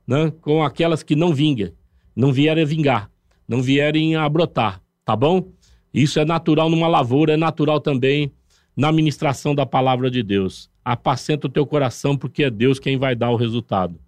né, 0.07 0.31
com 0.41 0.63
aquelas 0.63 1.03
que 1.03 1.15
não 1.15 1.33
vingam, 1.33 1.71
não 2.15 2.31
vierem 2.31 2.63
a 2.63 2.65
vingar, 2.65 3.11
não 3.47 3.61
vierem 3.61 4.15
a 4.15 4.27
brotar, 4.27 4.81
tá 5.05 5.15
bom? 5.15 5.51
Isso 5.93 6.19
é 6.19 6.25
natural 6.25 6.69
numa 6.69 6.87
lavoura, 6.87 7.33
é 7.33 7.37
natural 7.37 7.79
também 7.79 8.31
na 8.75 8.91
ministração 8.91 9.53
da 9.53 9.65
palavra 9.65 10.09
de 10.09 10.23
Deus. 10.23 10.69
Apacenta 10.83 11.47
o 11.47 11.49
teu 11.49 11.65
coração, 11.65 12.15
porque 12.15 12.43
é 12.45 12.49
Deus 12.49 12.79
quem 12.79 12.97
vai 12.97 13.15
dar 13.15 13.31
o 13.31 13.35
resultado. 13.35 13.99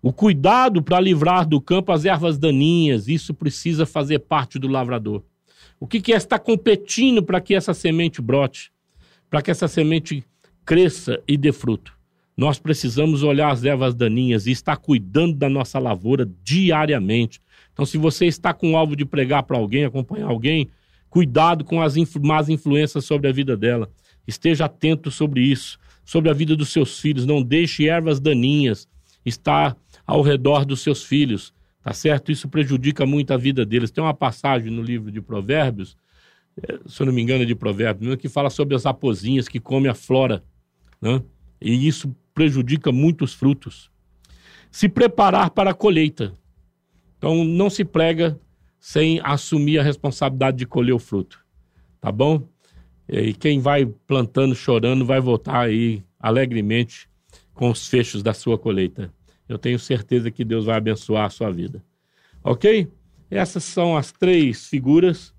O 0.00 0.12
cuidado 0.12 0.80
para 0.80 1.00
livrar 1.00 1.46
do 1.46 1.60
campo 1.60 1.90
as 1.90 2.04
ervas 2.04 2.38
daninhas, 2.38 3.08
isso 3.08 3.34
precisa 3.34 3.84
fazer 3.84 4.20
parte 4.20 4.58
do 4.58 4.68
lavrador. 4.68 5.24
O 5.80 5.86
que, 5.86 6.00
que 6.00 6.12
é 6.12 6.16
estar 6.16 6.38
competindo 6.38 7.22
para 7.22 7.40
que 7.40 7.54
essa 7.54 7.74
semente 7.74 8.22
brote? 8.22 8.70
Para 9.28 9.42
que 9.42 9.50
essa 9.50 9.66
semente 9.66 10.24
cresça 10.64 11.20
e 11.26 11.36
dê 11.36 11.52
fruto. 11.52 11.96
Nós 12.36 12.58
precisamos 12.58 13.24
olhar 13.24 13.50
as 13.50 13.64
ervas 13.64 13.94
daninhas 13.96 14.46
e 14.46 14.52
estar 14.52 14.76
cuidando 14.76 15.34
da 15.34 15.48
nossa 15.48 15.78
lavoura 15.80 16.30
diariamente. 16.44 17.40
Então, 17.72 17.84
se 17.84 17.98
você 17.98 18.26
está 18.26 18.54
com 18.54 18.72
o 18.72 18.76
alvo 18.76 18.94
de 18.94 19.04
pregar 19.04 19.42
para 19.42 19.56
alguém, 19.56 19.84
acompanhar 19.84 20.28
alguém, 20.28 20.68
cuidado 21.10 21.64
com 21.64 21.82
as 21.82 21.96
influ 21.96 22.24
más 22.24 22.48
influências 22.48 23.04
sobre 23.04 23.28
a 23.28 23.32
vida 23.32 23.56
dela. 23.56 23.90
Esteja 24.26 24.66
atento 24.66 25.10
sobre 25.10 25.40
isso, 25.40 25.78
sobre 26.04 26.30
a 26.30 26.32
vida 26.32 26.54
dos 26.54 26.68
seus 26.68 27.00
filhos. 27.00 27.26
Não 27.26 27.42
deixe 27.42 27.88
ervas 27.88 28.20
daninhas 28.20 28.88
estar 29.24 29.76
ao 30.08 30.22
redor 30.22 30.64
dos 30.64 30.80
seus 30.80 31.04
filhos, 31.04 31.52
tá 31.82 31.92
certo? 31.92 32.32
Isso 32.32 32.48
prejudica 32.48 33.04
muito 33.04 33.30
a 33.34 33.36
vida 33.36 33.66
deles. 33.66 33.90
Tem 33.90 34.02
uma 34.02 34.14
passagem 34.14 34.72
no 34.72 34.80
livro 34.82 35.12
de 35.12 35.20
Provérbios, 35.20 35.98
eh, 36.62 36.80
se 36.86 37.02
eu 37.02 37.06
não 37.06 37.12
me 37.12 37.20
engano 37.20 37.42
é 37.42 37.46
de 37.46 37.54
Provérbios, 37.54 38.16
que 38.16 38.26
fala 38.26 38.48
sobre 38.48 38.74
as 38.74 38.84
raposinhas 38.84 39.46
que 39.48 39.60
comem 39.60 39.90
a 39.90 39.94
flora, 39.94 40.42
né? 40.98 41.22
E 41.60 41.86
isso 41.86 42.16
prejudica 42.32 42.90
muito 42.90 43.22
os 43.22 43.34
frutos. 43.34 43.90
Se 44.70 44.88
preparar 44.88 45.50
para 45.50 45.72
a 45.72 45.74
colheita. 45.74 46.32
Então, 47.18 47.44
não 47.44 47.68
se 47.68 47.84
prega 47.84 48.40
sem 48.80 49.20
assumir 49.22 49.78
a 49.78 49.82
responsabilidade 49.82 50.56
de 50.56 50.66
colher 50.66 50.94
o 50.94 50.98
fruto. 50.98 51.44
Tá 52.00 52.10
bom? 52.10 52.48
E 53.06 53.34
quem 53.34 53.60
vai 53.60 53.84
plantando, 53.84 54.54
chorando, 54.54 55.04
vai 55.04 55.20
voltar 55.20 55.60
aí 55.60 56.02
alegremente 56.18 57.10
com 57.52 57.70
os 57.70 57.88
fechos 57.88 58.22
da 58.22 58.32
sua 58.32 58.56
colheita. 58.56 59.12
Eu 59.48 59.58
tenho 59.58 59.78
certeza 59.78 60.30
que 60.30 60.44
Deus 60.44 60.66
vai 60.66 60.76
abençoar 60.76 61.24
a 61.24 61.30
sua 61.30 61.50
vida. 61.50 61.82
Ok? 62.42 62.88
Essas 63.30 63.64
são 63.64 63.96
as 63.96 64.12
três 64.12 64.66
figuras, 64.66 65.34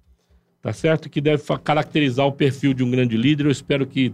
tá 0.62 0.74
certo? 0.74 1.10
Que 1.10 1.22
deve 1.22 1.44
caracterizar 1.64 2.26
o 2.26 2.32
perfil 2.32 2.74
de 2.74 2.84
um 2.84 2.92
grande 2.92 3.18
líder. 3.18 3.46
Eu 3.46 3.52
espero 3.52 3.86
que 3.86 4.14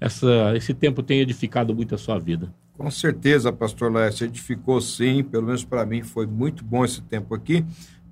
essa, 0.00 0.56
esse 0.56 0.74
tempo 0.74 1.02
tenha 1.02 1.22
edificado 1.22 1.74
muito 1.74 1.94
a 1.94 1.98
sua 1.98 2.18
vida. 2.18 2.52
Com 2.76 2.90
certeza, 2.90 3.52
pastor 3.52 3.92
Lécio, 3.92 4.24
edificou 4.24 4.80
sim, 4.80 5.22
pelo 5.22 5.44
menos 5.46 5.64
para 5.64 5.84
mim 5.84 6.02
foi 6.02 6.26
muito 6.26 6.64
bom 6.64 6.84
esse 6.84 7.02
tempo 7.02 7.34
aqui. 7.34 7.64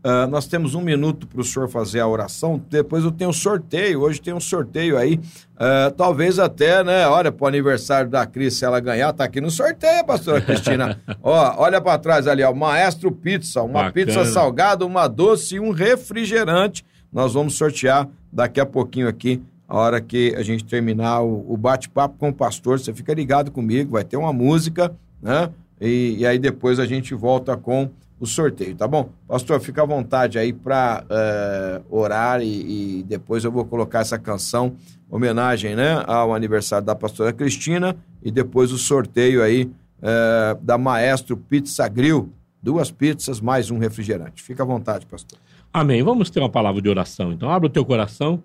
Uh, 0.03 0.27
nós 0.31 0.47
temos 0.47 0.75
um 0.75 0.81
minuto 0.81 1.27
para 1.27 1.41
o 1.41 1.45
senhor 1.45 1.69
fazer 1.69 2.01
a 2.01 2.09
oração. 2.09 2.61
Depois 2.71 3.05
eu 3.05 3.13
tenho 3.13 3.29
um 3.29 3.35
sorteio. 3.35 4.01
Hoje 4.01 4.21
tem 4.21 4.33
um 4.33 4.41
sorteio 4.41 4.97
aí. 4.97 5.21
Uh, 5.57 5.91
talvez 5.95 6.39
até, 6.39 6.83
né? 6.83 7.07
Olha, 7.07 7.31
para 7.31 7.45
o 7.45 7.49
aniversário 7.49 8.09
da 8.09 8.25
Cris, 8.25 8.55
se 8.55 8.65
ela 8.65 8.81
ganhar, 8.81 9.13
tá 9.13 9.25
aqui 9.25 9.43
no 9.43 9.51
sorteio, 9.51 10.05
pastora 10.07 10.41
Cristina. 10.43 10.99
ó, 11.23 11.63
olha 11.63 11.81
para 11.83 11.99
trás 11.99 12.27
ali, 12.27 12.43
ó. 12.43 12.55
Maestro 12.55 13.13
Pizza. 13.13 13.61
Uma 13.63 13.85
Bacana. 13.85 13.93
pizza 13.93 14.25
salgada, 14.25 14.87
uma 14.87 15.07
doce 15.07 15.57
e 15.57 15.61
um 15.61 15.71
refrigerante. 15.71 16.83
Nós 17.13 17.35
vamos 17.35 17.55
sortear 17.55 18.09
daqui 18.33 18.59
a 18.59 18.67
pouquinho 18.67 19.07
aqui. 19.07 19.43
A 19.69 19.77
hora 19.77 20.01
que 20.01 20.35
a 20.35 20.43
gente 20.43 20.65
terminar 20.65 21.21
o, 21.21 21.57
bate-papo 21.57 22.17
com 22.19 22.31
o 22.31 22.35
pastor, 22.35 22.81
você 22.81 22.93
fica 22.93 23.15
ligado 23.15 23.53
comigo, 23.53 23.93
vai 23.93 24.03
ter 24.03 24.17
uma 24.17 24.33
música, 24.33 24.93
né? 25.23 25.51
E, 25.81 26.17
e 26.19 26.27
aí 26.27 26.39
depois 26.39 26.81
a 26.81 26.87
gente 26.87 27.15
volta 27.15 27.57
com 27.57 27.89
o 28.21 28.27
sorteio, 28.27 28.77
tá 28.77 28.87
bom? 28.87 29.09
Pastor, 29.27 29.59
fica 29.61 29.83
à 29.83 29.87
vontade 29.87 30.39
aí 30.39 30.53
para 30.53 31.03
uh, 31.05 31.07
eh, 31.11 31.83
orar 31.89 32.43
e, 32.43 32.99
e, 32.99 33.03
depois 33.03 33.45
eu 33.45 33.51
vou 33.51 33.65
colocar 33.65 34.01
essa 34.01 34.19
canção, 34.19 34.77
homenagem, 35.11 35.75
né, 35.75 36.05
ao 36.07 36.35
aniversário 36.35 36.85
da 36.85 36.95
pastora 36.95 37.33
Cristina 37.33 37.97
e 38.23 38.31
depois 38.31 38.73
o 38.73 38.79
sorteio 38.79 39.43
aí 39.43 39.65
uh, 39.65 40.63
da 40.63 40.77
Maestro 40.77 41.35
Pizza 41.35 41.89
Grill, 41.89 42.31
duas 42.63 42.91
pizzas 42.91 43.41
mais 43.41 43.71
um 43.71 43.79
refrigerante. 43.79 44.43
Fica 44.43 44.65
à 44.65 44.67
vontade, 44.67 45.07
pastor. 45.07 45.39
Amém. 45.73 46.03
Vamos 46.03 46.29
ter 46.29 46.41
uma 46.41 46.51
palavra 46.51 46.83
de 46.83 46.91
oração. 46.91 47.33
Então, 47.33 47.49
abra 47.49 47.69
o 47.69 47.71
teu 47.71 47.87
coração. 47.87 48.43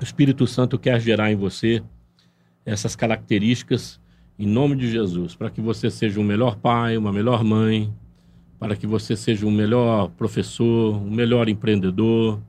O 0.00 0.02
Espírito 0.02 0.48
Santo 0.48 0.78
quer 0.80 1.00
gerar 1.00 1.30
em 1.30 1.36
você 1.36 1.80
essas 2.64 2.96
características 2.96 4.00
em 4.38 4.46
nome 4.46 4.76
de 4.76 4.90
Jesus, 4.90 5.34
para 5.34 5.48
que 5.48 5.60
você 5.60 5.90
seja 5.90 6.20
um 6.20 6.24
melhor 6.24 6.56
pai, 6.56 6.96
uma 6.96 7.12
melhor 7.12 7.42
mãe, 7.42 7.92
para 8.58 8.74
que 8.76 8.86
você 8.86 9.16
seja 9.16 9.46
um 9.46 9.50
melhor 9.50 10.08
professor, 10.10 10.96
um 10.96 11.10
melhor 11.10 11.48
empreendedor, 11.48 12.40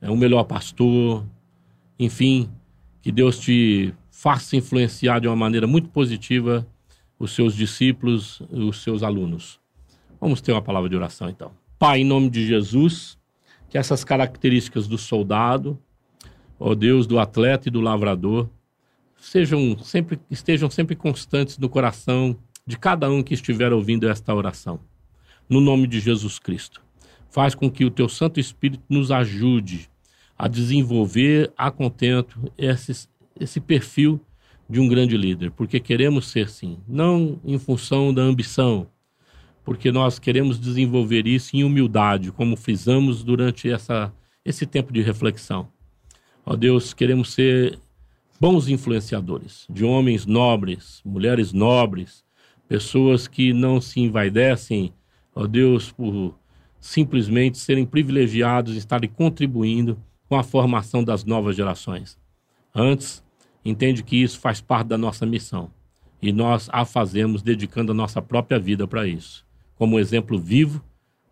é, 0.00 0.10
um 0.10 0.16
melhor 0.16 0.44
pastor, 0.44 1.24
enfim, 1.98 2.48
que 3.02 3.10
Deus 3.10 3.38
te 3.38 3.92
faça 4.10 4.56
influenciar 4.56 5.20
de 5.20 5.26
uma 5.26 5.36
maneira 5.36 5.66
muito 5.66 5.88
positiva 5.88 6.66
os 7.18 7.32
seus 7.34 7.54
discípulos, 7.54 8.40
os 8.50 8.82
seus 8.82 9.02
alunos. 9.02 9.58
Vamos 10.20 10.40
ter 10.40 10.52
uma 10.52 10.62
palavra 10.62 10.88
de 10.88 10.96
oração 10.96 11.28
então. 11.28 11.52
Pai, 11.78 12.00
em 12.00 12.04
nome 12.04 12.30
de 12.30 12.46
Jesus, 12.46 13.18
que 13.68 13.76
essas 13.76 14.04
características 14.04 14.86
do 14.86 14.98
soldado, 14.98 15.78
ó 16.58 16.74
Deus, 16.74 17.06
do 17.06 17.18
atleta 17.18 17.68
e 17.68 17.70
do 17.70 17.80
lavrador, 17.80 18.48
sejam 19.16 19.78
sempre, 19.78 20.18
estejam 20.30 20.70
sempre 20.70 20.94
constantes 20.94 21.58
no 21.58 21.68
coração 21.68 22.36
de 22.66 22.78
cada 22.78 23.10
um 23.10 23.22
que 23.22 23.34
estiver 23.34 23.72
ouvindo 23.72 24.08
esta 24.08 24.34
oração 24.34 24.80
no 25.50 25.60
nome 25.60 25.88
de 25.88 25.98
Jesus 25.98 26.38
Cristo. 26.38 26.80
Faz 27.28 27.54
com 27.54 27.68
que 27.68 27.84
o 27.84 27.90
teu 27.90 28.08
Santo 28.08 28.38
Espírito 28.38 28.84
nos 28.88 29.10
ajude 29.10 29.90
a 30.38 30.46
desenvolver 30.46 31.52
a 31.58 31.70
contento 31.70 32.40
esse, 32.56 33.08
esse 33.38 33.60
perfil 33.60 34.20
de 34.68 34.78
um 34.78 34.88
grande 34.88 35.16
líder, 35.16 35.50
porque 35.50 35.80
queremos 35.80 36.28
ser 36.28 36.48
sim, 36.48 36.78
não 36.86 37.40
em 37.44 37.58
função 37.58 38.14
da 38.14 38.22
ambição, 38.22 38.86
porque 39.64 39.90
nós 39.90 40.18
queremos 40.18 40.60
desenvolver 40.60 41.26
isso 41.26 41.56
em 41.56 41.64
humildade, 41.64 42.30
como 42.30 42.56
fizemos 42.56 43.24
durante 43.24 43.68
essa, 43.68 44.12
esse 44.44 44.64
tempo 44.64 44.92
de 44.92 45.02
reflexão. 45.02 45.68
Ó 46.46 46.54
Deus, 46.54 46.94
queremos 46.94 47.32
ser 47.32 47.78
bons 48.40 48.68
influenciadores, 48.68 49.66
de 49.68 49.84
homens 49.84 50.24
nobres, 50.24 51.02
mulheres 51.04 51.52
nobres, 51.52 52.24
pessoas 52.68 53.26
que 53.26 53.52
não 53.52 53.80
se 53.80 54.00
envaidecem 54.00 54.94
ó 55.34 55.46
Deus, 55.46 55.92
por 55.92 56.34
simplesmente 56.80 57.58
serem 57.58 57.84
privilegiados 57.84 58.74
e 58.74 58.78
estarem 58.78 59.08
contribuindo 59.08 59.98
com 60.28 60.36
a 60.36 60.42
formação 60.42 61.04
das 61.04 61.24
novas 61.24 61.56
gerações. 61.56 62.18
Antes, 62.74 63.22
entende 63.64 64.02
que 64.02 64.16
isso 64.16 64.38
faz 64.38 64.60
parte 64.60 64.88
da 64.88 64.98
nossa 64.98 65.26
missão 65.26 65.70
e 66.22 66.32
nós 66.32 66.68
a 66.72 66.84
fazemos 66.84 67.42
dedicando 67.42 67.92
a 67.92 67.94
nossa 67.94 68.20
própria 68.20 68.58
vida 68.58 68.86
para 68.86 69.06
isso, 69.06 69.44
como 69.74 69.98
exemplo 69.98 70.38
vivo, 70.38 70.82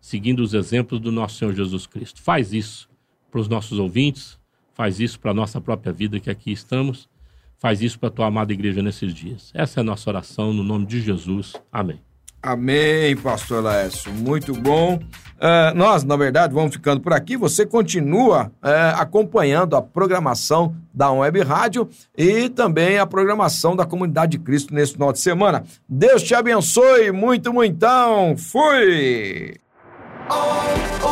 seguindo 0.01 0.39
os 0.41 0.53
exemplos 0.53 0.99
do 0.99 1.11
nosso 1.11 1.37
Senhor 1.37 1.53
Jesus 1.53 1.85
Cristo. 1.85 2.21
Faz 2.21 2.53
isso 2.53 2.89
para 3.29 3.39
os 3.39 3.47
nossos 3.47 3.77
ouvintes, 3.77 4.39
faz 4.73 4.99
isso 4.99 5.19
para 5.19 5.31
a 5.31 5.33
nossa 5.33 5.61
própria 5.61 5.93
vida 5.93 6.19
que 6.19 6.29
aqui 6.29 6.51
estamos, 6.51 7.09
faz 7.57 7.81
isso 7.81 7.99
para 7.99 8.09
a 8.09 8.11
tua 8.11 8.27
amada 8.27 8.53
igreja 8.53 8.81
nesses 8.81 9.13
dias. 9.13 9.51
Essa 9.53 9.79
é 9.79 9.81
a 9.81 9.83
nossa 9.83 10.09
oração 10.09 10.53
no 10.53 10.63
nome 10.63 10.85
de 10.85 11.01
Jesus. 11.01 11.53
Amém. 11.71 12.08
Amém, 12.41 13.15
pastor 13.17 13.63
Laércio. 13.63 14.11
Muito 14.11 14.53
bom. 14.53 14.95
Uh, 14.95 15.73
nós, 15.73 16.03
na 16.03 16.17
verdade, 16.17 16.53
vamos 16.53 16.73
ficando 16.73 17.01
por 17.01 17.13
aqui. 17.13 17.37
Você 17.37 17.65
continua 17.65 18.51
uh, 18.61 18.99
acompanhando 18.99 19.75
a 19.75 19.81
programação 19.81 20.75
da 20.93 21.11
Web 21.11 21.41
Rádio 21.43 21.89
e 22.17 22.49
também 22.49 22.97
a 22.97 23.05
programação 23.05 23.75
da 23.75 23.85
Comunidade 23.85 24.33
de 24.33 24.39
Cristo 24.39 24.73
nesse 24.73 24.93
final 24.93 25.13
de 25.13 25.19
semana. 25.19 25.63
Deus 25.87 26.23
te 26.23 26.35
abençoe 26.35 27.11
muito, 27.11 27.53
muitão. 27.53 28.35
Fui! 28.37 29.55
Oh! 30.29 31.08